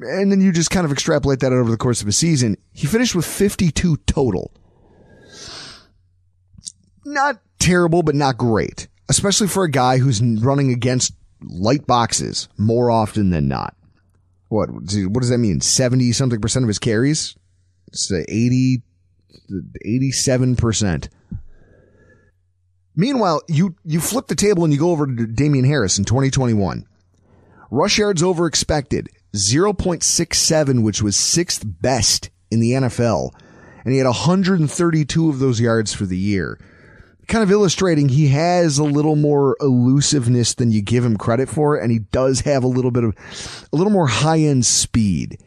And 0.00 0.32
then 0.32 0.40
you 0.40 0.52
just 0.52 0.70
kind 0.70 0.86
of 0.86 0.92
extrapolate 0.92 1.40
that 1.40 1.52
over 1.52 1.70
the 1.70 1.76
course 1.76 2.00
of 2.00 2.08
a 2.08 2.12
season. 2.12 2.56
He 2.72 2.86
finished 2.86 3.14
with 3.14 3.26
52 3.26 3.98
total. 4.06 4.52
Not 7.04 7.40
terrible, 7.58 8.02
but 8.02 8.14
not 8.14 8.38
great, 8.38 8.87
especially 9.08 9.48
for 9.48 9.64
a 9.64 9.70
guy 9.70 9.98
who's 9.98 10.22
running 10.22 10.72
against 10.72 11.14
light 11.42 11.86
boxes 11.86 12.48
more 12.56 12.90
often 12.90 13.30
than 13.30 13.48
not 13.48 13.74
what 14.48 14.70
what 14.70 15.20
does 15.20 15.28
that 15.28 15.38
mean? 15.38 15.60
Seventy 15.60 16.12
something 16.12 16.40
percent 16.40 16.64
of 16.64 16.68
his 16.68 16.78
carries. 16.78 17.36
It's 17.88 18.10
80, 18.12 18.82
87 19.84 20.56
percent. 20.56 21.08
Meanwhile, 22.96 23.42
you 23.48 23.76
you 23.84 24.00
flip 24.00 24.26
the 24.26 24.34
table 24.34 24.64
and 24.64 24.72
you 24.72 24.78
go 24.78 24.90
over 24.90 25.06
to 25.06 25.26
Damien 25.26 25.64
Harris 25.64 25.98
in 25.98 26.04
2021. 26.04 26.86
Rush 27.70 27.98
yards 27.98 28.22
over 28.22 28.46
expected 28.46 29.10
0.67, 29.34 30.82
which 30.82 31.02
was 31.02 31.16
sixth 31.16 31.62
best 31.64 32.30
in 32.50 32.60
the 32.60 32.72
NFL, 32.72 33.32
and 33.84 33.92
he 33.92 33.98
had 33.98 34.06
132 34.06 35.28
of 35.28 35.38
those 35.38 35.60
yards 35.60 35.92
for 35.92 36.06
the 36.06 36.16
year 36.16 36.58
kind 37.28 37.44
of 37.44 37.50
illustrating 37.50 38.08
he 38.08 38.28
has 38.28 38.78
a 38.78 38.84
little 38.84 39.14
more 39.14 39.56
elusiveness 39.60 40.54
than 40.54 40.72
you 40.72 40.82
give 40.82 41.04
him 41.04 41.16
credit 41.16 41.48
for, 41.48 41.76
and 41.76 41.92
he 41.92 42.00
does 42.00 42.40
have 42.40 42.64
a 42.64 42.68
little 42.68 42.90
bit 42.90 43.04
of 43.04 43.14
a 43.72 43.76
little 43.76 43.92
more 43.92 44.08
high 44.08 44.40
end 44.40 44.66
speed. 44.66 45.38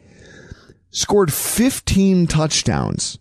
Scored 0.90 1.32
15 1.32 2.26
touchdowns, 2.26 3.18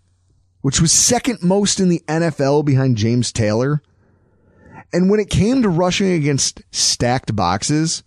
which 0.61 0.79
was 0.79 0.91
second 0.91 1.41
most 1.41 1.79
in 1.79 1.89
the 1.89 2.03
NFL 2.07 2.63
behind 2.65 2.97
James 2.97 3.31
Taylor. 3.31 3.81
And 4.93 5.09
when 5.09 5.19
it 5.19 5.29
came 5.29 5.61
to 5.61 5.69
rushing 5.69 6.11
against 6.11 6.61
stacked 6.71 7.35
boxes, 7.35 8.03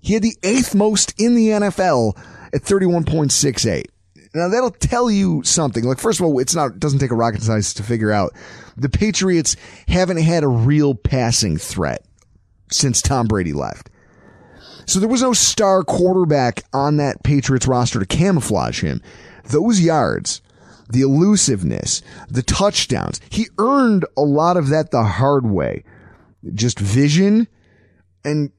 he 0.00 0.14
had 0.14 0.22
the 0.22 0.36
eighth 0.42 0.74
most 0.74 1.12
in 1.20 1.34
the 1.34 1.48
NFL 1.48 2.16
at 2.52 2.62
31.68. 2.62 3.86
Now 4.34 4.48
that'll 4.48 4.70
tell 4.70 5.10
you 5.10 5.42
something. 5.42 5.84
Like, 5.84 5.98
first 5.98 6.20
of 6.20 6.26
all, 6.26 6.38
it's 6.38 6.54
not, 6.54 6.72
it 6.72 6.80
doesn't 6.80 7.00
take 7.00 7.10
a 7.10 7.16
rocket 7.16 7.42
science 7.42 7.74
to 7.74 7.82
figure 7.82 8.12
out 8.12 8.32
the 8.76 8.88
Patriots 8.88 9.56
haven't 9.88 10.18
had 10.20 10.44
a 10.44 10.48
real 10.48 10.94
passing 10.94 11.56
threat 11.56 12.04
since 12.70 13.02
Tom 13.02 13.26
Brady 13.26 13.52
left. 13.52 13.90
So 14.86 15.00
there 15.00 15.08
was 15.08 15.22
no 15.22 15.32
star 15.32 15.82
quarterback 15.82 16.64
on 16.72 16.96
that 16.96 17.22
Patriots 17.22 17.66
roster 17.66 17.98
to 17.98 18.06
camouflage 18.06 18.82
him. 18.82 19.02
Those 19.44 19.80
yards, 19.80 20.42
the 20.88 21.02
elusiveness, 21.02 22.02
the 22.28 22.42
touchdowns, 22.42 23.20
he 23.30 23.48
earned 23.58 24.04
a 24.16 24.22
lot 24.22 24.56
of 24.56 24.68
that 24.68 24.90
the 24.90 25.04
hard 25.04 25.46
way. 25.46 25.84
Just 26.54 26.78
vision 26.78 27.48
and 28.24 28.50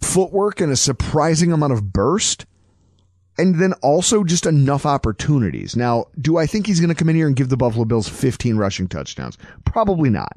footwork 0.00 0.60
and 0.60 0.72
a 0.72 0.76
surprising 0.76 1.52
amount 1.52 1.72
of 1.72 1.92
burst 1.92 2.46
and 3.38 3.56
then 3.56 3.72
also 3.82 4.24
just 4.24 4.46
enough 4.46 4.84
opportunities. 4.84 5.76
Now, 5.76 6.06
do 6.20 6.36
I 6.36 6.46
think 6.46 6.66
he's 6.66 6.80
going 6.80 6.88
to 6.90 6.94
come 6.94 7.08
in 7.08 7.16
here 7.16 7.26
and 7.26 7.36
give 7.36 7.48
the 7.48 7.56
Buffalo 7.56 7.84
Bills 7.84 8.08
15 8.08 8.56
rushing 8.56 8.88
touchdowns? 8.88 9.38
Probably 9.64 10.10
not. 10.10 10.36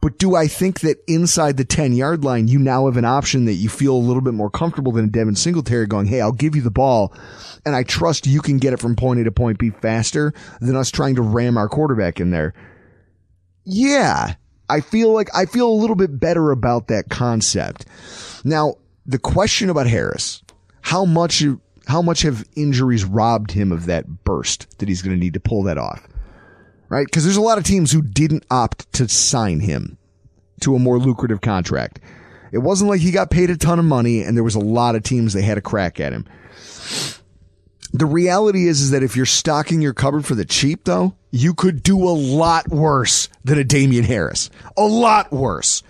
But 0.00 0.18
do 0.18 0.36
I 0.36 0.48
think 0.48 0.80
that 0.80 0.98
inside 1.08 1.56
the 1.56 1.64
10 1.64 1.94
yard 1.94 2.24
line, 2.24 2.46
you 2.46 2.58
now 2.58 2.84
have 2.86 2.98
an 2.98 3.06
option 3.06 3.46
that 3.46 3.54
you 3.54 3.70
feel 3.70 3.94
a 3.94 3.96
little 3.96 4.20
bit 4.20 4.34
more 4.34 4.50
comfortable 4.50 4.92
than 4.92 5.06
a 5.06 5.08
Devin 5.08 5.34
Singletary 5.34 5.86
going, 5.86 6.06
Hey, 6.06 6.20
I'll 6.20 6.30
give 6.30 6.54
you 6.54 6.60
the 6.60 6.70
ball 6.70 7.14
and 7.64 7.74
I 7.74 7.84
trust 7.84 8.26
you 8.26 8.42
can 8.42 8.58
get 8.58 8.74
it 8.74 8.80
from 8.80 8.96
point 8.96 9.20
A 9.20 9.24
to 9.24 9.32
point 9.32 9.58
B 9.58 9.70
faster 9.70 10.34
than 10.60 10.76
us 10.76 10.90
trying 10.90 11.14
to 11.14 11.22
ram 11.22 11.56
our 11.56 11.70
quarterback 11.70 12.20
in 12.20 12.32
there. 12.32 12.52
Yeah. 13.64 14.34
I 14.68 14.80
feel 14.80 15.12
like 15.12 15.28
I 15.34 15.46
feel 15.46 15.68
a 15.68 15.72
little 15.72 15.96
bit 15.96 16.20
better 16.20 16.50
about 16.50 16.88
that 16.88 17.08
concept. 17.08 17.86
Now, 18.44 18.74
the 19.06 19.18
question 19.18 19.70
about 19.70 19.86
Harris, 19.86 20.42
how 20.82 21.06
much 21.06 21.42
how 21.86 22.02
much 22.02 22.22
have 22.22 22.46
injuries 22.56 23.04
robbed 23.04 23.52
him 23.52 23.72
of 23.72 23.86
that 23.86 24.24
burst 24.24 24.78
that 24.78 24.88
he's 24.88 25.02
going 25.02 25.16
to 25.16 25.20
need 25.20 25.34
to 25.34 25.40
pull 25.40 25.62
that 25.64 25.78
off? 25.78 26.06
Right? 26.88 27.06
Because 27.06 27.24
there's 27.24 27.36
a 27.36 27.42
lot 27.42 27.58
of 27.58 27.64
teams 27.64 27.92
who 27.92 28.02
didn't 28.02 28.44
opt 28.50 28.92
to 28.94 29.08
sign 29.08 29.60
him 29.60 29.98
to 30.60 30.74
a 30.74 30.78
more 30.78 30.98
lucrative 30.98 31.40
contract. 31.40 32.00
It 32.52 32.58
wasn't 32.58 32.90
like 32.90 33.00
he 33.00 33.10
got 33.10 33.30
paid 33.30 33.50
a 33.50 33.56
ton 33.56 33.78
of 33.78 33.84
money 33.84 34.22
and 34.22 34.36
there 34.36 34.44
was 34.44 34.54
a 34.54 34.60
lot 34.60 34.94
of 34.94 35.02
teams 35.02 35.32
that 35.32 35.42
had 35.42 35.58
a 35.58 35.62
crack 35.62 35.98
at 35.98 36.12
him. 36.12 36.26
The 37.92 38.06
reality 38.06 38.66
is, 38.66 38.80
is 38.80 38.90
that 38.90 39.02
if 39.02 39.16
you're 39.16 39.26
stocking 39.26 39.80
your 39.80 39.92
cupboard 39.92 40.24
for 40.24 40.34
the 40.34 40.44
cheap 40.44 40.84
though, 40.84 41.14
you 41.30 41.54
could 41.54 41.82
do 41.82 41.98
a 41.98 42.10
lot 42.10 42.68
worse 42.68 43.28
than 43.44 43.58
a 43.58 43.64
Damien 43.64 44.04
Harris. 44.04 44.50
A 44.76 44.82
lot 44.82 45.32
worse. 45.32 45.82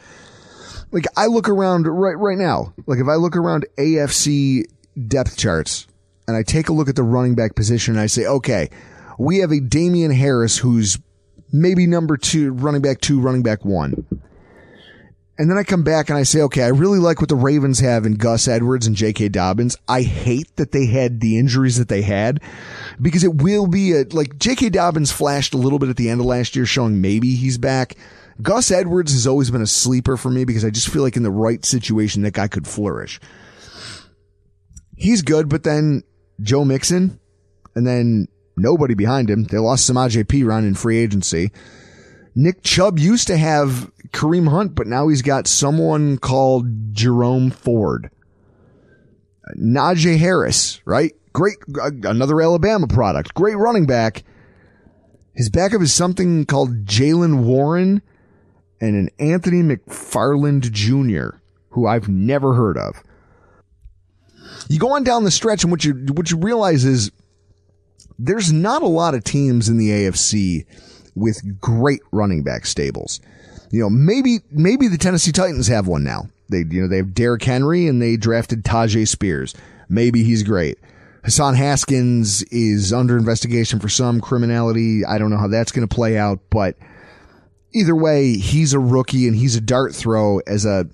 Like 0.90 1.06
I 1.16 1.26
look 1.26 1.48
around 1.48 1.86
right, 1.86 2.16
right 2.16 2.38
now, 2.38 2.72
like 2.86 2.98
if 2.98 3.08
I 3.08 3.14
look 3.16 3.36
around 3.36 3.66
AFC 3.76 4.64
depth 5.08 5.36
charts 5.36 5.86
and 6.26 6.36
I 6.36 6.42
take 6.42 6.68
a 6.68 6.72
look 6.72 6.88
at 6.88 6.96
the 6.96 7.02
running 7.02 7.34
back 7.34 7.54
position 7.54 7.94
and 7.94 8.00
I 8.00 8.06
say, 8.06 8.26
okay, 8.26 8.70
we 9.18 9.38
have 9.38 9.52
a 9.52 9.60
Damien 9.60 10.10
Harris 10.10 10.58
who's 10.58 10.98
maybe 11.52 11.86
number 11.86 12.16
two, 12.16 12.52
running 12.52 12.82
back 12.82 13.00
two, 13.00 13.20
running 13.20 13.42
back 13.42 13.64
one. 13.64 14.06
And 15.36 15.50
then 15.50 15.58
I 15.58 15.64
come 15.64 15.82
back 15.82 16.08
and 16.08 16.18
I 16.18 16.22
say, 16.22 16.42
okay, 16.42 16.62
I 16.62 16.68
really 16.68 17.00
like 17.00 17.20
what 17.20 17.28
the 17.28 17.34
Ravens 17.34 17.80
have 17.80 18.06
in 18.06 18.14
Gus 18.14 18.46
Edwards 18.46 18.86
and 18.86 18.94
J.K. 18.94 19.30
Dobbins. 19.30 19.76
I 19.88 20.02
hate 20.02 20.54
that 20.56 20.70
they 20.70 20.86
had 20.86 21.20
the 21.20 21.38
injuries 21.38 21.76
that 21.78 21.88
they 21.88 22.02
had 22.02 22.40
because 23.02 23.24
it 23.24 23.42
will 23.42 23.66
be 23.66 23.92
a, 23.92 24.04
like 24.04 24.38
J.K. 24.38 24.70
Dobbins 24.70 25.10
flashed 25.10 25.52
a 25.52 25.58
little 25.58 25.80
bit 25.80 25.88
at 25.88 25.96
the 25.96 26.08
end 26.08 26.20
of 26.20 26.26
last 26.26 26.54
year 26.54 26.66
showing 26.66 27.00
maybe 27.00 27.34
he's 27.34 27.58
back. 27.58 27.96
Gus 28.42 28.70
Edwards 28.70 29.12
has 29.12 29.26
always 29.26 29.50
been 29.50 29.62
a 29.62 29.66
sleeper 29.66 30.16
for 30.16 30.30
me 30.30 30.44
because 30.44 30.64
I 30.64 30.70
just 30.70 30.88
feel 30.88 31.02
like 31.02 31.16
in 31.16 31.24
the 31.24 31.30
right 31.32 31.64
situation 31.64 32.22
that 32.22 32.34
guy 32.34 32.46
could 32.46 32.66
flourish 32.66 33.20
he's 34.96 35.22
good, 35.22 35.48
but 35.48 35.62
then 35.62 36.02
Joe 36.40 36.64
Mixon 36.64 37.18
and 37.74 37.86
then 37.86 38.28
nobody 38.56 38.94
behind 38.94 39.30
him. 39.30 39.44
They 39.44 39.58
lost 39.58 39.88
Samaje 39.88 40.24
Perine 40.24 40.66
in 40.66 40.74
free 40.74 40.98
agency. 40.98 41.50
Nick 42.34 42.62
Chubb 42.62 42.98
used 42.98 43.28
to 43.28 43.36
have 43.36 43.90
Kareem 44.10 44.48
Hunt, 44.48 44.74
but 44.74 44.86
now 44.86 45.08
he's 45.08 45.22
got 45.22 45.46
someone 45.46 46.18
called 46.18 46.92
Jerome 46.92 47.50
Ford. 47.50 48.10
Najee 49.56 50.18
Harris, 50.18 50.80
right? 50.84 51.12
Great, 51.32 51.56
uh, 51.80 51.90
another 52.04 52.40
Alabama 52.40 52.86
product. 52.86 53.34
Great 53.34 53.56
running 53.56 53.86
back. 53.86 54.24
His 55.34 55.50
backup 55.50 55.82
is 55.82 55.92
something 55.92 56.46
called 56.46 56.84
Jaylen 56.84 57.44
Warren 57.44 58.02
and 58.80 58.96
an 58.96 59.10
Anthony 59.18 59.62
McFarland 59.62 60.70
Jr., 60.70 61.38
who 61.70 61.86
I've 61.86 62.08
never 62.08 62.54
heard 62.54 62.78
of. 62.78 63.02
You 64.68 64.78
go 64.78 64.94
on 64.94 65.04
down 65.04 65.24
the 65.24 65.30
stretch, 65.30 65.62
and 65.62 65.70
what 65.70 65.84
you 65.84 65.94
what 66.12 66.30
you 66.30 66.38
realize 66.38 66.84
is 66.84 67.10
there's 68.18 68.52
not 68.52 68.82
a 68.82 68.86
lot 68.86 69.14
of 69.14 69.24
teams 69.24 69.68
in 69.68 69.76
the 69.76 69.90
AFC 69.90 70.66
with 71.14 71.60
great 71.60 72.00
running 72.12 72.42
back 72.42 72.66
stables. 72.66 73.20
You 73.70 73.80
know, 73.80 73.90
maybe 73.90 74.40
maybe 74.50 74.88
the 74.88 74.98
Tennessee 74.98 75.32
Titans 75.32 75.68
have 75.68 75.86
one 75.86 76.04
now. 76.04 76.28
They 76.48 76.64
you 76.70 76.82
know 76.82 76.88
they 76.88 76.98
have 76.98 77.14
Derrick 77.14 77.42
Henry 77.42 77.86
and 77.86 78.00
they 78.00 78.16
drafted 78.16 78.64
Tyjae 78.64 79.08
Spears. 79.08 79.54
Maybe 79.88 80.24
he's 80.24 80.42
great. 80.42 80.78
Hassan 81.24 81.54
Haskins 81.54 82.42
is 82.44 82.92
under 82.92 83.16
investigation 83.16 83.80
for 83.80 83.88
some 83.88 84.20
criminality. 84.20 85.04
I 85.04 85.18
don't 85.18 85.30
know 85.30 85.38
how 85.38 85.48
that's 85.48 85.72
going 85.72 85.88
to 85.88 85.94
play 85.94 86.18
out, 86.18 86.38
but 86.50 86.76
either 87.72 87.96
way, 87.96 88.36
he's 88.36 88.74
a 88.74 88.78
rookie 88.78 89.26
and 89.26 89.34
he's 89.34 89.56
a 89.56 89.60
dart 89.60 89.94
throw 89.94 90.40
as 90.46 90.66
a 90.66 90.86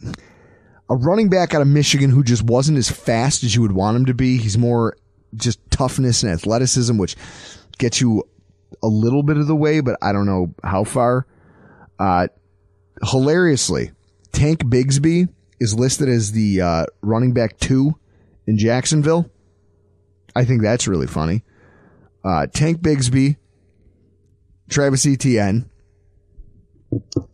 a 0.91 0.97
running 0.97 1.31
back 1.31 1.55
out 1.55 1.63
of 1.63 1.69
Michigan 1.69 2.11
who 2.11 2.25
just 2.25 2.43
wasn't 2.43 2.77
as 2.77 2.91
fast 2.91 3.45
as 3.45 3.55
you 3.55 3.63
would 3.63 3.73
want 3.73 3.97
him 3.97 4.07
to 4.07 4.15
be. 4.15 4.39
He's 4.39 4.59
more 4.59 4.97
just 5.37 5.61
toughness 5.71 6.25
and 6.25 6.33
athleticism, 6.33 6.99
which 6.99 7.17
gets 7.79 8.01
you 8.01 8.25
a 8.83 8.89
little 8.89 9.23
bit 9.23 9.37
of 9.37 9.47
the 9.47 9.55
way, 9.55 9.81
but 9.81 9.97
I 10.03 10.13
don't 10.13 10.27
know 10.27 10.53
how 10.65 10.83
far. 10.83 11.27
Uh, 11.99 12.27
hilariously, 13.05 13.93
Tank 14.33 14.65
Bigsby 14.65 15.29
is 15.61 15.75
listed 15.75 16.09
as 16.09 16.33
the 16.33 16.61
uh, 16.61 16.87
running 17.03 17.33
back 17.33 17.59
two 17.59 17.95
in 18.47 18.59
Jacksonville. 18.59 19.31
I 20.35 20.45
think 20.45 20.63
that's 20.63 20.89
really 20.89 21.07
funny. 21.07 21.45
Uh, 22.25 22.47
Tank 22.49 22.81
Bigsby, 22.81 23.37
Travis 24.69 25.07
Etienne. 25.07 25.70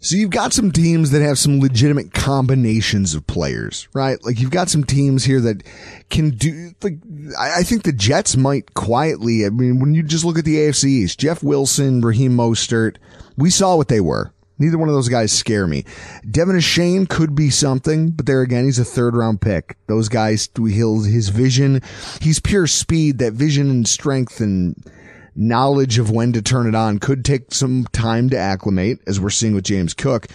So 0.00 0.16
you've 0.16 0.30
got 0.30 0.52
some 0.52 0.70
teams 0.70 1.10
that 1.10 1.22
have 1.22 1.38
some 1.38 1.60
legitimate 1.60 2.12
combinations 2.12 3.14
of 3.14 3.26
players, 3.26 3.88
right? 3.94 4.22
Like 4.22 4.38
you've 4.38 4.50
got 4.50 4.68
some 4.68 4.84
teams 4.84 5.24
here 5.24 5.40
that 5.40 5.62
can 6.10 6.30
do, 6.30 6.72
like, 6.82 6.98
I 7.38 7.62
think 7.62 7.82
the 7.82 7.92
Jets 7.92 8.36
might 8.36 8.74
quietly, 8.74 9.46
I 9.46 9.50
mean, 9.50 9.80
when 9.80 9.94
you 9.94 10.02
just 10.02 10.24
look 10.24 10.38
at 10.38 10.44
the 10.44 10.56
AFC 10.56 10.84
East, 10.84 11.18
Jeff 11.18 11.42
Wilson, 11.42 12.02
Raheem 12.02 12.36
Mostert, 12.36 12.96
we 13.36 13.50
saw 13.50 13.76
what 13.76 13.88
they 13.88 14.00
were. 14.00 14.32
Neither 14.58 14.78
one 14.78 14.88
of 14.88 14.94
those 14.94 15.10
guys 15.10 15.32
scare 15.32 15.66
me. 15.66 15.84
De'Von 16.24 16.56
Achane 16.56 17.08
could 17.08 17.34
be 17.34 17.50
something, 17.50 18.10
but 18.10 18.24
there 18.24 18.40
again, 18.40 18.64
he's 18.64 18.78
a 18.78 18.84
third 18.84 19.14
round 19.14 19.40
pick. 19.40 19.76
Those 19.86 20.08
guys, 20.08 20.48
Hills 20.56 21.06
his 21.06 21.28
vision, 21.28 21.82
he's 22.22 22.40
pure 22.40 22.66
speed, 22.66 23.18
that 23.18 23.34
vision 23.34 23.70
and 23.70 23.86
strength 23.86 24.40
and 24.40 24.82
knowledge 25.36 25.98
of 25.98 26.10
when 26.10 26.32
to 26.32 26.42
turn 26.42 26.66
it 26.66 26.74
on 26.74 26.98
could 26.98 27.24
take 27.24 27.52
some 27.52 27.84
time 27.92 28.30
to 28.30 28.38
acclimate, 28.38 28.98
as 29.06 29.20
we're 29.20 29.30
seeing 29.30 29.54
with 29.54 29.64
James 29.64 29.94
Cook. 29.94 30.26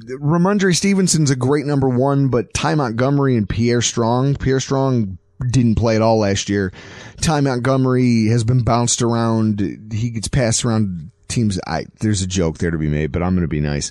Rhamondre 0.00 0.74
Stevenson's 0.74 1.30
a 1.30 1.36
great 1.36 1.64
number 1.64 1.88
one, 1.88 2.28
but 2.28 2.52
Ty 2.52 2.74
Montgomery 2.74 3.36
and 3.36 3.48
Pierre 3.48 3.82
Strong, 3.82 4.36
Pierre 4.36 4.60
Strong 4.60 5.18
didn't 5.50 5.76
play 5.76 5.96
at 5.96 6.02
all 6.02 6.18
last 6.18 6.48
year. 6.48 6.72
Ty 7.20 7.40
Montgomery 7.40 8.26
has 8.26 8.44
been 8.44 8.64
bounced 8.64 9.02
around. 9.02 9.60
He 9.92 10.10
gets 10.10 10.28
passed 10.28 10.64
around 10.64 11.10
teams. 11.28 11.58
I, 11.66 11.86
there's 12.00 12.22
a 12.22 12.26
joke 12.26 12.58
there 12.58 12.70
to 12.70 12.78
be 12.78 12.88
made, 12.88 13.12
but 13.12 13.22
I'm 13.22 13.34
going 13.34 13.42
to 13.42 13.48
be 13.48 13.60
nice. 13.60 13.90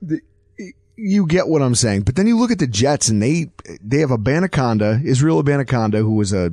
The, 0.00 0.20
you 0.96 1.26
get 1.26 1.48
what 1.48 1.62
I'm 1.62 1.74
saying. 1.74 2.02
But 2.02 2.16
then 2.16 2.26
you 2.26 2.38
look 2.38 2.50
at 2.50 2.58
the 2.58 2.66
Jets 2.66 3.08
and 3.08 3.22
they, 3.22 3.50
they 3.80 3.98
have 3.98 4.10
Abanikanda, 4.10 5.04
Israel 5.04 5.42
Abanikanda, 5.42 5.98
who 5.98 6.14
was 6.14 6.32
a, 6.32 6.52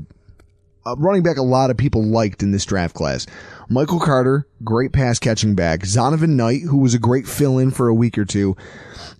a 0.85 0.95
running 0.95 1.23
back 1.23 1.37
a 1.37 1.41
lot 1.41 1.69
of 1.69 1.77
people 1.77 2.03
liked 2.03 2.43
in 2.43 2.51
this 2.51 2.65
draft 2.65 2.95
class. 2.95 3.25
Michael 3.69 3.99
Carter, 3.99 4.47
great 4.63 4.93
pass 4.93 5.19
catching 5.19 5.55
back. 5.55 5.81
Zonovan 5.81 6.29
Knight, 6.29 6.61
who 6.61 6.77
was 6.77 6.93
a 6.93 6.99
great 6.99 7.27
fill 7.27 7.59
in 7.59 7.71
for 7.71 7.87
a 7.87 7.93
week 7.93 8.17
or 8.17 8.25
two. 8.25 8.55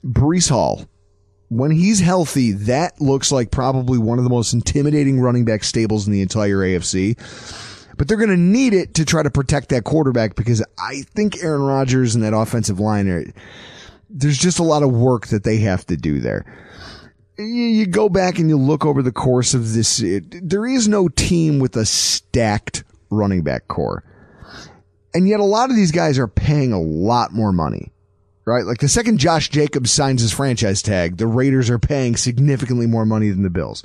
Breece 0.03 0.49
Hall. 0.49 0.86
When 1.51 1.72
he's 1.72 1.99
healthy, 1.99 2.51
that 2.51 3.01
looks 3.01 3.32
like 3.32 3.49
probably 3.49 3.97
one 3.97 4.20
of 4.20 4.24
the 4.24 4.30
most 4.30 4.53
intimidating 4.53 5.20
running 5.20 5.45
back 5.45 5.64
stables 5.64 6.05
in 6.05 6.14
the 6.14 6.22
entire 6.22 6.57
AFC 6.57 7.18
but 7.99 8.07
they're 8.07 8.18
going 8.18 8.30
to 8.30 8.38
need 8.38 8.74
it 8.74 8.93
to 8.93 9.03
try 9.03 9.22
to 9.22 9.30
protect 9.30 9.68
that 9.70 9.84
quarterback 9.84 10.34
because 10.36 10.64
I 10.80 11.01
think 11.14 11.43
Aaron 11.43 11.62
Rodgers 11.62 12.16
and 12.16 12.24
that 12.24 12.34
offensive 12.34 12.80
line 12.80 13.10
are, 13.10 13.26
there's 14.10 14.38
just 14.38 14.57
a 14.57 14.64
lot 14.64 14.84
of 14.84 14.91
work 14.93 15.28
that 15.28 15.43
they 15.43 15.57
have 15.57 15.86
to 15.88 15.97
do 15.97 16.22
there. 16.22 16.45
You 17.40 17.86
go 17.86 18.10
back 18.10 18.38
and 18.38 18.50
you 18.50 18.58
look 18.58 18.86
over 18.86 19.02
the 19.02 19.14
course 19.14 19.54
of 19.54 19.74
this, 19.74 20.02
it, 20.02 20.50
there 20.50 20.66
is 20.66 20.90
no 20.90 21.08
team 21.08 21.60
with 21.60 21.78
a 21.78 21.86
stacked 21.86 22.84
running 23.10 23.44
back 23.44 23.70
corps. 23.70 24.04
And 25.14 25.26
yet 25.26 25.40
a 25.40 25.46
lot 25.46 25.70
of 25.70 25.78
these 25.78 25.92
guys 25.94 26.20
are 26.20 26.28
paying 26.28 26.74
a 26.74 26.82
lot 26.82 27.32
more 27.32 27.54
money, 27.54 27.94
right? 28.44 28.66
Like 28.66 28.80
the 28.80 28.90
second 28.90 29.20
Josh 29.20 29.48
Jacobs 29.50 29.90
signs 29.90 30.22
his 30.22 30.34
franchise 30.34 30.82
tag, 30.82 31.16
the 31.16 31.28
Raiders 31.28 31.70
are 31.70 31.80
paying 31.80 32.18
significantly 32.18 32.88
more 32.88 33.06
money 33.06 33.30
than 33.30 33.44
the 33.44 33.50
Bills. 33.50 33.84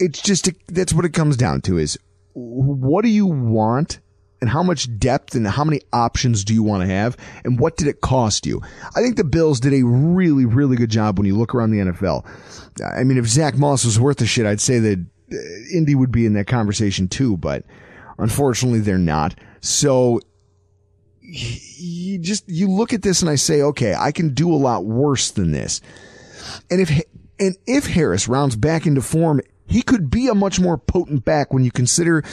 It's 0.00 0.20
just, 0.20 0.48
that's 0.66 0.92
what 0.92 1.04
it 1.04 1.14
comes 1.14 1.36
down 1.36 1.60
to 1.62 1.78
is 1.78 1.98
what 2.32 3.04
do 3.04 3.10
you 3.10 3.26
want 3.26 4.00
and 4.40 4.50
how 4.50 4.62
much 4.62 4.98
depth 4.98 5.34
and 5.34 5.46
how 5.46 5.64
many 5.64 5.80
options 5.92 6.44
do 6.44 6.54
you 6.54 6.62
want 6.62 6.82
to 6.82 6.88
have 6.88 7.16
and 7.44 7.58
what 7.58 7.76
did 7.76 7.88
it 7.88 8.00
cost 8.00 8.46
you? 8.46 8.60
I 8.96 9.02
think 9.02 9.16
the 9.16 9.24
Bills 9.24 9.60
did 9.60 9.74
a 9.74 9.84
really, 9.84 10.44
really 10.44 10.76
good 10.76 10.90
job 10.90 11.18
when 11.18 11.26
you 11.26 11.36
look 11.36 11.54
around 11.54 11.70
the 11.70 11.78
NFL. 11.78 12.24
I 12.84 13.04
mean, 13.04 13.18
if 13.18 13.26
Zack 13.26 13.56
Moss 13.56 13.84
was 13.84 14.00
worth 14.00 14.18
the 14.18 14.26
shit, 14.26 14.46
I'd 14.46 14.60
say 14.60 14.78
that 14.78 15.06
uh, 15.32 15.36
Indy 15.76 15.94
would 15.94 16.12
be 16.12 16.26
in 16.26 16.34
that 16.34 16.46
conversation 16.46 17.08
too, 17.08 17.36
but 17.36 17.64
unfortunately 18.18 18.80
they're 18.80 18.98
not. 18.98 19.34
So 19.60 20.20
you 21.20 22.18
just, 22.18 22.48
you 22.48 22.68
look 22.70 22.92
at 22.92 23.02
this 23.02 23.20
and 23.20 23.30
I 23.30 23.34
say, 23.34 23.62
okay, 23.62 23.94
I 23.94 24.12
can 24.12 24.34
do 24.34 24.52
a 24.52 24.56
lot 24.56 24.84
worse 24.84 25.30
than 25.30 25.52
this. 25.52 25.80
And 26.70 26.80
if, 26.80 26.90
and 27.38 27.56
if 27.66 27.86
Harris 27.86 28.28
rounds 28.28 28.56
back 28.56 28.86
into 28.86 29.02
form 29.02 29.40
he 29.70 29.82
could 29.82 30.10
be 30.10 30.26
a 30.26 30.34
much 30.34 30.58
more 30.58 30.76
potent 30.76 31.24
back 31.24 31.52
when 31.52 31.64
you 31.64 31.70
consider 31.70 32.24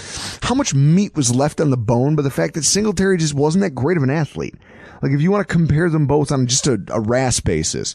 how 0.42 0.56
much 0.56 0.74
meat 0.74 1.16
was 1.16 1.34
left 1.34 1.62
on 1.62 1.70
the 1.70 1.78
bone 1.78 2.16
by 2.16 2.24
the 2.24 2.32
fact 2.32 2.56
that 2.56 2.64
Singletary 2.64 3.18
just 3.18 3.36
wasn't 3.36 3.62
that 3.62 3.76
great 3.76 3.96
of 3.96 4.02
an 4.02 4.10
athlete. 4.10 4.56
Like 5.04 5.12
if 5.12 5.22
you 5.22 5.30
want 5.30 5.48
to 5.48 5.54
compare 5.54 5.88
them 5.90 6.08
both 6.08 6.32
on 6.32 6.48
just 6.48 6.66
a, 6.66 6.82
a 6.90 7.00
RAS 7.00 7.40
basis, 7.40 7.94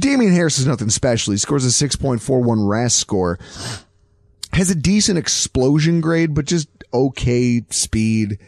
Damien 0.00 0.32
Harris 0.32 0.60
is 0.60 0.66
nothing 0.66 0.88
special. 0.88 1.32
He 1.32 1.38
scores 1.38 1.64
a 1.64 1.88
6.41 1.88 2.68
RAS 2.68 2.94
score. 2.94 3.40
Has 4.52 4.70
a 4.70 4.76
decent 4.76 5.18
explosion 5.18 6.00
grade, 6.00 6.32
but 6.32 6.46
just 6.46 6.68
okay 6.94 7.62
speed. 7.70 8.38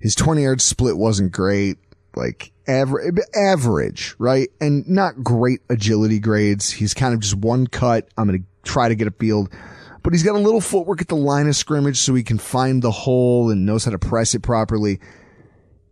His 0.00 0.14
20 0.14 0.42
yard 0.42 0.62
split 0.62 0.96
wasn't 0.96 1.32
great. 1.32 1.76
Like 2.16 2.50
average, 2.66 3.18
average, 3.34 4.14
right? 4.18 4.48
And 4.58 4.88
not 4.88 5.22
great 5.22 5.60
agility 5.68 6.18
grades. 6.18 6.70
He's 6.70 6.94
kind 6.94 7.12
of 7.12 7.20
just 7.20 7.34
one 7.34 7.66
cut. 7.66 8.08
I'm 8.16 8.26
going 8.26 8.40
to 8.40 8.46
try 8.64 8.88
to 8.88 8.94
get 8.94 9.08
a 9.08 9.12
field. 9.12 9.50
But 10.04 10.12
he's 10.12 10.22
got 10.22 10.34
a 10.34 10.38
little 10.38 10.60
footwork 10.60 11.00
at 11.00 11.08
the 11.08 11.16
line 11.16 11.48
of 11.48 11.56
scrimmage 11.56 11.96
so 11.96 12.14
he 12.14 12.22
can 12.22 12.38
find 12.38 12.82
the 12.82 12.90
hole 12.90 13.50
and 13.50 13.64
knows 13.64 13.86
how 13.86 13.90
to 13.90 13.98
press 13.98 14.34
it 14.34 14.42
properly. 14.42 15.00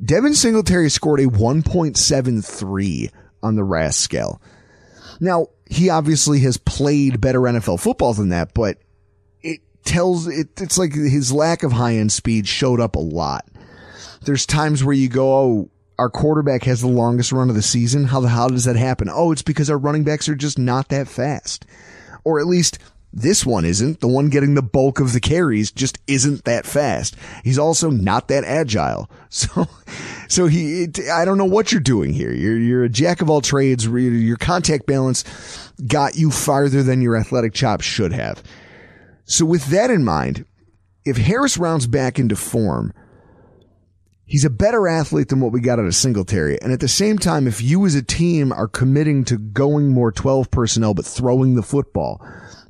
Devin 0.04 0.34
Singletary 0.34 0.90
scored 0.90 1.20
a 1.20 1.26
1.73 1.26 3.10
on 3.42 3.56
the 3.56 3.64
RAS 3.64 3.96
scale. 3.96 4.42
Now, 5.18 5.46
he 5.66 5.88
obviously 5.88 6.40
has 6.40 6.58
played 6.58 7.22
better 7.22 7.40
NFL 7.40 7.80
football 7.80 8.12
than 8.12 8.28
that, 8.28 8.52
but 8.52 8.78
it 9.40 9.60
tells, 9.84 10.26
it, 10.28 10.60
it's 10.60 10.76
like 10.76 10.92
his 10.92 11.32
lack 11.32 11.62
of 11.62 11.72
high 11.72 11.96
end 11.96 12.12
speed 12.12 12.46
showed 12.46 12.80
up 12.80 12.96
a 12.96 13.00
lot. 13.00 13.46
There's 14.24 14.44
times 14.44 14.84
where 14.84 14.94
you 14.94 15.08
go, 15.08 15.32
oh, 15.32 15.70
our 15.98 16.10
quarterback 16.10 16.64
has 16.64 16.82
the 16.82 16.88
longest 16.88 17.32
run 17.32 17.48
of 17.48 17.54
the 17.54 17.62
season. 17.62 18.04
How 18.04 18.20
the 18.20 18.28
hell 18.28 18.48
does 18.48 18.64
that 18.64 18.76
happen? 18.76 19.08
Oh, 19.10 19.32
it's 19.32 19.42
because 19.42 19.70
our 19.70 19.78
running 19.78 20.04
backs 20.04 20.28
are 20.28 20.34
just 20.34 20.58
not 20.58 20.88
that 20.88 21.08
fast 21.08 21.64
or 22.24 22.40
at 22.40 22.46
least 22.46 22.78
this 23.12 23.44
one 23.44 23.64
isn't. 23.64 24.00
The 24.00 24.08
one 24.08 24.30
getting 24.30 24.54
the 24.54 24.62
bulk 24.62 24.98
of 24.98 25.12
the 25.12 25.20
carries 25.20 25.70
just 25.70 25.98
isn't 26.06 26.44
that 26.44 26.64
fast. 26.64 27.14
He's 27.44 27.58
also 27.58 27.90
not 27.90 28.28
that 28.28 28.44
agile. 28.44 29.10
So, 29.34 29.66
so 30.28 30.46
he, 30.46 30.88
I 31.10 31.24
don't 31.24 31.38
know 31.38 31.46
what 31.46 31.72
you're 31.72 31.80
doing 31.80 32.12
here. 32.12 32.34
You're, 32.34 32.58
you're 32.58 32.84
a 32.84 32.90
jack 32.90 33.22
of 33.22 33.30
all 33.30 33.40
trades. 33.40 33.86
Your 33.86 34.36
contact 34.36 34.84
balance 34.84 35.24
got 35.86 36.16
you 36.16 36.30
farther 36.30 36.82
than 36.82 37.00
your 37.00 37.16
athletic 37.16 37.54
chops 37.54 37.86
should 37.86 38.12
have. 38.12 38.42
So 39.24 39.46
with 39.46 39.64
that 39.68 39.90
in 39.90 40.04
mind, 40.04 40.44
if 41.06 41.16
Harris 41.16 41.56
rounds 41.56 41.86
back 41.86 42.18
into 42.18 42.36
form, 42.36 42.92
he's 44.32 44.46
a 44.46 44.50
better 44.50 44.88
athlete 44.88 45.28
than 45.28 45.40
what 45.40 45.52
we 45.52 45.60
got 45.60 45.78
out 45.78 45.84
of 45.84 45.94
Singletary. 45.94 46.58
And 46.62 46.72
at 46.72 46.80
the 46.80 46.88
same 46.88 47.18
time, 47.18 47.46
if 47.46 47.60
you 47.60 47.84
as 47.84 47.94
a 47.94 48.02
team 48.02 48.50
are 48.50 48.66
committing 48.66 49.26
to 49.26 49.36
going 49.36 49.90
more 49.90 50.10
12 50.10 50.50
personnel, 50.50 50.94
but 50.94 51.04
throwing 51.04 51.54
the 51.54 51.62
football 51.62 52.18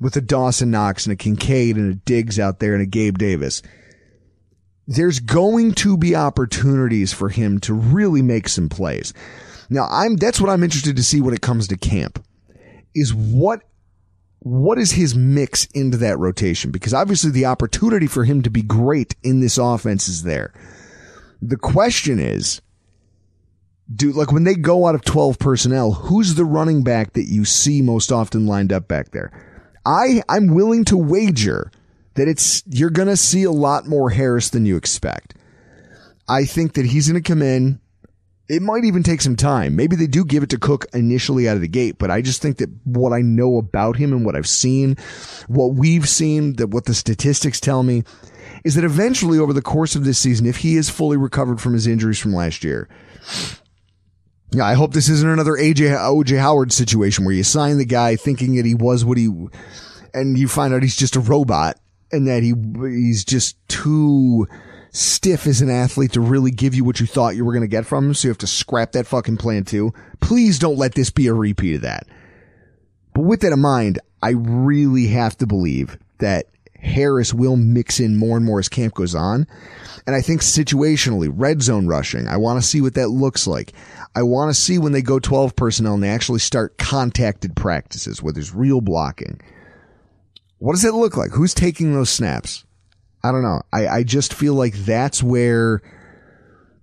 with 0.01 0.17
a 0.17 0.21
Dawson 0.21 0.73
Knox 0.73 1.07
and 1.07 1.13
a 1.13 1.17
Kincaid 1.17 1.77
and 1.77 1.93
a 1.93 1.95
Diggs 1.95 2.41
out 2.41 2.59
there 2.59 2.73
and 2.73 2.83
a 2.83 2.87
Gabe 2.87 3.17
Davis, 3.17 3.63
there's 4.89 5.21
going 5.21 5.71
to 5.75 5.97
be 5.97 6.17
opportunities 6.17 7.13
for 7.13 7.29
him 7.29 7.61
to 7.61 7.75
really 7.75 8.23
make 8.23 8.49
some 8.49 8.69
plays. 8.69 9.15
Now 9.71 9.87
I'm, 9.89 10.17
that's 10.17 10.41
what 10.41 10.51
I'm 10.51 10.65
interested 10.65 10.97
to 10.97 11.05
see 11.05 11.21
when 11.21 11.33
it 11.33 11.43
comes 11.43 11.69
to 11.69 11.77
camp 11.77 12.25
is 12.93 13.15
what 13.15 13.63
what 14.41 14.79
is 14.79 14.91
his 14.91 15.15
mix 15.15 15.67
into 15.67 15.99
that 15.99 16.19
rotation? 16.19 16.73
Because 16.73 16.93
obviously 16.93 17.31
the 17.31 17.47
opportunity 17.47 18.09
for 18.09 18.25
him 18.25 18.43
to 18.43 18.51
be 18.51 18.63
great 18.63 19.15
in 19.23 19.39
this 19.39 19.57
offense 19.57 20.09
is 20.09 20.25
there. 20.25 20.53
The 21.43 21.57
question 21.57 22.21
is, 22.21 22.63
do 23.95 24.13
like 24.13 24.31
when 24.33 24.45
they 24.45 24.55
go 24.55 24.87
out 24.87 24.95
of 24.95 25.03
12 25.03 25.39
personnel, 25.41 25.93
who's 25.93 26.35
the 26.35 26.45
running 26.45 26.85
back 26.85 27.15
that 27.15 27.25
you 27.25 27.45
see 27.45 27.83
most 27.83 28.13
often 28.13 28.47
lined 28.47 28.73
up 28.73 28.87
back 28.87 29.11
there? 29.11 29.33
I 29.85 30.23
I'm 30.29 30.55
willing 30.55 30.85
to 30.87 30.97
wager 30.97 31.73
that 32.15 32.29
it's 32.29 32.63
you're 32.67 32.91
going 32.91 33.09
to 33.09 33.17
see 33.17 33.43
a 33.43 33.51
lot 33.51 33.89
more 33.89 34.11
Harris 34.11 34.51
than 34.51 34.67
you 34.67 34.77
expect. 34.77 35.35
I 36.29 36.45
think 36.45 36.75
that 36.75 36.87
he's 36.87 37.09
going 37.09 37.21
to 37.21 37.29
come 37.29 37.43
in. 37.43 37.81
It 38.49 38.63
might 38.63 38.85
even 38.85 39.03
take 39.03 39.21
some 39.21 39.37
time. 39.37 39.77
Maybe 39.77 39.97
they 39.97 40.07
do 40.07 40.25
give 40.25 40.43
it 40.43 40.51
to 40.51 40.59
Cook 40.59 40.87
initially 40.93 41.49
out 41.49 41.57
of 41.57 41.63
the 41.63 41.69
gate, 41.69 41.97
but 41.99 42.11
I 42.11 42.21
just 42.23 42.43
think 42.43 42.59
that 42.59 42.71
what 42.85 43.13
I 43.13 43.23
know 43.23 43.57
about 43.57 43.97
him 43.97 44.13
and 44.13 44.25
what 44.27 44.37
I've 44.37 44.49
seen, 44.49 44.97
what 45.49 45.75
we've 45.75 46.09
seen, 46.09 46.55
that 46.57 46.69
what 46.69 46.85
the 46.85 46.95
statistics 46.95 47.61
tell 47.61 47.83
me 47.83 48.05
is 48.65 48.75
that 48.75 48.85
eventually 48.85 49.39
over 49.39 49.53
the 49.53 49.63
course 49.63 49.97
of 49.97 50.05
this 50.05 50.19
season, 50.19 50.47
if 50.47 50.59
he 50.59 50.77
is 50.77 50.91
fully 50.91 51.17
recovered 51.17 51.61
from 51.61 51.73
his 51.73 51.87
injuries 51.87 52.19
from 52.19 52.35
last 52.35 52.63
year, 52.65 52.89
yeah, 54.51 54.65
I 54.65 54.75
hope 54.75 54.93
this 54.93 55.09
isn't 55.09 55.29
another 55.29 55.53
AJ 55.53 55.97
OJ 55.97 56.39
Howard 56.39 56.73
situation 56.73 57.25
where 57.25 57.35
you 57.35 57.43
sign 57.43 57.79
the 57.79 57.85
guy 57.85 58.17
thinking 58.17 58.57
that 58.57 58.67
he 58.67 58.75
was 58.75 59.05
what 59.05 59.19
he, 59.19 59.31
and 60.13 60.39
you 60.39 60.47
find 60.47 60.75
out 60.75 60.83
he's 60.83 60.97
just 60.97 61.17
a 61.17 61.21
robot 61.21 61.79
and 62.13 62.29
that 62.29 62.43
he 62.43 62.53
he's 62.89 63.25
just 63.25 63.57
too 63.69 64.47
stiff 64.91 65.47
as 65.47 65.63
an 65.63 65.71
athlete 65.71 66.13
to 66.13 66.21
really 66.21 66.51
give 66.51 66.75
you 66.75 66.85
what 66.85 67.01
you 67.01 67.07
thought 67.07 67.35
you 67.35 67.45
were 67.45 67.53
going 67.53 67.63
to 67.63 67.69
get 67.69 67.87
from 67.87 68.09
him. 68.09 68.15
So 68.15 68.29
you 68.29 68.31
have 68.31 68.39
to 68.39 68.47
scrap 68.47 68.93
that 68.93 69.07
fucking 69.07 69.39
plan 69.39 69.65
too. 69.65 69.95
Please 70.21 70.59
don't 70.59 70.77
let 70.77 70.95
this 70.95 71.11
be 71.11 71.27
a 71.29 71.35
repeat 71.35 71.77
of 71.77 71.83
that. 71.83 72.07
But 73.15 73.23
with 73.23 73.41
that 73.41 73.53
in 73.53 73.61
mind, 73.61 73.99
I 74.23 74.31
really 74.31 75.07
have 75.09 75.37
to 75.39 75.47
believe 75.47 75.99
that 76.19 76.47
Harris 76.83 77.33
will 77.33 77.57
mix 77.57 78.01
in 78.01 78.17
more 78.17 78.37
and 78.37 78.45
more 78.45 78.59
as 78.59 78.69
camp 78.69 78.95
goes 78.95 79.15
on. 79.15 79.47
And 80.07 80.17
I 80.17 80.21
think 80.21 80.41
situationally, 80.41 81.31
red 81.33 81.63
zone 81.63 81.87
rushing, 81.87 82.27
I 82.27 82.37
want 82.37 82.61
to 82.61 82.67
see 82.67 82.81
what 82.81 82.95
that 82.95 83.09
looks 83.09 83.47
like. 83.47 83.73
I 84.17 84.23
want 84.25 84.55
to 84.55 84.61
see 84.61 84.79
when 84.79 84.93
they 84.93 85.01
go 85.01 85.19
12 85.19 85.55
personnel 85.55 85.95
and 85.95 86.03
they 86.03 86.09
actually 86.09 86.41
start 86.41 86.77
contacted 86.79 87.55
practices 87.55 88.23
where 88.23 88.33
there's 88.33 88.53
real 88.53 88.81
blocking. 88.81 89.41
What 90.59 90.73
does 90.73 90.85
it 90.85 90.95
look 90.95 91.17
like? 91.17 91.31
Who's 91.31 91.55
taking 91.55 91.95
those 91.95 92.11
snaps? 92.11 92.65
I 93.25 93.31
don't 93.31 93.43
know. 93.43 93.63
I, 93.73 93.87
I 93.87 94.03
just 94.03 94.35
feel 94.35 94.55
like 94.55 94.75
that's 94.75 95.23
where, 95.23 95.83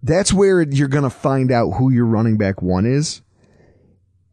that's 0.02 0.32
where 0.32 0.62
you're 0.62 0.88
going 0.88 1.04
to 1.04 1.10
find 1.10 1.52
out 1.52 1.72
who 1.72 1.92
your 1.92 2.06
running 2.06 2.38
back 2.38 2.62
one 2.62 2.86
is. 2.86 3.22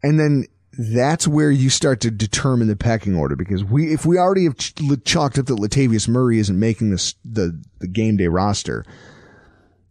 And 0.02 0.18
then 0.18 0.46
that's 0.78 1.26
where 1.26 1.50
you 1.50 1.70
start 1.70 2.00
to 2.02 2.10
determine 2.10 2.68
the 2.68 2.76
pecking 2.76 3.16
order 3.16 3.36
because 3.36 3.64
we, 3.64 3.92
if 3.92 4.04
we 4.04 4.18
already 4.18 4.44
have 4.44 4.56
ch- 4.56 4.74
chalked 5.04 5.38
up 5.38 5.46
that 5.46 5.58
Latavius 5.58 6.08
Murray 6.08 6.38
isn't 6.38 6.58
making 6.58 6.90
this, 6.90 7.14
the, 7.24 7.62
the 7.80 7.88
game 7.88 8.16
day 8.16 8.28
roster, 8.28 8.84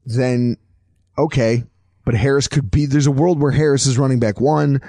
then 0.06 0.58
okay, 1.18 1.64
but 2.06 2.14
Harris 2.14 2.48
could 2.48 2.70
be, 2.70 2.86
there's 2.86 3.08
a 3.08 3.12
world 3.12 3.40
where 3.40 3.52
Harris 3.52 3.86
is 3.86 3.98
running 3.98 4.20
back 4.20 4.40
one. 4.40 4.80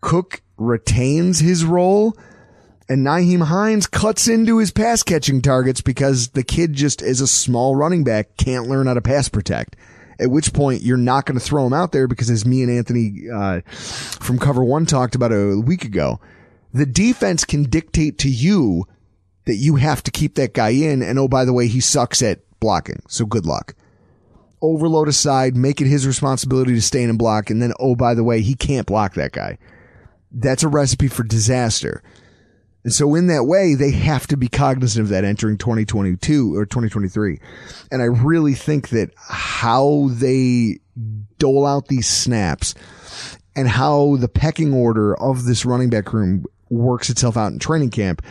Cook 0.00 0.42
retains 0.58 1.40
his 1.40 1.64
role 1.64 2.16
and 2.88 3.06
Nyheim 3.06 3.44
Hines 3.44 3.86
cuts 3.86 4.28
into 4.28 4.58
his 4.58 4.70
pass 4.70 5.02
catching 5.02 5.40
targets 5.40 5.80
because 5.80 6.28
the 6.28 6.44
kid 6.44 6.74
just 6.74 7.00
is 7.02 7.20
a 7.20 7.26
small 7.26 7.74
running 7.74 8.04
back, 8.04 8.36
can't 8.36 8.68
learn 8.68 8.86
how 8.86 8.94
to 8.94 9.00
pass 9.00 9.28
protect. 9.28 9.76
At 10.18 10.30
which 10.30 10.52
point 10.52 10.82
you're 10.82 10.96
not 10.96 11.26
going 11.26 11.38
to 11.38 11.44
throw 11.44 11.66
him 11.66 11.72
out 11.72 11.92
there 11.92 12.06
because 12.06 12.30
as 12.30 12.46
me 12.46 12.62
and 12.62 12.70
Anthony, 12.70 13.28
uh, 13.32 13.60
from 13.68 14.38
cover 14.38 14.64
one 14.64 14.86
talked 14.86 15.14
about 15.14 15.32
a 15.32 15.60
week 15.60 15.84
ago, 15.84 16.20
the 16.72 16.86
defense 16.86 17.44
can 17.44 17.64
dictate 17.64 18.18
to 18.18 18.28
you 18.28 18.86
that 19.46 19.56
you 19.56 19.76
have 19.76 20.02
to 20.02 20.10
keep 20.10 20.34
that 20.36 20.54
guy 20.54 20.70
in. 20.70 21.02
And 21.02 21.18
oh, 21.18 21.28
by 21.28 21.44
the 21.44 21.52
way, 21.52 21.68
he 21.68 21.80
sucks 21.80 22.22
at 22.22 22.40
blocking. 22.60 23.02
So 23.08 23.26
good 23.26 23.46
luck. 23.46 23.74
Overload 24.62 25.08
aside, 25.08 25.56
make 25.56 25.80
it 25.80 25.86
his 25.86 26.06
responsibility 26.06 26.74
to 26.74 26.80
stay 26.80 27.02
in 27.02 27.10
and 27.10 27.18
block. 27.18 27.50
And 27.50 27.60
then, 27.60 27.72
oh, 27.78 27.94
by 27.94 28.14
the 28.14 28.24
way, 28.24 28.40
he 28.40 28.54
can't 28.54 28.86
block 28.86 29.14
that 29.14 29.32
guy. 29.32 29.58
That's 30.32 30.62
a 30.62 30.68
recipe 30.68 31.08
for 31.08 31.22
disaster. 31.22 32.02
And 32.84 32.92
so 32.92 33.14
in 33.14 33.28
that 33.28 33.44
way, 33.44 33.74
they 33.74 33.90
have 33.92 34.26
to 34.26 34.36
be 34.36 34.48
cognizant 34.48 35.04
of 35.04 35.08
that 35.08 35.24
entering 35.24 35.56
2022 35.56 36.54
or 36.54 36.66
2023. 36.66 37.40
And 37.90 38.02
I 38.02 38.04
really 38.04 38.54
think 38.54 38.90
that 38.90 39.10
how 39.16 40.08
they 40.10 40.80
dole 41.38 41.66
out 41.66 41.88
these 41.88 42.06
snaps 42.06 42.74
and 43.56 43.68
how 43.68 44.16
the 44.16 44.28
pecking 44.28 44.74
order 44.74 45.18
of 45.18 45.44
this 45.44 45.64
running 45.64 45.88
back 45.88 46.12
room 46.12 46.44
works 46.68 47.08
itself 47.08 47.38
out 47.38 47.52
in 47.52 47.58
training 47.58 47.90
camp. 47.90 48.22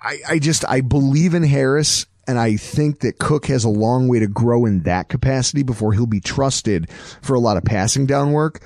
I, 0.00 0.18
I 0.28 0.38
just, 0.38 0.64
I 0.68 0.80
believe 0.80 1.34
in 1.34 1.42
Harris 1.42 2.06
and 2.28 2.38
I 2.38 2.56
think 2.56 3.00
that 3.00 3.18
Cook 3.18 3.46
has 3.46 3.64
a 3.64 3.68
long 3.68 4.06
way 4.06 4.20
to 4.20 4.28
grow 4.28 4.64
in 4.64 4.84
that 4.84 5.08
capacity 5.08 5.64
before 5.64 5.92
he'll 5.92 6.06
be 6.06 6.20
trusted 6.20 6.88
for 7.20 7.34
a 7.34 7.40
lot 7.40 7.56
of 7.56 7.64
passing 7.64 8.06
down 8.06 8.30
work. 8.30 8.60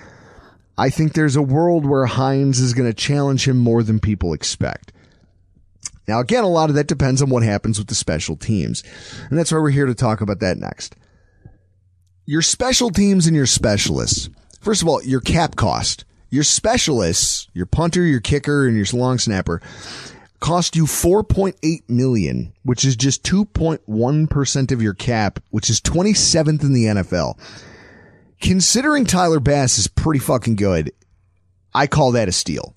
I 0.76 0.90
think 0.90 1.12
there's 1.12 1.36
a 1.36 1.42
world 1.42 1.86
where 1.86 2.06
Hines 2.06 2.58
is 2.58 2.74
going 2.74 2.88
to 2.88 2.94
challenge 2.94 3.46
him 3.46 3.58
more 3.58 3.82
than 3.82 4.00
people 4.00 4.32
expect. 4.32 4.92
Now, 6.08 6.20
again, 6.20 6.44
a 6.44 6.48
lot 6.48 6.68
of 6.68 6.76
that 6.76 6.88
depends 6.88 7.22
on 7.22 7.30
what 7.30 7.42
happens 7.42 7.78
with 7.78 7.88
the 7.88 7.94
special 7.94 8.36
teams. 8.36 8.82
And 9.30 9.38
that's 9.38 9.52
why 9.52 9.58
we're 9.58 9.70
here 9.70 9.86
to 9.86 9.94
talk 9.94 10.20
about 10.20 10.40
that 10.40 10.58
next. 10.58 10.96
Your 12.26 12.42
special 12.42 12.90
teams 12.90 13.26
and 13.26 13.36
your 13.36 13.46
specialists. 13.46 14.28
First 14.60 14.82
of 14.82 14.88
all, 14.88 15.02
your 15.02 15.20
cap 15.20 15.56
cost. 15.56 16.04
Your 16.30 16.42
specialists, 16.42 17.48
your 17.54 17.66
punter, 17.66 18.02
your 18.02 18.20
kicker, 18.20 18.66
and 18.66 18.76
your 18.76 18.86
long 18.98 19.18
snapper 19.18 19.62
cost 20.40 20.76
you 20.76 20.84
4.8 20.84 21.88
million, 21.88 22.52
which 22.64 22.84
is 22.84 22.96
just 22.96 23.22
2.1% 23.22 24.72
of 24.72 24.82
your 24.82 24.94
cap, 24.94 25.38
which 25.50 25.70
is 25.70 25.80
27th 25.80 26.62
in 26.62 26.72
the 26.74 26.84
NFL 26.84 27.38
considering 28.44 29.06
Tyler 29.06 29.40
Bass 29.40 29.78
is 29.78 29.88
pretty 29.88 30.20
fucking 30.20 30.56
good, 30.56 30.92
I 31.72 31.86
call 31.86 32.12
that 32.12 32.28
a 32.28 32.32
steal. 32.32 32.74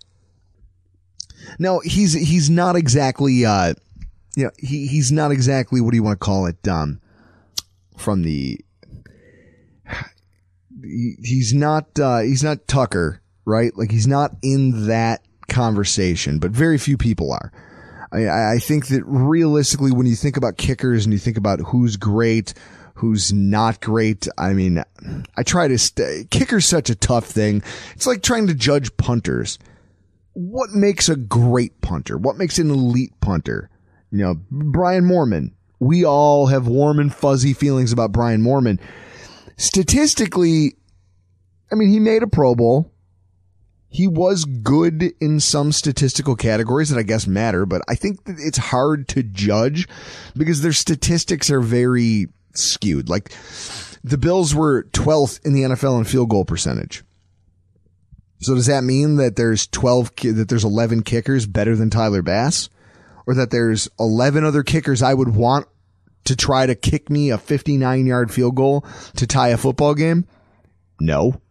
Now 1.59 1.80
he's 1.80 2.13
he's 2.13 2.49
not 2.49 2.76
exactly 2.76 3.45
uh 3.45 3.74
you 4.36 4.45
know, 4.45 4.51
he 4.57 4.88
he's 4.88 5.11
not 5.11 5.32
exactly 5.32 5.82
what 5.82 5.91
do 5.91 5.97
you 5.97 6.03
want 6.03 6.20
to 6.20 6.26
call 6.26 6.45
it 6.45 6.68
um 6.68 7.01
from 7.97 8.24
the 8.24 8.59
he, 10.82 11.15
he's 11.22 11.53
not 11.53 11.99
uh 11.99 12.20
he's 12.20 12.43
not 12.43 12.68
Tucker, 12.68 13.22
right? 13.45 13.76
Like 13.76 13.91
he's 13.91 14.07
not 14.07 14.32
in 14.41 14.88
that 14.88 15.22
conversation, 15.49 16.39
but 16.39 16.51
very 16.51 16.78
few 16.78 16.97
people 16.97 17.32
are. 17.32 17.51
I, 18.09 18.53
I 18.53 18.59
think 18.59 18.88
that 18.88 19.03
realistically, 19.05 19.91
when 19.91 20.05
you 20.05 20.15
think 20.15 20.38
about 20.38 20.57
kickers 20.57 21.05
and 21.05 21.11
you 21.11 21.20
think 21.20 21.38
about 21.38 21.59
who's 21.59 21.97
great, 21.97 22.53
who's 22.98 23.32
not 23.32 23.80
great. 23.80 24.28
I 24.39 24.54
mean, 24.54 24.84
I 25.38 25.43
try 25.43 25.68
to 25.68 25.78
stay. 25.78 26.26
Kicker's 26.32 26.66
such 26.66 26.89
a 26.89 26.95
tough 26.95 27.26
thing. 27.26 27.62
It's 27.93 28.08
like 28.08 28.24
trying 28.24 28.48
to 28.48 28.56
judge 28.56 28.95
punters. 28.98 29.60
What 30.34 30.72
makes 30.72 31.08
a 31.08 31.16
great 31.16 31.80
punter? 31.82 32.18
What 32.18 32.38
makes 32.38 32.58
an 32.58 32.72
elite 32.72 33.14
punter? 33.22 33.70
You 34.12 34.18
know, 34.20 34.36
Brian 34.50 35.04
Moorman. 35.04 35.52
We 35.80 36.06
all 36.06 36.48
have 36.48 36.68
warm 36.68 37.00
and 37.00 37.14
fuzzy 37.14 37.54
feelings 37.54 37.91
about 37.91 38.12
Brian 38.12 38.41
Moorman. 38.41 38.80
Statistically, 39.58 40.76
I 41.72 41.76
mean, 41.76 41.91
he 41.91 42.00
made 42.00 42.24
a 42.24 42.28
Pro 42.28 42.56
Bowl. 42.56 42.91
He 43.89 44.08
was 44.08 44.43
good 44.43 45.14
in 45.22 45.39
some 45.39 45.72
statistical 45.72 46.36
categories 46.36 46.89
that 46.89 46.98
I 46.98 47.04
guess 47.04 47.28
matter, 47.28 47.68
but 47.68 47.84
I 47.88 47.93
think 47.93 48.22
it's 48.26 48.58
hard 48.58 49.08
to 49.10 49.22
judge 49.22 49.88
because 50.36 50.62
their 50.62 50.74
statistics 50.74 51.52
are 51.52 51.62
very 51.62 52.28
skewed. 52.58 53.10
Like 53.10 53.32
the 54.03 54.18
Bills 54.18 54.53
were 54.53 54.84
12th 54.91 55.45
in 55.45 55.53
the 55.53 55.64
NFL 55.64 55.97
in 55.99 56.05
field 56.05 56.30
goal 56.30 56.45
percentage. 56.45 57.03
So 58.39 58.53
does 58.53 58.68
that 58.68 58.84
mean 58.84 59.16
that 59.16 59.36
there's 59.36 59.68
12, 59.68 60.16
that 60.16 60.47
there's 60.47 60.64
11 60.64 61.03
kickers 61.03 61.45
better 61.45 61.76
than 61.76 61.89
Tyler 61.89 62.22
Bass? 62.22 62.70
Or 63.26 63.34
that 63.34 63.51
there's 63.51 63.89
11 63.99 64.45
other 64.45 64.64
kickers 64.64 65.01
I 65.01 65.14
would 65.14 65.36
want 65.36 65.68
to 66.26 66.36
try 66.36 66.66
to 66.66 66.76
kick 66.76 67.10
me 67.10 67.30
a 67.30 67.38
59 67.38 68.05
yard 68.05 68.32
field 68.32 68.55
goal 68.55 68.86
to 69.16 69.28
tie 69.28 69.49
a 69.49 69.58
football 69.58 69.95
game? 69.95 70.26
No. 70.99 71.41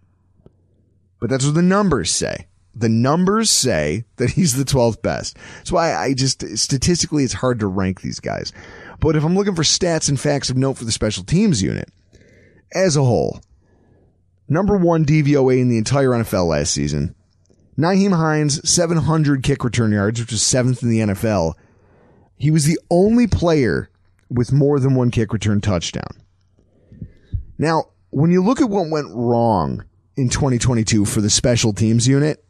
But 1.21 1.31
that's 1.31 1.45
what 1.45 1.55
the 1.55 1.63
numbers 1.63 2.11
say. 2.11 2.47
The 2.75 2.89
numbers 2.89 3.51
say 3.51 4.05
that 4.17 4.31
he's 4.31 4.55
the 4.57 4.65
12th 4.65 5.03
best. 5.03 5.37
Why 5.71 5.95
I 5.95 6.15
just, 6.15 6.47
statistically, 6.59 7.25
it's 7.25 7.33
hard 7.33 7.61
to 7.61 7.67
rank 7.67 8.03
these 8.03 8.21
guys. 8.21 8.53
But 9.01 9.17
if 9.17 9.25
I'm 9.25 9.35
looking 9.35 9.55
for 9.55 9.63
stats 9.63 10.09
and 10.09 10.19
facts 10.19 10.51
of 10.51 10.57
note 10.57 10.75
for 10.75 10.85
the 10.85 10.93
special 10.93 11.25
teams 11.25 11.63
unit, 11.63 11.91
as 12.75 12.97
a 12.97 13.05
whole, 13.05 13.41
number 14.49 14.77
one 14.77 15.05
DVOA 15.05 15.61
in 15.61 15.69
the 15.69 15.79
entire 15.79 16.11
NFL 16.11 16.49
last 16.49 16.73
season, 16.73 17.15
Nyheim 17.79 18.17
Hines, 18.17 18.69
700 18.69 19.43
kick 19.43 19.63
return 19.63 19.93
yards, 19.93 20.21
which 20.21 20.31
was 20.31 20.43
seventh 20.43 20.83
in 20.83 20.89
the 20.89 21.01
NFL. 21.01 21.55
He 22.37 22.51
was 22.51 22.65
the 22.65 22.79
only 22.91 23.27
player 23.27 23.91
with 24.31 24.53
more 24.53 24.81
than 24.81 24.95
one 24.95 25.11
kick 25.11 25.33
return 25.33 25.61
touchdown. 25.61 26.09
Now, 27.59 27.85
when 28.11 28.31
you 28.31 28.43
look 28.43 28.61
at 28.61 28.71
what 28.71 28.89
went 28.89 29.09
wrong 29.15 29.85
in 30.17 30.29
2022 30.29 31.05
for 31.05 31.21
the 31.21 31.31
special 31.31 31.73
teams 31.73 32.09
unit, 32.09 32.43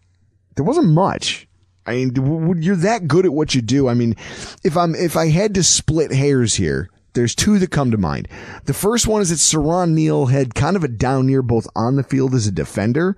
there 0.54 0.64
wasn't 0.64 0.88
much. 0.88 1.45
I 1.86 1.94
mean, 1.94 2.62
you're 2.62 2.76
that 2.76 3.06
good 3.06 3.26
at 3.26 3.32
what 3.32 3.54
you 3.54 3.62
do. 3.62 3.88
I 3.88 3.94
mean, 3.94 4.16
if 4.64 4.76
I'm, 4.76 4.94
if 4.94 5.16
I 5.16 5.28
had 5.28 5.54
to 5.54 5.62
split 5.62 6.12
hairs 6.12 6.54
here, 6.54 6.90
there's 7.12 7.34
two 7.34 7.58
that 7.58 7.70
come 7.70 7.90
to 7.92 7.96
mind. 7.96 8.28
The 8.64 8.74
first 8.74 9.06
one 9.06 9.22
is 9.22 9.30
that 9.30 9.36
Siran 9.36 9.92
Neal 9.92 10.26
had 10.26 10.54
kind 10.54 10.76
of 10.76 10.84
a 10.84 10.88
down 10.88 11.28
year 11.28 11.42
both 11.42 11.66
on 11.74 11.96
the 11.96 12.02
field 12.02 12.34
as 12.34 12.46
a 12.46 12.52
defender, 12.52 13.16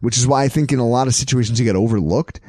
which 0.00 0.16
is 0.16 0.26
why 0.26 0.44
I 0.44 0.48
think 0.48 0.72
in 0.72 0.78
a 0.78 0.88
lot 0.88 1.08
of 1.08 1.14
situations 1.14 1.58
he 1.58 1.64
got 1.64 1.76
overlooked. 1.76 2.40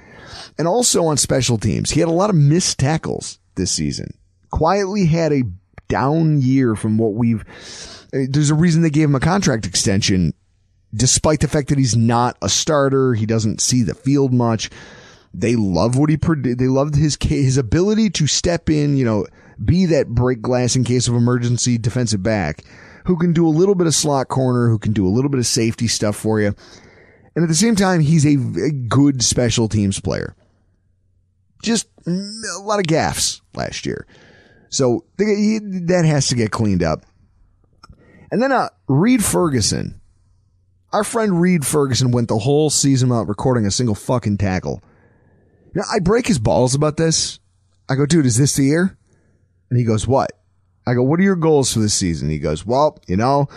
And 0.58 0.68
also 0.68 1.06
on 1.06 1.18
special 1.18 1.58
teams, 1.58 1.92
he 1.92 2.00
had 2.00 2.10
a 2.10 2.14
lot 2.14 2.30
of 2.30 2.36
missed 2.36 2.78
tackles 2.78 3.40
this 3.56 3.72
season. 3.72 4.14
Quietly 4.52 5.06
had 5.06 5.34
a 5.34 5.44
down 5.88 6.42
year 6.42 6.76
from 6.76 6.98
what 6.98 7.14
we've, 7.14 7.42
uh, 8.14 8.28
there's 8.30 8.50
a 8.50 8.56
reason 8.56 8.82
they 8.82 8.90
gave 8.90 9.10
him 9.10 9.16
a 9.16 9.20
contract 9.20 9.66
extension, 9.66 10.34
despite 10.94 11.40
the 11.40 11.48
fact 11.48 11.70
that 11.70 11.78
he's 11.78 11.96
not 11.96 12.38
a 12.42 12.50
starter. 12.50 13.14
He 13.14 13.26
doesn't 13.26 13.62
see 13.62 13.82
the 13.82 13.96
field 13.96 14.34
much. 14.34 14.70
They 15.34 15.56
love 15.56 15.98
what 15.98 16.10
he, 16.10 16.18
they 16.18 16.68
loved 16.68 16.96
his, 16.96 17.18
his 17.22 17.58
ability 17.58 18.10
to 18.12 18.28
step 18.28 18.70
in, 18.70 18.98
you 18.98 19.06
know, 19.06 19.26
be 19.64 19.86
that 19.86 20.10
break 20.10 20.42
glass 20.42 20.76
in 20.76 20.84
case 20.84 21.08
of 21.08 21.16
emergency 21.16 21.78
defensive 21.78 22.22
back 22.22 22.64
who 23.06 23.18
can 23.18 23.34
do 23.34 23.48
a 23.48 23.50
little 23.50 23.76
bit 23.76 23.88
of 23.88 23.96
slot 23.96 24.28
corner, 24.28 24.70
who 24.70 24.78
can 24.78 24.94
do 24.94 25.08
a 25.08 25.10
little 25.10 25.30
bit 25.30 25.40
of 25.40 25.46
safety 25.46 25.88
stuff 25.88 26.16
for 26.16 26.40
you. 26.40 26.54
And 27.36 27.44
at 27.44 27.48
the 27.48 27.56
same 27.56 27.76
time, 27.76 28.02
he's 28.02 28.26
a, 28.26 28.38
a 28.66 28.72
good 28.72 29.24
special 29.24 29.70
teams 29.70 30.00
player. 30.00 30.36
Just 31.64 31.88
a 32.06 32.62
lot 32.62 32.80
of 32.80 32.86
gaffes 32.86 33.42
last 33.54 33.86
year. 33.86 34.06
So 34.70 35.06
that 35.18 36.04
has 36.06 36.28
to 36.28 36.36
get 36.36 36.52
cleaned 36.52 36.84
up. 36.84 37.06
And 38.32 38.42
then, 38.42 38.52
uh, 38.52 38.70
Reid 38.88 39.24
Ferguson. 39.24 40.00
Our 40.94 41.04
friend 41.04 41.40
Reid 41.40 41.66
Ferguson 41.66 42.12
went 42.12 42.28
the 42.28 42.40
whole 42.40 42.70
season 42.70 43.10
without 43.10 43.28
recording 43.28 43.66
a 43.66 43.72
single 43.72 43.96
fucking 43.96 44.38
tackle. 44.38 44.82
Now, 45.74 45.84
I 45.92 46.00
break 46.00 46.28
his 46.28 46.40
balls 46.40 46.76
about 46.76 46.98
this. 46.98 47.40
I 47.90 47.96
go, 47.96 48.06
dude, 48.06 48.26
is 48.26 48.38
this 48.38 48.56
the 48.56 48.64
year? 48.64 48.98
And 49.70 49.80
he 49.80 49.86
goes, 49.86 50.08
what? 50.08 50.32
I 50.86 50.96
go, 50.96 51.04
what 51.04 51.20
are 51.20 51.24
your 51.24 51.36
goals 51.36 51.72
for 51.72 51.80
this 51.80 51.94
season? 51.94 52.30
He 52.30 52.40
goes, 52.40 52.66
well, 52.66 52.98
you 53.08 53.16
know, 53.16 53.48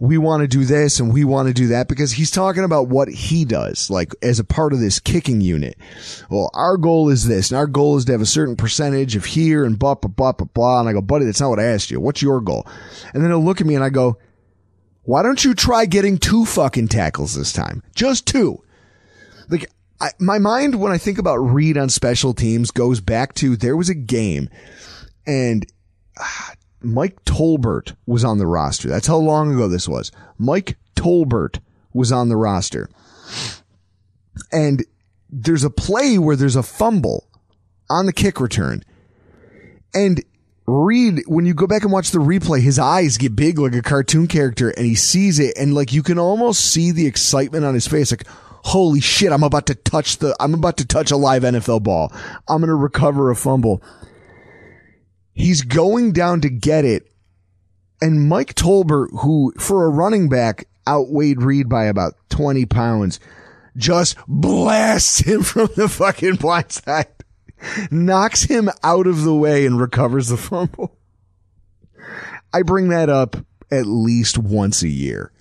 we 0.00 0.18
want 0.18 0.42
to 0.42 0.48
do 0.48 0.66
this 0.66 1.00
and 1.00 1.12
we 1.12 1.24
want 1.24 1.48
to 1.48 1.54
do 1.54 1.68
that 1.68 1.88
because 1.88 2.12
he's 2.12 2.30
talking 2.30 2.62
about 2.62 2.88
what 2.88 3.08
he 3.08 3.46
does, 3.46 3.88
like 3.88 4.14
as 4.22 4.38
a 4.38 4.44
part 4.44 4.74
of 4.74 4.80
this 4.80 5.00
kicking 5.00 5.40
unit. 5.40 5.78
Well, 6.28 6.50
our 6.52 6.76
goal 6.76 7.08
is 7.08 7.26
this 7.26 7.50
and 7.50 7.58
our 7.58 7.66
goal 7.66 7.96
is 7.96 8.04
to 8.04 8.12
have 8.12 8.20
a 8.20 8.26
certain 8.26 8.54
percentage 8.54 9.16
of 9.16 9.24
here 9.24 9.64
and 9.64 9.78
blah, 9.78 9.94
blah, 9.94 10.10
blah, 10.10 10.32
blah, 10.32 10.46
blah. 10.52 10.80
And 10.80 10.88
I 10.88 10.92
go, 10.92 11.00
buddy, 11.00 11.24
that's 11.24 11.40
not 11.40 11.48
what 11.48 11.60
I 11.60 11.64
asked 11.64 11.90
you. 11.90 12.00
What's 12.00 12.20
your 12.20 12.42
goal? 12.42 12.66
And 13.14 13.22
then 13.22 13.30
he'll 13.30 13.42
look 13.42 13.62
at 13.62 13.66
me 13.66 13.74
and 13.74 13.84
I 13.84 13.88
go, 13.88 14.18
why 15.04 15.22
don't 15.22 15.42
you 15.42 15.54
try 15.54 15.86
getting 15.86 16.18
two 16.18 16.44
fucking 16.44 16.88
tackles 16.88 17.34
this 17.34 17.54
time? 17.54 17.82
Just 17.94 18.26
two. 18.26 18.62
Like, 19.48 19.70
I, 20.00 20.10
my 20.18 20.38
mind 20.38 20.76
when 20.76 20.92
I 20.92 20.98
think 20.98 21.18
about 21.18 21.36
Reid 21.36 21.76
on 21.76 21.88
special 21.88 22.34
teams 22.34 22.70
goes 22.70 23.00
back 23.00 23.34
to 23.34 23.56
there 23.56 23.76
was 23.76 23.88
a 23.88 23.94
game 23.94 24.48
and 25.26 25.66
ah, 26.18 26.54
Mike 26.80 27.24
Tolbert 27.24 27.94
was 28.06 28.24
on 28.24 28.38
the 28.38 28.46
roster. 28.46 28.88
That's 28.88 29.06
how 29.06 29.16
long 29.16 29.52
ago 29.52 29.68
this 29.68 29.88
was. 29.88 30.12
Mike 30.38 30.76
Tolbert 30.94 31.58
was 31.92 32.12
on 32.12 32.28
the 32.28 32.36
roster. 32.36 32.88
And 34.52 34.84
there's 35.28 35.64
a 35.64 35.70
play 35.70 36.18
where 36.18 36.36
there's 36.36 36.56
a 36.56 36.62
fumble 36.62 37.28
on 37.90 38.06
the 38.06 38.12
kick 38.12 38.40
return. 38.40 38.84
And 39.92 40.22
Reid, 40.66 41.22
when 41.26 41.46
you 41.46 41.54
go 41.54 41.66
back 41.66 41.82
and 41.82 41.90
watch 41.90 42.10
the 42.10 42.18
replay, 42.18 42.60
his 42.60 42.78
eyes 42.78 43.16
get 43.16 43.34
big 43.34 43.58
like 43.58 43.74
a 43.74 43.82
cartoon 43.82 44.28
character 44.28 44.70
and 44.70 44.86
he 44.86 44.94
sees 44.94 45.38
it 45.38 45.56
and 45.56 45.74
like 45.74 45.92
you 45.92 46.02
can 46.02 46.18
almost 46.18 46.60
see 46.60 46.92
the 46.92 47.06
excitement 47.06 47.64
on 47.64 47.74
his 47.74 47.88
face. 47.88 48.12
Like, 48.12 48.26
holy 48.68 49.00
shit, 49.00 49.32
I'm 49.32 49.42
about 49.42 49.66
to 49.66 49.74
touch 49.74 50.18
the, 50.18 50.36
I'm 50.38 50.52
about 50.52 50.76
to 50.76 50.86
touch 50.86 51.10
a 51.10 51.16
live 51.16 51.42
NFL 51.42 51.82
ball. 51.82 52.12
I'm 52.46 52.58
going 52.58 52.68
to 52.68 52.74
recover 52.74 53.30
a 53.30 53.36
fumble. 53.36 53.82
He's 55.32 55.62
going 55.62 56.12
down 56.12 56.42
to 56.42 56.50
get 56.50 56.84
it. 56.84 57.10
And 58.00 58.28
Mike 58.28 58.54
Tolbert, 58.54 59.08
who 59.22 59.52
for 59.58 59.84
a 59.84 59.88
running 59.88 60.28
back 60.28 60.68
outweighed 60.86 61.42
Reid 61.42 61.68
by 61.68 61.86
about 61.86 62.14
20 62.28 62.66
pounds, 62.66 63.18
just 63.76 64.16
blasts 64.28 65.20
him 65.20 65.42
from 65.44 65.70
the 65.74 65.88
fucking 65.88 66.36
blind 66.36 66.70
side, 66.70 67.06
knocks 67.90 68.42
him 68.42 68.68
out 68.82 69.06
of 69.06 69.22
the 69.22 69.34
way 69.34 69.64
and 69.64 69.80
recovers 69.80 70.28
the 70.28 70.36
fumble. 70.36 70.94
I 72.52 72.62
bring 72.62 72.88
that 72.90 73.08
up 73.08 73.36
at 73.70 73.86
least 73.86 74.36
once 74.36 74.82
a 74.82 74.88
year 74.88 75.32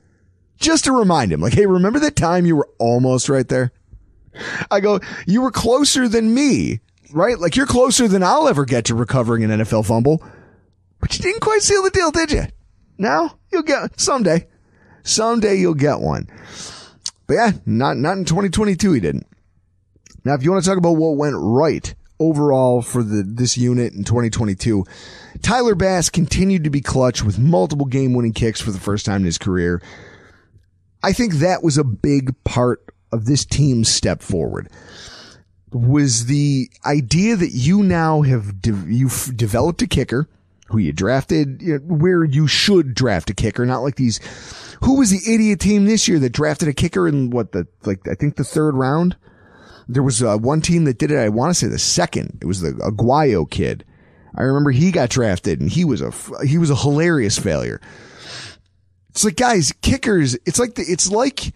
just 0.57 0.85
to 0.85 0.91
remind 0.91 1.31
him, 1.31 1.41
like, 1.41 1.53
Hey, 1.53 1.65
remember 1.65 1.99
that 1.99 2.15
time 2.15 2.45
you 2.45 2.55
were 2.55 2.69
almost 2.79 3.29
right 3.29 3.47
there? 3.47 3.71
I 4.69 4.81
go, 4.81 4.99
you 5.25 5.41
were 5.41 5.51
closer 5.51 6.07
than 6.07 6.33
me 6.33 6.81
right? 7.11 7.39
Like 7.39 7.55
you're 7.55 7.65
closer 7.65 8.07
than 8.07 8.23
I'll 8.23 8.47
ever 8.47 8.65
get 8.65 8.85
to 8.85 8.95
recovering 8.95 9.43
an 9.43 9.51
NFL 9.51 9.85
fumble, 9.85 10.23
but 10.99 11.15
you 11.17 11.23
didn't 11.23 11.41
quite 11.41 11.61
seal 11.61 11.83
the 11.83 11.89
deal, 11.89 12.11
did 12.11 12.31
you? 12.31 12.43
Now 12.97 13.37
you'll 13.51 13.63
get 13.63 13.99
someday, 13.99 14.47
someday 15.03 15.55
you'll 15.55 15.73
get 15.73 15.99
one. 15.99 16.27
But 17.27 17.33
yeah, 17.33 17.51
not, 17.65 17.97
not 17.97 18.17
in 18.17 18.25
2022. 18.25 18.93
He 18.93 18.99
didn't. 18.99 19.27
Now, 20.23 20.33
if 20.33 20.43
you 20.43 20.51
want 20.51 20.63
to 20.63 20.69
talk 20.69 20.77
about 20.77 20.93
what 20.93 21.17
went 21.17 21.35
right 21.37 21.93
overall 22.19 22.81
for 22.81 23.03
the, 23.03 23.23
this 23.23 23.57
unit 23.57 23.93
in 23.93 24.03
2022, 24.03 24.85
Tyler 25.41 25.75
Bass 25.75 26.09
continued 26.09 26.63
to 26.63 26.69
be 26.69 26.81
clutch 26.81 27.23
with 27.23 27.37
multiple 27.37 27.85
game 27.85 28.13
winning 28.13 28.33
kicks 28.33 28.61
for 28.61 28.71
the 28.71 28.79
first 28.79 29.05
time 29.05 29.17
in 29.17 29.25
his 29.25 29.37
career. 29.37 29.81
I 31.03 31.13
think 31.13 31.35
that 31.35 31.63
was 31.63 31.77
a 31.77 31.83
big 31.83 32.33
part 32.43 32.83
of 33.11 33.25
this 33.25 33.45
team's 33.45 33.89
step 33.89 34.21
forward 34.21 34.69
was 35.71 36.25
the 36.25 36.69
idea 36.85 37.35
that 37.35 37.51
you 37.51 37.83
now 37.83 38.21
have 38.21 38.61
de- 38.61 38.85
you've 38.87 39.35
developed 39.35 39.81
a 39.81 39.87
kicker 39.87 40.27
who 40.67 40.77
you 40.77 40.93
drafted 40.93 41.61
you 41.61 41.73
know, 41.73 41.79
where 41.79 42.23
you 42.23 42.47
should 42.47 42.93
draft 42.93 43.29
a 43.29 43.33
kicker, 43.33 43.65
not 43.65 43.79
like 43.79 43.95
these. 43.95 44.19
Who 44.83 44.97
was 44.97 45.09
the 45.09 45.33
idiot 45.33 45.59
team 45.59 45.85
this 45.85 46.07
year 46.07 46.19
that 46.19 46.33
drafted 46.33 46.67
a 46.67 46.73
kicker 46.73 47.07
in 47.07 47.29
what 47.29 47.51
the 47.51 47.67
like 47.83 48.07
I 48.07 48.15
think 48.15 48.35
the 48.35 48.43
third 48.43 48.75
round? 48.75 49.15
There 49.87 50.03
was 50.03 50.21
uh, 50.21 50.37
one 50.37 50.61
team 50.61 50.83
that 50.83 50.97
did 50.97 51.11
it. 51.11 51.17
I 51.17 51.29
want 51.29 51.51
to 51.51 51.53
say 51.53 51.67
the 51.67 51.79
second. 51.79 52.39
It 52.41 52.45
was 52.45 52.61
the 52.61 52.71
Aguayo 52.71 53.49
kid. 53.49 53.85
I 54.35 54.43
remember 54.43 54.71
he 54.71 54.91
got 54.91 55.09
drafted 55.09 55.61
and 55.61 55.69
he 55.69 55.85
was 55.85 56.01
a 56.01 56.11
he 56.45 56.57
was 56.57 56.69
a 56.69 56.75
hilarious 56.75 57.39
failure. 57.39 57.81
It's 59.17 59.25
like 59.25 59.35
guys, 59.35 59.73
kickers. 59.81 60.35
It's 60.45 60.59
like 60.59 60.75
the, 60.75 60.83
it's 60.83 61.09
like 61.09 61.51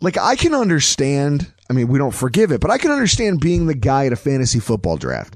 like 0.00 0.16
I 0.16 0.36
can 0.36 0.54
understand 0.54 1.52
I 1.68 1.72
mean, 1.72 1.88
we 1.88 1.98
don't 1.98 2.14
forgive 2.14 2.52
it, 2.52 2.60
but 2.60 2.70
I 2.70 2.78
can 2.78 2.92
understand 2.92 3.40
being 3.40 3.66
the 3.66 3.74
guy 3.74 4.06
at 4.06 4.12
a 4.12 4.16
fantasy 4.16 4.60
football 4.60 4.96
draft. 4.96 5.34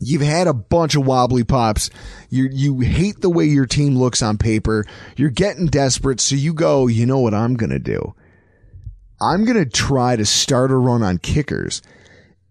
You've 0.00 0.22
had 0.22 0.46
a 0.46 0.54
bunch 0.54 0.94
of 0.94 1.04
wobbly 1.04 1.44
pops. 1.44 1.90
You 2.30 2.48
you 2.50 2.80
hate 2.80 3.20
the 3.20 3.28
way 3.28 3.44
your 3.44 3.66
team 3.66 3.98
looks 3.98 4.22
on 4.22 4.38
paper. 4.38 4.86
You're 5.18 5.28
getting 5.28 5.66
desperate, 5.66 6.22
so 6.22 6.36
you 6.36 6.54
go, 6.54 6.86
you 6.86 7.04
know 7.04 7.18
what 7.18 7.34
I'm 7.34 7.54
to 7.68 7.78
do? 7.78 8.14
I'm 9.20 9.44
to 9.62 9.66
try 9.66 10.16
to 10.16 10.24
start 10.24 10.70
a 10.70 10.76
run 10.76 11.02
on 11.02 11.18
kickers. 11.18 11.82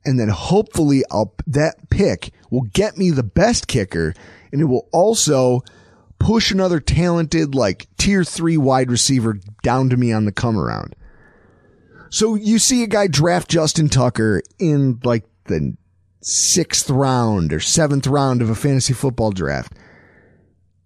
And 0.06 0.20
then 0.20 0.30
hopefully 0.30 1.02
I'll, 1.10 1.34
that 1.48 1.90
pick 1.90 2.34
will 2.52 2.68
get 2.72 3.00
me 3.00 3.10
the 3.10 3.24
best 3.24 3.68
kicker 3.68 4.14
and 4.52 4.62
it 4.62 4.66
will 4.66 4.88
also 4.92 5.64
push 6.24 6.52
another 6.52 6.80
talented 6.80 7.54
like 7.54 7.88
tier 7.98 8.24
three 8.24 8.56
wide 8.56 8.90
receiver 8.90 9.38
down 9.62 9.90
to 9.90 9.98
me 9.98 10.14
on 10.14 10.24
the 10.24 10.32
come 10.32 10.58
around. 10.58 10.96
So 12.10 12.36
you 12.36 12.60
see 12.60 12.82
a 12.84 12.88
guy 12.88 13.08
draft 13.08 13.50
Justin 13.50 13.90
Tucker 13.90 14.42
in 14.58 15.00
like 15.04 15.26
the 15.46 15.76
sixth 16.22 16.90
round 16.90 17.52
or 17.52 17.60
seventh 17.60 18.08
round 18.08 18.42
of 18.42 18.50
a 18.50 18.56
fantasy 18.56 18.94
football 18.94 19.32
draft. 19.32 19.74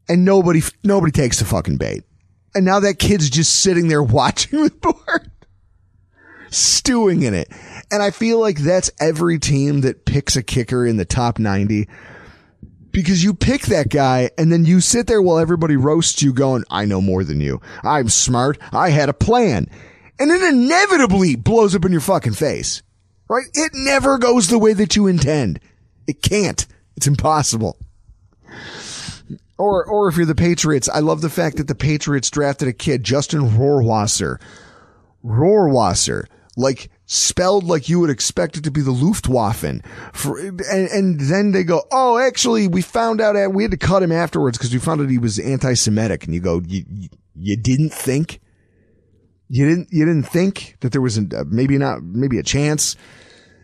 And 0.10 0.26
nobody, 0.26 0.62
nobody 0.84 1.12
takes 1.12 1.38
the 1.38 1.46
fucking 1.46 1.78
bait. 1.78 2.04
And 2.56 2.66
now 2.66 2.80
that 2.80 2.98
kid's 2.98 3.30
just 3.30 3.58
sitting 3.58 3.90
there 3.90 4.02
watching 4.04 4.64
the 4.64 4.72
board, 4.72 5.32
stewing 6.50 7.22
in 7.22 7.36
it. 7.36 7.50
And 7.92 8.02
I 8.02 8.10
feel 8.10 8.40
like 8.40 8.58
that's 8.58 8.90
every 9.00 9.38
team 9.38 9.82
that 9.82 10.06
picks 10.06 10.36
a 10.36 10.42
kicker 10.42 10.86
in 10.86 10.98
the 10.98 11.06
top 11.06 11.38
90 11.38 11.88
because 12.98 13.24
you 13.24 13.32
pick 13.32 13.62
that 13.68 13.90
guy 13.90 14.32
and 14.40 14.52
then 14.52 14.66
you 14.66 14.82
sit 14.82 15.06
there 15.06 15.22
while 15.22 15.38
everybody 15.38 15.76
roasts 15.76 16.24
you 16.24 16.34
going, 16.34 16.64
I 16.72 16.86
know 16.86 17.00
more 17.00 17.24
than 17.24 17.40
you. 17.40 17.62
I'm 17.84 18.10
smart. 18.10 18.58
I 18.74 18.90
had 18.90 19.08
a 19.08 19.14
plan 19.14 19.70
and 20.18 20.32
it 20.32 20.42
inevitably 20.42 21.36
blows 21.36 21.76
up 21.76 21.86
in 21.86 21.92
your 21.92 22.02
fucking 22.02 22.34
face. 22.34 22.82
Right? 23.30 23.46
It 23.54 23.74
never 23.76 24.18
goes 24.18 24.48
the 24.48 24.58
way 24.58 24.74
that 24.74 24.96
you 24.96 25.06
intend. 25.06 25.60
It 26.08 26.24
can't. 26.24 26.66
It's 26.96 27.06
impossible. 27.06 27.78
Or, 29.60 29.86
or 29.86 30.08
if 30.08 30.18
you're 30.18 30.26
the 30.26 30.34
Patriots, 30.34 30.90
I 30.90 30.98
love 30.98 31.22
the 31.22 31.30
fact 31.30 31.58
that 31.58 31.68
the 31.68 31.76
Patriots 31.76 32.32
drafted 32.32 32.68
a 32.68 32.74
kid, 32.74 33.04
Justin 33.04 33.42
Rohrwasser. 33.42 34.42
Rohrwasser. 35.24 36.26
Like, 36.56 36.90
spelled 37.10 37.64
like 37.64 37.88
you 37.88 38.00
would 38.02 38.10
expect 38.10 38.58
it 38.58 38.64
to 38.66 38.70
be 38.70 38.82
the 38.82 38.92
Luftwaffe. 38.92 39.82
For, 40.14 40.40
and, 40.40 40.62
and 40.62 41.20
then 41.20 41.54
they 41.54 41.64
go, 41.64 41.84
oh, 41.92 42.18
actually, 42.18 42.68
we 42.68 42.82
found 42.82 43.22
out, 43.22 43.54
we 43.54 43.64
had 43.64 43.72
to 43.72 43.78
cut 43.78 44.04
him 44.04 44.12
afterwards 44.12 44.58
because 44.58 44.74
we 44.74 44.80
found 44.80 45.02
out 45.02 45.10
he 45.10 45.18
was 45.18 45.40
anti-Semitic. 45.40 46.26
And 46.26 46.34
you 46.34 46.42
go, 46.42 46.62
you, 46.68 46.84
you 47.34 47.58
didn't 47.58 47.94
think? 47.94 48.42
You 49.48 49.68
didn't, 49.68 49.88
you 49.92 50.06
didn't 50.06 50.28
think 50.28 50.76
that 50.82 50.92
there 50.92 51.02
was 51.02 51.18
a, 51.18 51.22
uh, 51.22 51.46
maybe 51.48 51.78
not, 51.78 52.04
maybe 52.04 52.38
a 52.38 52.44
chance. 52.44 52.98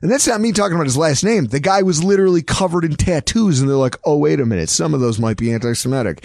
And 0.02 0.10
that's 0.10 0.28
not 0.28 0.40
me 0.40 0.54
talking 0.54 0.76
about 0.76 0.86
his 0.86 0.98
last 0.98 1.26
name. 1.26 1.46
The 1.46 1.60
guy 1.60 1.82
was 1.82 2.02
literally 2.02 2.42
covered 2.42 2.86
in 2.86 2.96
tattoos 2.96 3.60
and 3.60 3.70
they're 3.70 3.76
like, 3.76 3.98
oh, 4.06 4.18
wait 4.18 4.40
a 4.40 4.46
minute. 4.46 4.70
Some 4.70 4.94
of 4.94 5.02
those 5.02 5.20
might 5.20 5.38
be 5.38 5.52
anti-Semitic. 5.52 6.22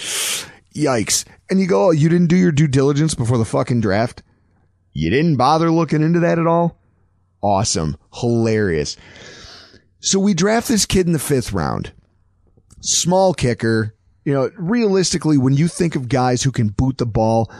Yikes. 0.75 1.25
And 1.51 1.61
you 1.61 1.67
go, 1.67 1.87
oh, 1.87 1.91
you 1.91 2.09
didn't 2.09 2.29
do 2.29 2.37
your 2.37 2.53
due 2.53 2.69
diligence 2.69 3.17
before 3.17 3.39
the 3.39 3.45
fucking 3.45 3.81
draft? 3.81 4.23
You 4.93 5.11
didn't 5.11 5.37
bother 5.37 5.73
looking 5.73 6.03
into 6.03 6.21
that 6.21 6.39
at 6.39 6.47
all? 6.47 6.79
Awesome, 7.43 7.97
hilarious. 8.15 8.97
So 10.01 10.19
we 10.19 10.35
draft 10.35 10.69
this 10.69 10.87
kid 10.87 11.07
in 11.07 11.13
the 11.13 11.19
fifth 11.19 11.53
round. 11.53 11.93
Small 12.81 13.35
kicker. 13.35 13.95
You 14.25 14.35
know, 14.35 14.51
realistically, 14.57 15.39
when 15.39 15.55
you 15.55 15.69
think 15.69 15.97
of 15.97 16.09
guys 16.09 16.43
who 16.43 16.53
can 16.53 16.69
boot 16.69 16.99
the 16.99 17.07
ball, 17.07 17.51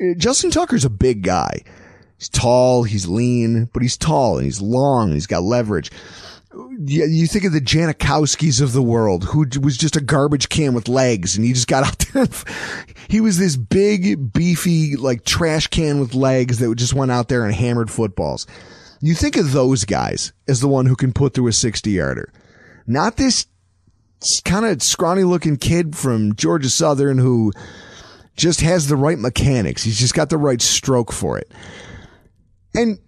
eh, 0.00 0.14
Justin 0.16 0.50
Tucker's 0.50 0.84
a 0.84 0.90
big 0.90 1.22
guy. 1.22 1.62
He's 2.18 2.28
tall, 2.28 2.84
he's 2.84 3.06
lean, 3.06 3.68
but 3.72 3.82
he's 3.82 3.96
tall 3.96 4.36
and 4.36 4.44
he's 4.44 4.60
long 4.60 5.08
and 5.08 5.14
he's 5.14 5.26
got 5.26 5.42
leverage. 5.42 5.90
You, 6.54 7.06
you 7.06 7.26
think 7.26 7.44
of 7.44 7.52
the 7.52 7.60
Janikowskis 7.60 8.60
of 8.60 8.72
the 8.72 8.82
world, 8.82 9.24
who 9.24 9.46
was 9.60 9.76
just 9.76 9.96
a 9.96 10.00
garbage 10.00 10.48
can 10.48 10.72
with 10.72 10.86
legs, 10.86 11.36
and 11.36 11.44
he 11.44 11.52
just 11.52 11.66
got 11.66 11.84
out 11.86 11.98
there. 12.12 12.28
he 13.08 13.20
was 13.20 13.38
this 13.38 13.56
big, 13.56 14.32
beefy, 14.32 14.94
like 14.96 15.24
trash 15.24 15.66
can 15.66 15.98
with 15.98 16.14
legs 16.14 16.60
that 16.60 16.72
just 16.76 16.94
went 16.94 17.10
out 17.10 17.28
there 17.28 17.44
and 17.44 17.54
hammered 17.54 17.90
footballs. 17.90 18.46
You 19.04 19.14
think 19.14 19.36
of 19.36 19.52
those 19.52 19.84
guys 19.84 20.32
as 20.48 20.62
the 20.62 20.68
one 20.68 20.86
who 20.86 20.96
can 20.96 21.12
put 21.12 21.34
through 21.34 21.48
a 21.48 21.52
60 21.52 21.90
yarder. 21.90 22.32
Not 22.86 23.18
this 23.18 23.44
kind 24.46 24.64
of 24.64 24.82
scrawny 24.82 25.24
looking 25.24 25.58
kid 25.58 25.94
from 25.94 26.34
Georgia 26.36 26.70
Southern 26.70 27.18
who 27.18 27.52
just 28.34 28.62
has 28.62 28.88
the 28.88 28.96
right 28.96 29.18
mechanics. 29.18 29.82
He's 29.82 29.98
just 29.98 30.14
got 30.14 30.30
the 30.30 30.38
right 30.38 30.62
stroke 30.62 31.12
for 31.12 31.36
it. 31.36 31.52
And 32.74 32.98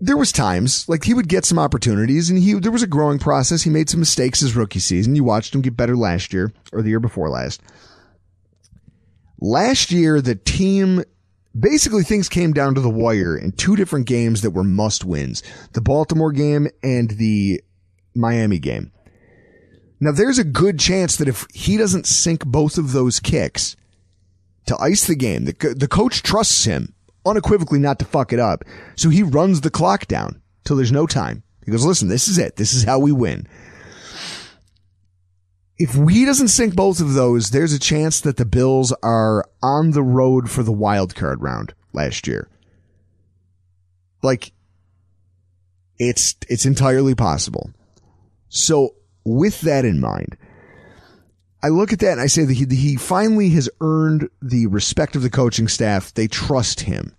there 0.00 0.16
was 0.16 0.32
times 0.32 0.88
like 0.88 1.04
he 1.04 1.12
would 1.12 1.28
get 1.28 1.44
some 1.44 1.58
opportunities 1.58 2.30
and 2.30 2.38
he 2.38 2.54
there 2.54 2.72
was 2.72 2.82
a 2.82 2.86
growing 2.86 3.18
process. 3.18 3.60
He 3.60 3.68
made 3.68 3.90
some 3.90 4.00
mistakes 4.00 4.40
his 4.40 4.56
rookie 4.56 4.78
season. 4.78 5.14
You 5.14 5.24
watched 5.24 5.54
him 5.54 5.60
get 5.60 5.76
better 5.76 5.94
last 5.94 6.32
year 6.32 6.54
or 6.72 6.80
the 6.80 6.88
year 6.88 7.00
before 7.00 7.28
last. 7.28 7.60
Last 9.40 9.92
year 9.92 10.22
the 10.22 10.36
team 10.36 11.04
basically 11.58 12.02
things 12.02 12.28
came 12.28 12.52
down 12.52 12.74
to 12.74 12.80
the 12.80 12.90
wire 12.90 13.36
in 13.36 13.52
two 13.52 13.76
different 13.76 14.06
games 14.06 14.42
that 14.42 14.50
were 14.50 14.64
must 14.64 15.04
wins. 15.04 15.42
The 15.72 15.80
Baltimore 15.80 16.32
game 16.32 16.68
and 16.82 17.10
the 17.12 17.62
Miami 18.14 18.58
game. 18.58 18.92
Now 20.00 20.12
there's 20.12 20.38
a 20.38 20.44
good 20.44 20.78
chance 20.78 21.16
that 21.16 21.28
if 21.28 21.46
he 21.54 21.76
doesn't 21.76 22.06
sink 22.06 22.44
both 22.44 22.78
of 22.78 22.92
those 22.92 23.20
kicks 23.20 23.76
to 24.66 24.76
ice 24.78 25.06
the 25.06 25.14
game, 25.14 25.44
the, 25.44 25.74
the 25.76 25.88
coach 25.88 26.22
trusts 26.22 26.64
him 26.64 26.94
unequivocally 27.24 27.78
not 27.78 27.98
to 28.00 28.04
fuck 28.04 28.32
it 28.32 28.38
up. 28.38 28.64
So 28.96 29.08
he 29.08 29.22
runs 29.22 29.60
the 29.60 29.70
clock 29.70 30.06
down 30.06 30.42
till 30.64 30.76
there's 30.76 30.92
no 30.92 31.06
time. 31.06 31.42
He 31.64 31.70
goes, 31.70 31.86
listen, 31.86 32.08
this 32.08 32.28
is 32.28 32.36
it. 32.36 32.56
This 32.56 32.74
is 32.74 32.84
how 32.84 32.98
we 32.98 33.12
win. 33.12 33.46
If 35.76 35.94
he 35.94 36.24
doesn't 36.24 36.48
sink 36.48 36.74
both 36.76 37.00
of 37.00 37.14
those, 37.14 37.50
there's 37.50 37.72
a 37.72 37.80
chance 37.80 38.20
that 38.20 38.36
the 38.36 38.44
Bills 38.44 38.92
are 39.02 39.44
on 39.62 39.90
the 39.90 40.02
road 40.02 40.50
for 40.50 40.62
the 40.62 40.72
wild 40.72 41.14
card 41.14 41.42
round 41.42 41.74
last 41.92 42.26
year. 42.26 42.48
Like, 44.22 44.52
it's, 45.98 46.36
it's 46.48 46.64
entirely 46.64 47.14
possible. 47.14 47.70
So 48.48 48.94
with 49.24 49.62
that 49.62 49.84
in 49.84 50.00
mind, 50.00 50.36
I 51.62 51.68
look 51.68 51.92
at 51.92 51.98
that 52.00 52.12
and 52.12 52.20
I 52.20 52.26
say 52.26 52.44
that 52.44 52.52
he, 52.52 52.66
he 52.76 52.96
finally 52.96 53.48
has 53.50 53.70
earned 53.80 54.28
the 54.40 54.66
respect 54.66 55.16
of 55.16 55.22
the 55.22 55.30
coaching 55.30 55.66
staff. 55.66 56.14
They 56.14 56.28
trust 56.28 56.80
him. 56.80 57.16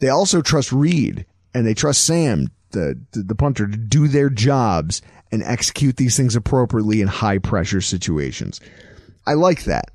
They 0.00 0.08
also 0.08 0.42
trust 0.42 0.72
Reid 0.72 1.24
and 1.54 1.66
they 1.66 1.74
trust 1.74 2.04
Sam, 2.04 2.50
the, 2.72 3.00
the, 3.12 3.22
the 3.22 3.34
punter, 3.34 3.66
to 3.66 3.76
do 3.76 4.08
their 4.08 4.30
jobs 4.30 5.00
and 5.30 5.42
execute 5.42 5.96
these 5.96 6.16
things 6.16 6.36
appropriately 6.36 7.00
in 7.00 7.08
high 7.08 7.38
pressure 7.38 7.80
situations. 7.80 8.60
I 9.26 9.34
like 9.34 9.64
that. 9.64 9.90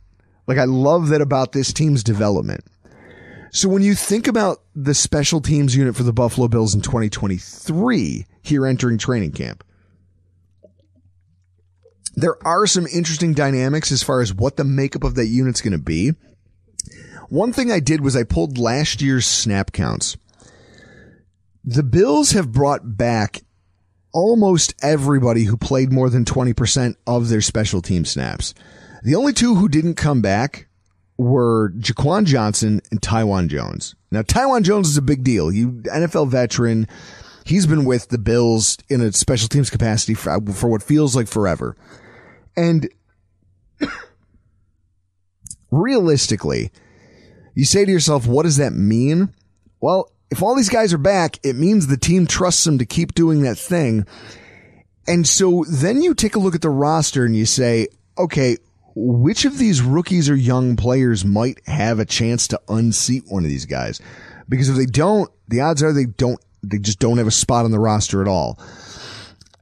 Like 0.48 0.58
I 0.58 0.66
love 0.66 1.10
that 1.10 1.22
about 1.22 1.52
this 1.52 1.74
team's 1.74 2.04
development. 2.04 2.64
So 3.52 3.70
when 3.70 3.84
you 3.84 3.94
think 3.94 4.28
about 4.28 4.62
the 4.76 4.94
special 4.94 5.40
teams 5.40 5.76
unit 5.76 5.96
for 5.96 6.04
the 6.04 6.14
Buffalo 6.14 6.48
Bills 6.48 6.74
in 6.74 6.82
2023 6.82 8.26
here 8.42 8.66
entering 8.66 8.98
training 8.98 9.32
camp, 9.32 9.64
there 12.16 12.36
are 12.46 12.68
some 12.68 12.88
interesting 12.88 13.34
dynamics 13.34 13.92
as 13.92 14.04
far 14.04 14.22
as 14.22 14.34
what 14.34 14.58
the 14.58 14.64
makeup 14.64 15.04
of 15.04 15.16
that 15.16 15.28
unit's 15.28 15.62
going 15.62 15.74
to 15.74 15.80
be. 15.80 16.14
One 17.30 17.54
thing 17.54 17.72
I 17.72 17.80
did 17.80 18.02
was 18.02 18.16
I 18.16 18.24
pulled 18.24 18.58
last 18.58 19.02
year's 19.02 19.26
snap 19.26 19.72
counts. 19.72 20.18
The 21.64 21.84
Bills 21.84 22.32
have 22.32 22.52
brought 22.52 22.98
back 22.98 23.44
almost 24.14 24.74
everybody 24.82 25.43
who 25.43 25.57
played 25.57 25.91
more 25.91 26.09
than 26.09 26.24
20% 26.24 26.95
of 27.05 27.30
their 27.30 27.41
special 27.41 27.82
team 27.82 28.05
snaps. 28.05 28.53
The 29.03 29.16
only 29.16 29.34
two 29.34 29.55
who 29.55 29.68
didn't 29.68 29.95
come 29.95 30.22
back 30.22 30.68
were 31.18 31.72
Jaquan 31.72 32.26
Johnson 32.26 32.82
and 32.91 33.01
Taiwan 33.01 33.49
Jones. 33.49 33.95
Now, 34.11 34.22
Taiwan 34.22 34.64
Jones 34.64 34.88
is 34.88 34.97
a 34.97 35.01
big 35.01 35.24
deal. 35.24 35.51
You 35.51 35.72
NFL 35.72 36.30
veteran. 36.30 36.88
He's 37.45 37.66
been 37.66 37.84
with 37.84 38.07
the 38.09 38.18
Bills 38.18 38.78
in 38.88 39.01
a 39.01 39.11
special 39.11 39.49
teams 39.49 39.70
capacity 39.70 40.14
for, 40.14 40.39
for 40.53 40.70
what 40.70 40.82
feels 40.82 41.16
like 41.16 41.28
forever. 41.28 41.76
And 42.55 42.88
realistically, 45.72 46.72
you 47.53 47.66
say 47.66 47.84
to 47.84 47.91
yourself, 47.91 48.26
what 48.26 48.43
does 48.43 48.57
that 48.57 48.74
mean? 48.74 49.34
Well, 49.82 50.12
if 50.34 50.42
all 50.42 50.56
these 50.56 50.70
guys 50.70 50.94
are 50.94 50.98
back, 50.98 51.40
it 51.44 51.56
means 51.56 51.88
the 51.88 51.96
team 51.96 52.28
trusts 52.28 52.64
them 52.64 52.80
to 52.80 52.86
keep 52.86 53.14
doing 53.14 53.44
that 53.44 53.58
thing. 53.58 54.06
And 55.08 55.28
so 55.28 55.64
then 55.70 56.02
you 56.02 56.14
take 56.14 56.36
a 56.36 56.40
look 56.40 56.56
at 56.56 56.62
the 56.62 56.70
roster 56.70 57.24
and 57.24 57.36
you 57.36 57.46
say, 57.46 57.88
okay, 58.18 58.58
which 58.96 59.46
of 59.46 59.58
these 59.58 59.82
rookies 59.82 60.30
or 60.30 60.36
young 60.36 60.76
players 60.76 61.24
might 61.24 61.66
have 61.68 62.00
a 62.00 62.06
chance 62.06 62.48
to 62.50 62.62
unseat 62.68 63.26
one 63.28 63.44
of 63.44 63.50
these 63.50 63.66
guys? 63.66 64.02
Because 64.50 64.70
if 64.70 64.76
they 64.76 64.86
don't, 64.86 65.30
the 65.50 65.62
odds 65.62 65.84
are 65.84 65.94
they 65.94 66.06
don't, 66.06 66.40
they 66.64 66.80
just 66.80 67.00
don't 67.00 67.20
have 67.20 67.28
a 67.28 67.32
spot 67.32 67.66
on 67.66 67.72
the 67.72 67.80
roster 67.80 68.22
at 68.22 68.28
all. 68.28 68.60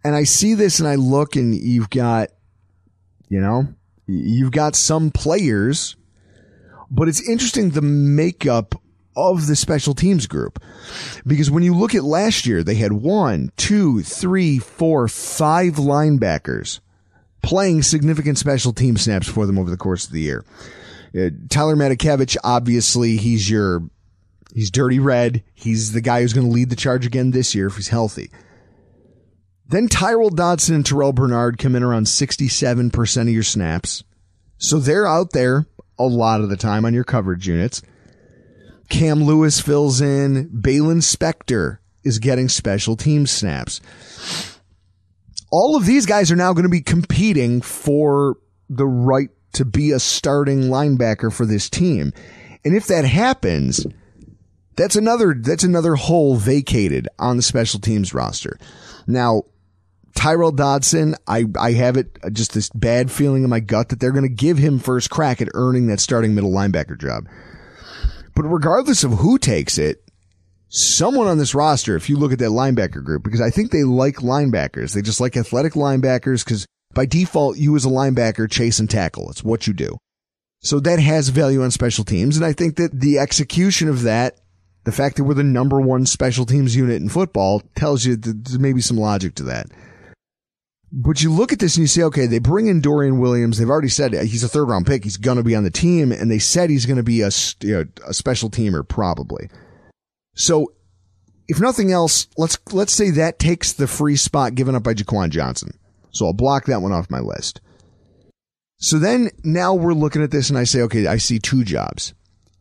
And 0.04 0.16
I 0.16 0.24
see 0.24 0.54
this 0.54 0.80
and 0.80 0.88
I 0.88 0.96
look 0.96 1.36
and 1.36 1.54
you've 1.54 1.90
got 1.90 2.30
you 3.32 3.40
know, 3.40 3.66
you've 4.08 4.52
got 4.52 4.76
some 4.76 5.10
players, 5.10 5.96
but 6.90 7.08
it's 7.08 7.28
interesting 7.28 7.70
the 7.70 7.82
makeup 7.82 8.76
of 9.16 9.48
the 9.48 9.56
special 9.56 9.94
teams 9.94 10.28
group. 10.28 10.62
Because 11.26 11.52
when 11.52 11.64
you 11.64 11.76
look 11.76 11.96
at 11.96 12.04
last 12.04 12.46
year, 12.46 12.64
they 12.64 12.76
had 12.76 12.94
one, 12.94 13.52
two, 13.58 14.02
three, 14.02 14.60
four, 14.60 15.08
five 15.08 15.74
linebackers 15.74 16.80
playing 17.42 17.82
significant 17.82 18.38
special 18.38 18.74
team 18.74 18.98
snaps 18.98 19.28
for 19.28 19.46
them 19.46 19.58
over 19.58 19.70
the 19.70 19.78
course 19.78 20.06
of 20.06 20.12
the 20.12 20.22
year. 20.22 20.46
Uh, 21.16 21.30
Tyler 21.50 21.76
Matakevich, 21.76 22.38
obviously, 22.44 23.18
he's 23.18 23.50
your, 23.50 23.82
he's 24.54 24.72
dirty 24.72 25.00
red. 25.00 25.44
He's 25.54 25.92
the 25.92 26.02
guy 26.02 26.22
who's 26.22 26.34
going 26.34 26.48
to 26.48 26.54
lead 26.54 26.70
the 26.70 26.76
charge 26.76 27.06
again 27.06 27.32
this 27.32 27.54
year 27.54 27.68
if 27.68 27.76
he's 27.76 27.90
healthy. 27.90 28.32
Then 29.68 29.88
Tyrel 29.88 30.30
Dodson 30.30 30.76
and 30.76 30.86
Terrel 30.86 31.16
Bernard 31.16 31.58
come 31.58 31.76
in 31.76 31.84
around 31.84 32.06
67% 32.06 33.22
of 33.22 33.30
your 33.30 33.44
snaps. 33.44 34.04
So 34.58 34.80
they're 34.80 35.08
out 35.08 35.32
there 35.32 35.66
a 35.98 36.04
lot 36.04 36.42
of 36.42 36.50
the 36.50 36.58
time 36.58 36.86
on 36.86 36.94
your 36.94 37.04
coverage 37.04 37.48
units. 37.48 37.82
Cam 38.92 39.24
Lewis 39.24 39.60
fills 39.60 40.02
in. 40.02 40.50
Baylon 40.50 41.02
Spector 41.02 41.80
is 42.04 42.20
getting 42.20 42.50
special 42.50 42.96
team 42.96 43.26
snaps. 43.26 43.80
All 45.50 45.76
of 45.76 45.86
these 45.86 46.06
guys 46.06 46.32
are 46.32 46.36
now 46.36 46.54
going 46.54 46.64
to 46.64 46.70
be 46.70 46.82
competing 46.82 47.62
for 47.62 48.38
the 48.70 48.86
right 48.86 49.30
to 49.54 49.66
be 49.66 49.92
a 49.92 50.00
starting 50.00 50.64
linebacker 50.64 51.34
for 51.34 51.46
this 51.46 51.70
team. 51.70 52.14
And 52.64 52.76
if 52.76 52.88
that 52.88 53.06
happens, 53.06 53.86
that's 54.76 54.96
another, 54.96 55.36
that's 55.38 55.64
another 55.64 55.96
hole 55.96 56.36
vacated 56.36 57.08
on 57.18 57.38
the 57.38 57.44
special 57.44 57.80
teams 57.80 58.14
roster. 58.14 58.60
Now, 59.08 59.44
Tyrel 60.16 60.52
Dodson, 60.56 61.16
I, 61.28 61.46
I 61.58 61.72
have 61.74 61.98
it 61.98 62.20
uh, 62.24 62.30
just 62.30 62.54
this 62.54 62.70
bad 62.70 63.10
feeling 63.10 63.44
in 63.44 63.50
my 63.50 63.62
gut 63.62 63.90
that 63.90 64.00
they're 64.00 64.12
going 64.12 64.24
to 64.24 64.30
give 64.30 64.58
him 64.58 64.80
first 64.80 65.10
crack 65.10 65.42
at 65.42 65.50
earning 65.54 65.88
that 65.88 66.00
starting 66.00 66.36
middle 66.36 66.52
linebacker 66.52 67.00
job. 67.00 67.28
But 68.42 68.50
regardless 68.50 69.04
of 69.04 69.20
who 69.20 69.38
takes 69.38 69.78
it, 69.78 70.04
someone 70.68 71.28
on 71.28 71.38
this 71.38 71.54
roster, 71.54 71.96
if 71.96 72.10
you 72.10 72.18
look 72.18 72.34
at 72.34 72.40
that 72.40 72.50
linebacker 72.50 73.04
group, 73.04 73.24
because 73.24 73.40
I 73.40 73.52
think 73.52 73.70
they 73.70 73.84
like 73.84 74.16
linebackers, 74.16 74.94
they 74.94 75.04
just 75.04 75.22
like 75.22 75.38
athletic 75.38 75.74
linebackers 75.74 76.44
because 76.44 76.66
by 76.96 77.06
default, 77.06 77.58
you 77.58 77.76
as 77.76 77.86
a 77.86 77.90
linebacker 77.90 78.50
chase 78.50 78.80
and 78.80 78.90
tackle. 78.90 79.30
It's 79.30 79.44
what 79.44 79.68
you 79.68 79.74
do. 79.74 79.96
So 80.62 80.80
that 80.80 80.98
has 80.98 81.30
value 81.30 81.62
on 81.62 81.70
special 81.70 82.04
teams. 82.04 82.36
And 82.36 82.44
I 82.44 82.54
think 82.54 82.78
that 82.78 83.00
the 83.00 83.20
execution 83.20 83.88
of 83.88 84.02
that, 84.02 84.40
the 84.86 84.92
fact 84.92 85.18
that 85.18 85.26
we're 85.26 85.36
the 85.36 85.44
number 85.44 85.80
one 85.80 86.08
special 86.08 86.48
teams 86.48 86.76
unit 86.76 87.00
in 87.00 87.10
football 87.10 87.62
tells 87.76 88.06
you 88.06 88.16
that 88.16 88.46
there's 88.46 88.58
maybe 88.58 88.82
some 88.82 88.98
logic 88.98 89.36
to 89.36 89.44
that. 89.44 89.68
But 90.94 91.24
you 91.24 91.32
look 91.32 91.54
at 91.54 91.60
this 91.60 91.78
and 91.78 91.84
you 91.84 91.88
say, 91.88 92.04
okay, 92.04 92.26
they 92.26 92.40
bring 92.40 92.68
in 92.68 92.82
Dorian 92.82 93.20
Williams. 93.20 93.58
They've 93.58 93.70
already 93.70 93.88
said 93.88 94.14
he's 94.14 94.44
a 94.44 94.50
third 94.50 94.68
round 94.68 94.86
pick. 94.86 95.04
He's 95.04 95.18
going 95.18 95.38
to 95.38 95.44
be 95.44 95.56
on 95.56 95.64
the 95.64 95.72
team. 95.72 96.12
And 96.12 96.30
they 96.30 96.40
said 96.40 96.70
he's 96.70 96.86
going 96.86 96.98
to 96.98 97.04
be 97.04 97.22
a, 97.22 97.30
you 97.62 97.72
know, 97.72 97.86
a 98.06 98.14
special 98.14 98.50
teamer 98.50 98.86
probably. 98.86 99.50
So 100.36 100.74
if 101.48 101.62
nothing 101.62 101.92
else, 101.92 102.28
let's, 102.38 102.58
let's 102.74 102.94
say 102.94 103.10
that 103.12 103.40
takes 103.40 103.72
the 103.72 103.88
free 103.88 104.18
spot 104.18 104.56
given 104.56 104.76
up 104.76 104.84
by 104.84 104.94
Jaquan 104.94 105.30
Johnson. 105.30 105.78
So 106.12 106.26
I'll 106.26 106.34
block 106.34 106.66
that 106.66 106.82
one 106.82 106.92
off 106.92 107.10
my 107.10 107.20
list. 107.20 107.62
So 108.78 109.00
then 109.00 109.30
now 109.44 109.74
we're 109.74 109.94
looking 109.94 110.24
at 110.24 110.32
this 110.32 110.50
and 110.50 110.58
I 110.58 110.66
say, 110.66 110.82
okay, 110.82 111.08
I 111.08 111.18
see 111.18 111.40
two 111.40 111.64
jobs. 111.64 112.14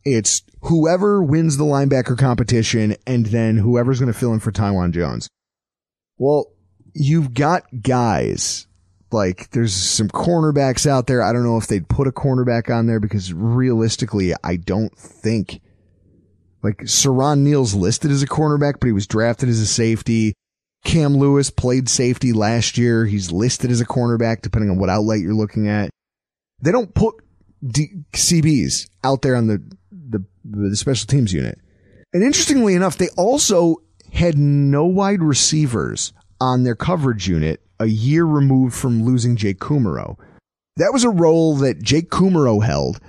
It's 0.05 0.43
whoever 0.63 1.23
wins 1.23 1.57
the 1.57 1.65
linebacker 1.65 2.17
competition 2.17 2.95
and 3.07 3.27
then 3.27 3.57
whoever's 3.57 3.99
going 3.99 4.13
to 4.13 4.19
fill 4.19 4.33
in 4.33 4.41
for 4.41 4.53
Taiwan 4.53 4.93
Jones. 4.93 5.29
Well, 6.17 6.53
you've 6.95 7.35
got 7.35 7.65
guys 7.83 8.67
like 9.13 9.51
there's 9.51 9.75
some 9.75 10.09
cornerbacks 10.09 10.87
out 10.87 11.07
there. 11.07 11.23
I 11.23 11.33
don't 11.33 11.45
know 11.45 11.57
if 11.57 11.67
they'd 11.67 11.89
put 11.89 12.07
a 12.07 12.13
cornerback 12.13 12.75
on 12.75 12.87
there 12.87 13.01
because 13.01 13.33
realistically, 13.33 14.33
I 14.45 14.57
don't 14.57 14.97
think 14.97 15.61
like 16.63 16.79
Siran 16.79 17.41
Neal's 17.41 17.75
listed 17.75 18.11
as 18.11 18.23
a 18.23 18.27
cornerback, 18.27 18.75
but 18.81 18.87
he 18.87 18.93
was 18.93 19.07
drafted 19.07 19.49
as 19.49 19.61
a 19.61 19.67
safety. 19.67 20.35
Cam 20.85 21.17
Lewis 21.17 21.51
played 21.51 21.89
safety 21.89 22.33
last 22.33 22.79
year. 22.79 23.05
He's 23.05 23.33
listed 23.33 23.71
as 23.71 23.81
a 23.81 23.87
cornerback 23.87 24.43
depending 24.43 24.71
on 24.71 24.79
what 24.79 24.89
outlet 24.89 25.21
you're 25.21 25.35
looking 25.35 25.69
at. 25.69 25.91
They 26.63 26.73
don't 26.73 26.95
put 26.95 27.17
D- 27.67 28.05
CBs 28.13 28.89
out 29.05 29.23
there 29.23 29.37
on 29.37 29.47
the, 29.47 29.63
the, 29.91 30.25
the 30.45 30.77
special 30.77 31.07
teams 31.07 31.33
unit. 31.33 31.59
And 32.13 32.23
interestingly 32.23 32.75
enough, 32.75 32.97
they 32.97 33.09
also 33.17 33.77
had 34.13 34.39
no 34.39 34.85
wide 34.85 35.23
receivers 35.23 36.13
on 36.41 36.63
their 36.63 36.75
coverage 36.75 37.29
unit 37.29 37.61
a 37.79 37.87
year 37.87 38.25
removed 38.25 38.75
from 38.75 39.05
losing 39.05 39.37
Jake 39.37 39.59
Kumerow. 39.59 40.17
That 40.77 40.93
was 40.93 41.05
a 41.05 41.11
role 41.11 41.57
that 41.57 41.83
Jake 41.83 42.11
Kumerow 42.11 42.65
held. 42.65 43.01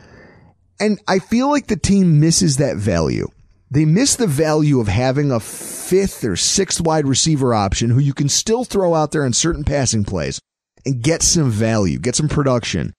And 0.80 1.00
I 1.08 1.20
feel 1.20 1.50
like 1.50 1.68
the 1.68 1.76
team 1.76 2.20
misses 2.20 2.58
that 2.58 2.78
value. 2.78 3.28
They 3.70 3.86
miss 3.86 4.16
the 4.16 4.28
value 4.28 4.80
of 4.80 4.88
having 4.88 5.32
a 5.32 5.40
fifth 5.40 6.24
or 6.24 6.36
sixth 6.36 6.82
wide 6.82 7.08
receiver 7.08 7.54
option 7.54 7.90
who 7.90 8.00
you 8.00 8.14
can 8.14 8.28
still 8.28 8.66
throw 8.66 8.94
out 8.94 9.12
there 9.12 9.24
on 9.24 9.34
certain 9.34 9.64
passing 9.64 10.04
plays 10.04 10.40
and 10.86 11.02
get 11.02 11.22
some 11.22 11.50
value, 11.50 12.00
get 12.00 12.16
some 12.16 12.28
production. 12.28 12.94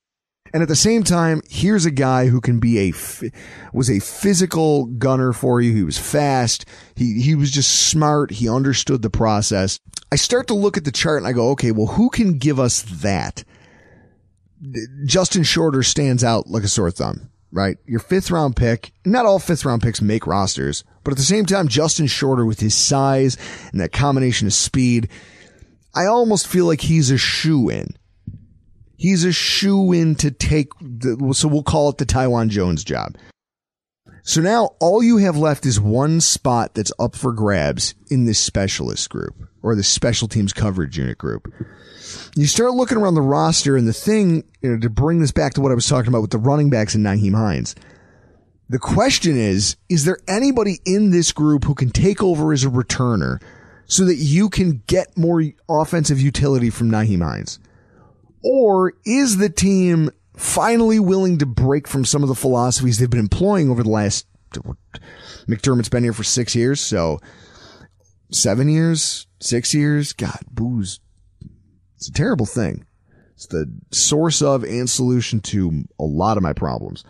And 0.53 0.63
at 0.63 0.69
the 0.69 0.77
same 0.77 1.03
time, 1.03 1.41
here's 1.49 1.87
a 1.87 1.91
guy 1.91 2.27
who 2.27 2.41
can 2.41 2.61
be 2.61 2.91
a 2.91 3.31
was 3.73 3.89
a 3.89 4.01
physical 4.01 4.85
gunner 4.87 5.33
for 5.33 5.61
you. 5.61 5.75
He 5.75 5.83
was 5.83 5.99
fast. 5.99 6.67
He 6.95 7.23
he 7.23 7.35
was 7.35 7.51
just 7.51 7.89
smart. 7.89 8.33
He 8.33 8.49
understood 8.49 9.01
the 9.01 9.11
process. 9.11 9.79
I 10.11 10.17
start 10.17 10.49
to 10.49 10.55
look 10.55 10.77
at 10.77 10.85
the 10.85 10.93
chart 10.93 11.19
and 11.19 11.27
I 11.27 11.33
go, 11.33 11.51
okay, 11.51 11.73
well, 11.73 11.87
who 11.87 12.11
can 12.11 12.39
give 12.39 12.61
us 12.61 12.83
that? 12.83 13.45
Justin 15.07 15.43
Shorter 15.43 15.83
stands 15.83 16.23
out 16.23 16.49
like 16.49 16.63
a 16.63 16.69
sore 16.69 16.91
thumb, 16.91 17.31
right? 17.51 17.79
Your 17.87 17.99
fifth 17.99 18.31
round 18.31 18.55
pick. 18.55 18.93
Not 19.07 19.25
all 19.25 19.39
fifth 19.39 19.65
round 19.65 19.83
picks 19.83 20.03
make 20.03 20.27
rosters, 20.27 20.85
but 21.03 21.13
at 21.13 21.17
the 21.17 21.25
same 21.25 21.47
time, 21.47 21.67
Justin 21.67 22.07
Shorter 22.07 22.45
with 22.45 22.61
his 22.61 22.75
size 22.75 23.39
and 23.73 23.81
that 23.81 23.93
combination 23.93 24.47
of 24.47 24.53
speed, 24.53 25.09
I 25.95 26.05
almost 26.05 26.47
feel 26.47 26.67
like 26.67 26.83
he's 26.83 27.11
a 27.11 27.19
shoe 27.19 27.71
in 27.71 27.97
He's 29.03 29.25
a 29.25 29.33
shoe 29.33 29.93
in 29.93 30.15
to 30.17 30.31
take 30.31 30.69
the, 30.81 31.35
so 31.35 31.49
we'll 31.49 31.65
call 31.65 31.89
it 31.89 31.99
the 31.99 32.05
Taiwan 32.05 32.51
Jones 32.51 32.85
job. 32.85 33.17
So 34.23 34.41
now 34.41 34.77
all 34.79 35.03
you 35.03 35.17
have 35.17 35.37
left 35.37 35.67
is 35.67 35.81
one 35.81 36.21
spot 36.21 36.75
that's 36.75 36.93
up 37.01 37.17
for 37.17 37.33
grabs 37.33 37.97
in 38.13 38.27
this 38.27 38.39
specialist 38.39 39.11
group 39.11 39.35
or 39.61 39.75
the 39.75 39.83
special 39.83 40.29
teams 40.29 40.53
coverage 40.53 40.97
unit 40.97 41.19
group. 41.19 41.53
You 42.37 42.47
start 42.47 42.75
looking 42.75 42.97
around 42.97 43.17
the 43.17 43.23
roster 43.23 43.77
and 43.77 43.89
the 43.89 43.93
thing, 43.93 44.45
you 44.61 44.71
know, 44.71 44.79
to 44.79 44.89
bring 44.89 45.19
this 45.19 45.33
back 45.33 45.55
to 45.55 45.61
what 45.61 45.73
I 45.73 45.75
was 45.75 45.89
talking 45.89 46.07
about 46.07 46.23
with 46.23 46.31
the 46.31 46.39
running 46.39 46.71
backs 46.71 46.95
and 46.95 47.05
Nyheim 47.05 47.35
Hines. 47.35 47.75
The 48.69 48.79
question 48.79 49.37
is, 49.37 49.75
is 49.89 50.05
there 50.05 50.19
anybody 50.29 50.79
in 50.87 51.11
this 51.11 51.33
group 51.33 51.65
who 51.65 51.75
can 51.75 51.91
take 51.91 52.23
over 52.23 52.53
as 52.53 52.63
a 52.63 52.69
returner 52.69 53.43
so 53.87 54.05
that 54.05 54.19
you 54.19 54.49
can 54.49 54.85
get 54.87 55.19
more 55.19 55.43
offensive 55.69 56.21
utility 56.21 56.71
from 56.71 56.89
Nyheim 56.89 57.25
Hines? 57.25 57.59
Or 58.43 58.95
is 59.05 59.37
the 59.37 59.51
team 59.51 60.11
finally 60.37 60.99
willing 60.99 61.39
to 61.39 61.47
break 61.47 61.87
from 61.87 62.05
some 62.05 62.23
of 62.23 62.29
the 62.29 62.35
philosophies 62.35 62.99
they've 62.99 63.09
been 63.09 63.21
employing 63.21 63.71
over 63.71 63.83
the 63.83 63.91
last, 63.91 64.27
McDermott's 65.47 65.89
been 65.89 66.03
here 66.03 66.13
for 66.13 66.25
six 66.25 66.55
years. 66.55 66.81
So 66.81 67.19
seven 68.31 68.69
years, 68.69 69.27
six 69.41 69.75
years. 69.75 70.13
God, 70.13 70.39
booze. 70.51 71.01
It's 71.97 72.09
a 72.09 72.13
terrible 72.13 72.47
thing. 72.47 72.85
It's 73.35 73.47
the 73.47 73.73
source 73.91 74.43
of 74.43 74.65
and 74.65 74.89
solution 74.89 75.41
to 75.41 75.85
a 75.99 76.05
lot 76.05 76.37
of 76.37 76.43
my 76.43 76.53
problems. 76.53 77.05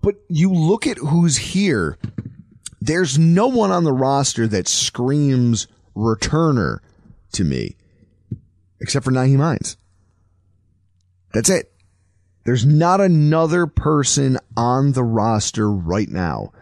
But 0.00 0.16
you 0.28 0.52
look 0.52 0.86
at 0.86 0.98
who's 0.98 1.36
here. 1.36 1.96
There's 2.80 3.18
no 3.18 3.46
one 3.46 3.70
on 3.70 3.84
the 3.84 3.92
roster 3.92 4.48
that 4.48 4.66
screams 4.66 5.68
returner 5.94 6.78
to 7.32 7.44
me, 7.44 7.76
except 8.80 9.04
for 9.04 9.10
Nyheim 9.10 9.38
Hines. 9.38 9.76
That's 11.32 11.50
it. 11.50 11.72
There's 12.44 12.66
not 12.66 13.00
another 13.00 13.66
person 13.66 14.38
on 14.56 14.92
the 14.92 15.04
roster 15.04 15.70
right 15.70 16.08
now 16.08 16.52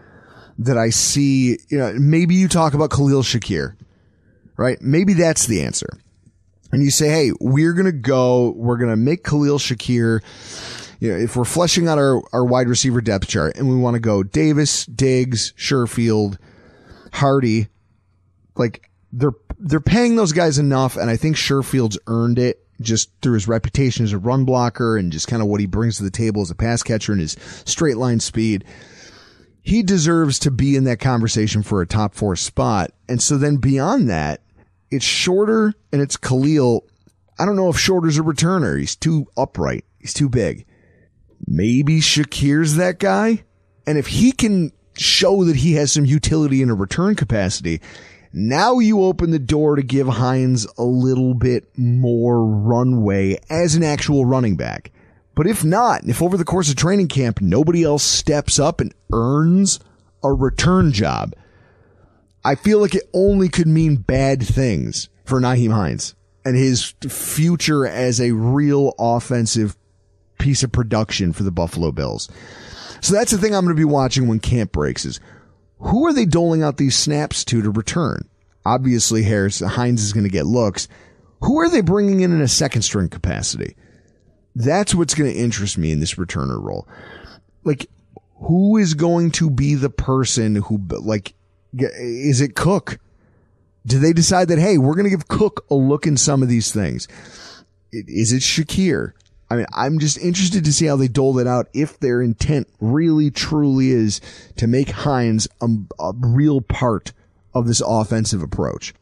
that 0.59 0.77
I 0.77 0.91
see. 0.91 1.59
You 1.69 1.79
know, 1.79 1.95
maybe 1.99 2.35
you 2.35 2.49
talk 2.49 2.75
about 2.75 2.91
Khalil 2.91 3.23
Shakir, 3.23 3.77
right? 4.57 4.81
Maybe 4.81 5.15
that's 5.15 5.47
the 5.47 5.63
answer. 5.63 5.89
And 6.73 6.83
you 6.85 6.91
say, 6.91 7.09
hey, 7.09 7.33
we're 7.41 7.73
going 7.73 7.87
to 7.87 7.93
go, 7.93 8.51
we're 8.51 8.77
going 8.77 8.91
to 8.91 8.97
make 8.97 9.25
Khalil 9.25 9.59
Shakir, 9.59 10.21
you 11.01 11.11
know, 11.11 11.19
if 11.19 11.35
we're 11.35 11.45
fleshing 11.45 11.89
out 11.89 11.99
our, 11.99 12.23
our 12.33 12.45
wide 12.45 12.69
receiver 12.69 13.01
depth 13.01 13.27
chart 13.27 13.57
and 13.57 13.69
we 13.69 13.75
want 13.75 13.95
to 13.95 14.01
go 14.01 14.23
Davis, 14.23 14.85
Diggs, 14.87 15.53
Sherfield, 15.55 16.37
Harty, 17.15 17.69
like 18.55 18.90
they're 19.13 19.33
they're 19.59 19.81
paying 19.81 20.17
those 20.17 20.33
guys 20.33 20.59
enough, 20.59 20.97
and 20.97 21.11
I 21.11 21.17
think 21.17 21.37
Sherfield's 21.37 21.99
earned 22.07 22.39
it 22.39 22.65
just 22.81 23.11
through 23.21 23.35
his 23.35 23.49
reputation 23.49 24.05
as 24.05 24.13
a 24.13 24.19
run 24.19 24.45
blocker 24.45 24.97
and 24.97 25.13
just 25.13 25.29
kind 25.29 25.43
of 25.43 25.49
what 25.49 25.61
he 25.61 25.67
brings 25.67 25.99
to 25.99 26.03
the 26.03 26.11
table 26.11 26.43
as 26.43 26.51
a 26.51 26.55
pass 26.55 26.83
catcher 26.83 27.13
and 27.13 27.21
his 27.21 27.37
straight 27.65 27.97
line 27.97 28.21
speed. 28.21 28.65
He 29.63 29.83
deserves 29.83 30.39
to 30.41 30.51
be 30.51 30.77
in 30.77 30.85
that 30.85 31.01
conversation 31.01 31.63
for 31.63 31.83
a 31.83 31.87
top 31.87 32.15
four 32.15 32.37
spot. 32.37 32.93
And 33.09 33.23
so 33.23 33.37
then 33.37 33.57
beyond 33.57 34.09
that, 34.09 34.41
it's 34.91 35.05
shorter 35.05 35.75
and 35.93 36.01
it's 36.01 36.17
Khalil. 36.17 36.87
I 37.39 37.45
don't 37.45 37.57
know 37.57 37.69
if 37.69 37.79
shorter's 37.79 38.19
a 38.19 38.23
returner. 38.23 38.79
He's 38.79 38.97
too 38.97 39.27
upright. 39.37 39.85
He's 39.99 40.15
too 40.15 40.31
big. 40.31 40.65
Maybe 41.47 42.01
Shakir's 42.01 42.77
that 42.77 42.99
guy. 42.99 43.45
And 43.87 43.99
if 43.99 44.07
he 44.07 44.33
can 44.33 44.73
show 44.97 45.45
that 45.45 45.57
he 45.57 45.75
has 45.75 45.93
some 45.93 46.05
utility 46.07 46.63
in 46.63 46.71
a 46.71 46.75
return 46.75 47.15
capacity, 47.15 47.81
now 48.33 48.79
you 48.79 49.03
open 49.03 49.31
the 49.31 49.39
door 49.39 49.77
to 49.77 49.83
give 49.83 50.07
Hines 50.07 50.67
a 50.79 50.85
little 50.85 51.35
bit 51.35 51.67
more 51.77 52.45
runway 52.45 53.39
as 53.51 53.75
an 53.75 53.83
actual 53.83 54.25
running 54.25 54.57
back. 54.57 54.93
But 55.35 55.47
if 55.47 55.65
not, 55.65 56.05
if 56.05 56.23
over 56.23 56.37
the 56.37 56.45
course 56.45 56.69
of 56.71 56.77
training 56.77 57.09
camp 57.09 57.41
nobody 57.41 57.83
else 57.83 58.03
steps 58.03 58.59
up 58.59 58.81
and 58.81 58.95
earns 59.13 59.81
a 60.23 60.33
return 60.33 60.93
job, 60.93 61.35
I 62.45 62.55
feel 62.55 62.79
like 62.79 62.95
it 62.95 63.09
only 63.13 63.49
could 63.49 63.67
mean 63.67 63.97
bad 63.97 64.43
things 64.43 65.09
for 65.25 65.41
Nyheim 65.41 65.73
Hines 65.73 66.15
and 66.45 66.57
his 66.57 66.95
future 67.09 67.87
as 67.87 68.21
a 68.21 68.33
real 68.33 68.95
offensive 68.99 69.77
piece 70.39 70.63
of 70.63 70.73
production 70.73 71.33
for 71.33 71.43
the 71.43 71.51
Buffalo 71.51 71.93
Bills. 71.93 72.29
So 73.01 73.15
that's 73.15 73.33
the 73.33 73.39
thing 73.39 73.55
I'm 73.55 73.65
going 73.65 73.77
to 73.77 73.81
be 73.81 73.85
watching 73.85 74.27
when 74.27 74.41
camp 74.41 74.73
breaks 74.73 75.05
is 75.05 75.21
who 75.81 76.07
are 76.07 76.13
they 76.13 76.27
doling 76.27 76.63
out 76.63 76.77
these 76.77 76.97
snaps 76.97 77.45
to 77.47 77.63
to 77.63 77.71
return? 77.71 78.29
Obviously, 78.65 79.23
Harris 79.23 79.61
Hines 79.61 80.03
is 80.03 80.13
going 80.13 80.25
to 80.25 80.31
get 80.31 80.47
looks. 80.47 80.89
Who 81.43 81.59
are 81.61 81.71
they 81.71 81.81
bringing 81.81 82.21
in 82.21 82.33
in 82.33 82.41
a 82.41 82.49
second 82.49 82.83
string 82.83 83.09
capacity? 83.09 83.77
That's 84.55 84.95
what's 84.95 85.15
going 85.15 85.33
to 85.33 85.39
interest 85.39 85.79
me 85.79 85.91
in 85.93 86.01
this 86.01 86.17
returner 86.17 86.63
role. 86.63 86.87
Like, 87.65 87.87
who 88.43 88.77
is 88.77 88.95
going 88.95 89.31
to 89.33 89.51
be 89.51 89.75
the 89.75 89.91
person 89.91 90.57
who, 90.57 90.81
like, 90.91 91.35
is 91.73 92.41
it 92.41 92.55
Cook? 92.55 92.99
Do 93.87 93.99
they 93.99 94.13
decide 94.13 94.49
that, 94.49 94.59
hey, 94.59 94.77
we're 94.77 94.95
going 94.95 95.05
to 95.05 95.11
give 95.11 95.29
Cook 95.29 95.65
a 95.71 95.75
look 95.75 96.07
in 96.07 96.17
some 96.17 96.43
of 96.43 96.49
these 96.49 96.73
things? 96.73 97.09
Is 97.93 98.33
it 98.33 98.43
Shakir? 98.43 99.13
I 99.51 99.57
mean, 99.57 99.67
I'm 99.73 99.99
just 99.99 100.17
interested 100.19 100.65
to 100.65 100.73
see 100.73 100.87
how 100.87 100.95
they 100.97 101.09
dole 101.09 101.39
it 101.41 101.47
out 101.49 101.69
if 101.75 101.99
their 101.99 102.23
intent 102.23 102.69
really 102.81 103.31
truly 103.31 103.91
is 103.91 104.21
to 104.57 104.69
make 104.69 104.91
Hines 104.91 105.49
a, 105.61 105.67
a 105.99 106.13
real 106.21 106.61
part 106.61 107.13
of 107.53 107.67
this 107.67 107.83
offensive 107.85 108.43
approach. 108.43 108.95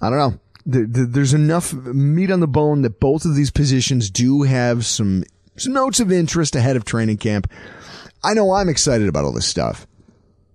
I 0.00 0.08
don't 0.08 0.18
know. 0.18 0.40
there's 0.64 1.34
enough 1.34 1.74
meat 1.74 2.30
on 2.30 2.40
the 2.40 2.48
bone 2.48 2.80
that 2.82 2.98
both 2.98 3.26
of 3.26 3.34
these 3.34 3.50
positions 3.50 4.08
do 4.08 4.42
have 4.42 4.86
some, 4.86 5.24
some 5.56 5.74
notes 5.74 6.00
of 6.00 6.10
interest 6.10 6.56
ahead 6.56 6.76
of 6.76 6.86
training 6.86 7.18
camp. 7.18 7.50
I 8.24 8.32
know 8.32 8.52
I'm 8.52 8.70
excited 8.70 9.06
about 9.06 9.24
all 9.24 9.34
this 9.34 9.46
stuff. 9.46 9.86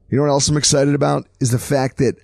You 0.09 0.17
know 0.17 0.23
what 0.23 0.29
else 0.29 0.47
I'm 0.47 0.57
excited 0.57 0.95
about 0.95 1.27
is 1.39 1.51
the 1.51 1.59
fact 1.59 1.97
that 1.97 2.15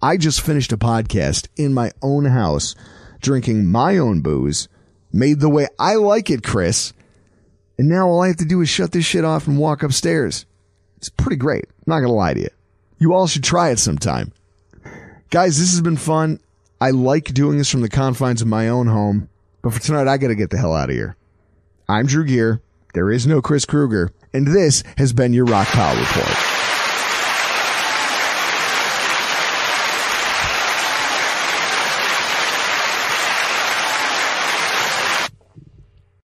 I 0.00 0.16
just 0.16 0.40
finished 0.40 0.72
a 0.72 0.78
podcast 0.78 1.48
in 1.56 1.74
my 1.74 1.92
own 2.00 2.24
house, 2.24 2.74
drinking 3.20 3.66
my 3.66 3.98
own 3.98 4.20
booze 4.22 4.68
made 5.12 5.40
the 5.40 5.48
way 5.48 5.66
I 5.78 5.94
like 5.96 6.30
it, 6.30 6.42
Chris. 6.42 6.92
And 7.78 7.88
now 7.88 8.08
all 8.08 8.22
I 8.22 8.28
have 8.28 8.36
to 8.36 8.44
do 8.44 8.60
is 8.60 8.68
shut 8.68 8.92
this 8.92 9.04
shit 9.04 9.24
off 9.24 9.46
and 9.46 9.58
walk 9.58 9.82
upstairs. 9.82 10.44
It's 10.98 11.08
pretty 11.08 11.36
great. 11.36 11.64
I'm 11.64 11.84
not 11.86 12.00
going 12.00 12.08
to 12.08 12.14
lie 12.14 12.34
to 12.34 12.40
you. 12.40 12.50
You 12.98 13.14
all 13.14 13.26
should 13.26 13.44
try 13.44 13.70
it 13.70 13.78
sometime. 13.78 14.32
Guys, 15.30 15.58
this 15.58 15.70
has 15.70 15.80
been 15.80 15.96
fun. 15.96 16.40
I 16.80 16.90
like 16.90 17.32
doing 17.32 17.56
this 17.56 17.70
from 17.70 17.80
the 17.80 17.88
confines 17.88 18.42
of 18.42 18.48
my 18.48 18.68
own 18.68 18.86
home, 18.86 19.28
but 19.62 19.72
for 19.72 19.80
tonight, 19.80 20.08
I 20.08 20.18
got 20.18 20.28
to 20.28 20.34
get 20.34 20.50
the 20.50 20.58
hell 20.58 20.74
out 20.74 20.90
of 20.90 20.94
here. 20.94 21.16
I'm 21.88 22.06
Drew 22.06 22.24
Gear. 22.24 22.60
There 22.94 23.10
is 23.10 23.26
no 23.26 23.40
Chris 23.40 23.64
Krueger, 23.64 24.12
and 24.32 24.46
this 24.46 24.82
has 24.96 25.12
been 25.12 25.32
your 25.32 25.46
Rockpile 25.46 25.98
Report. 25.98 26.69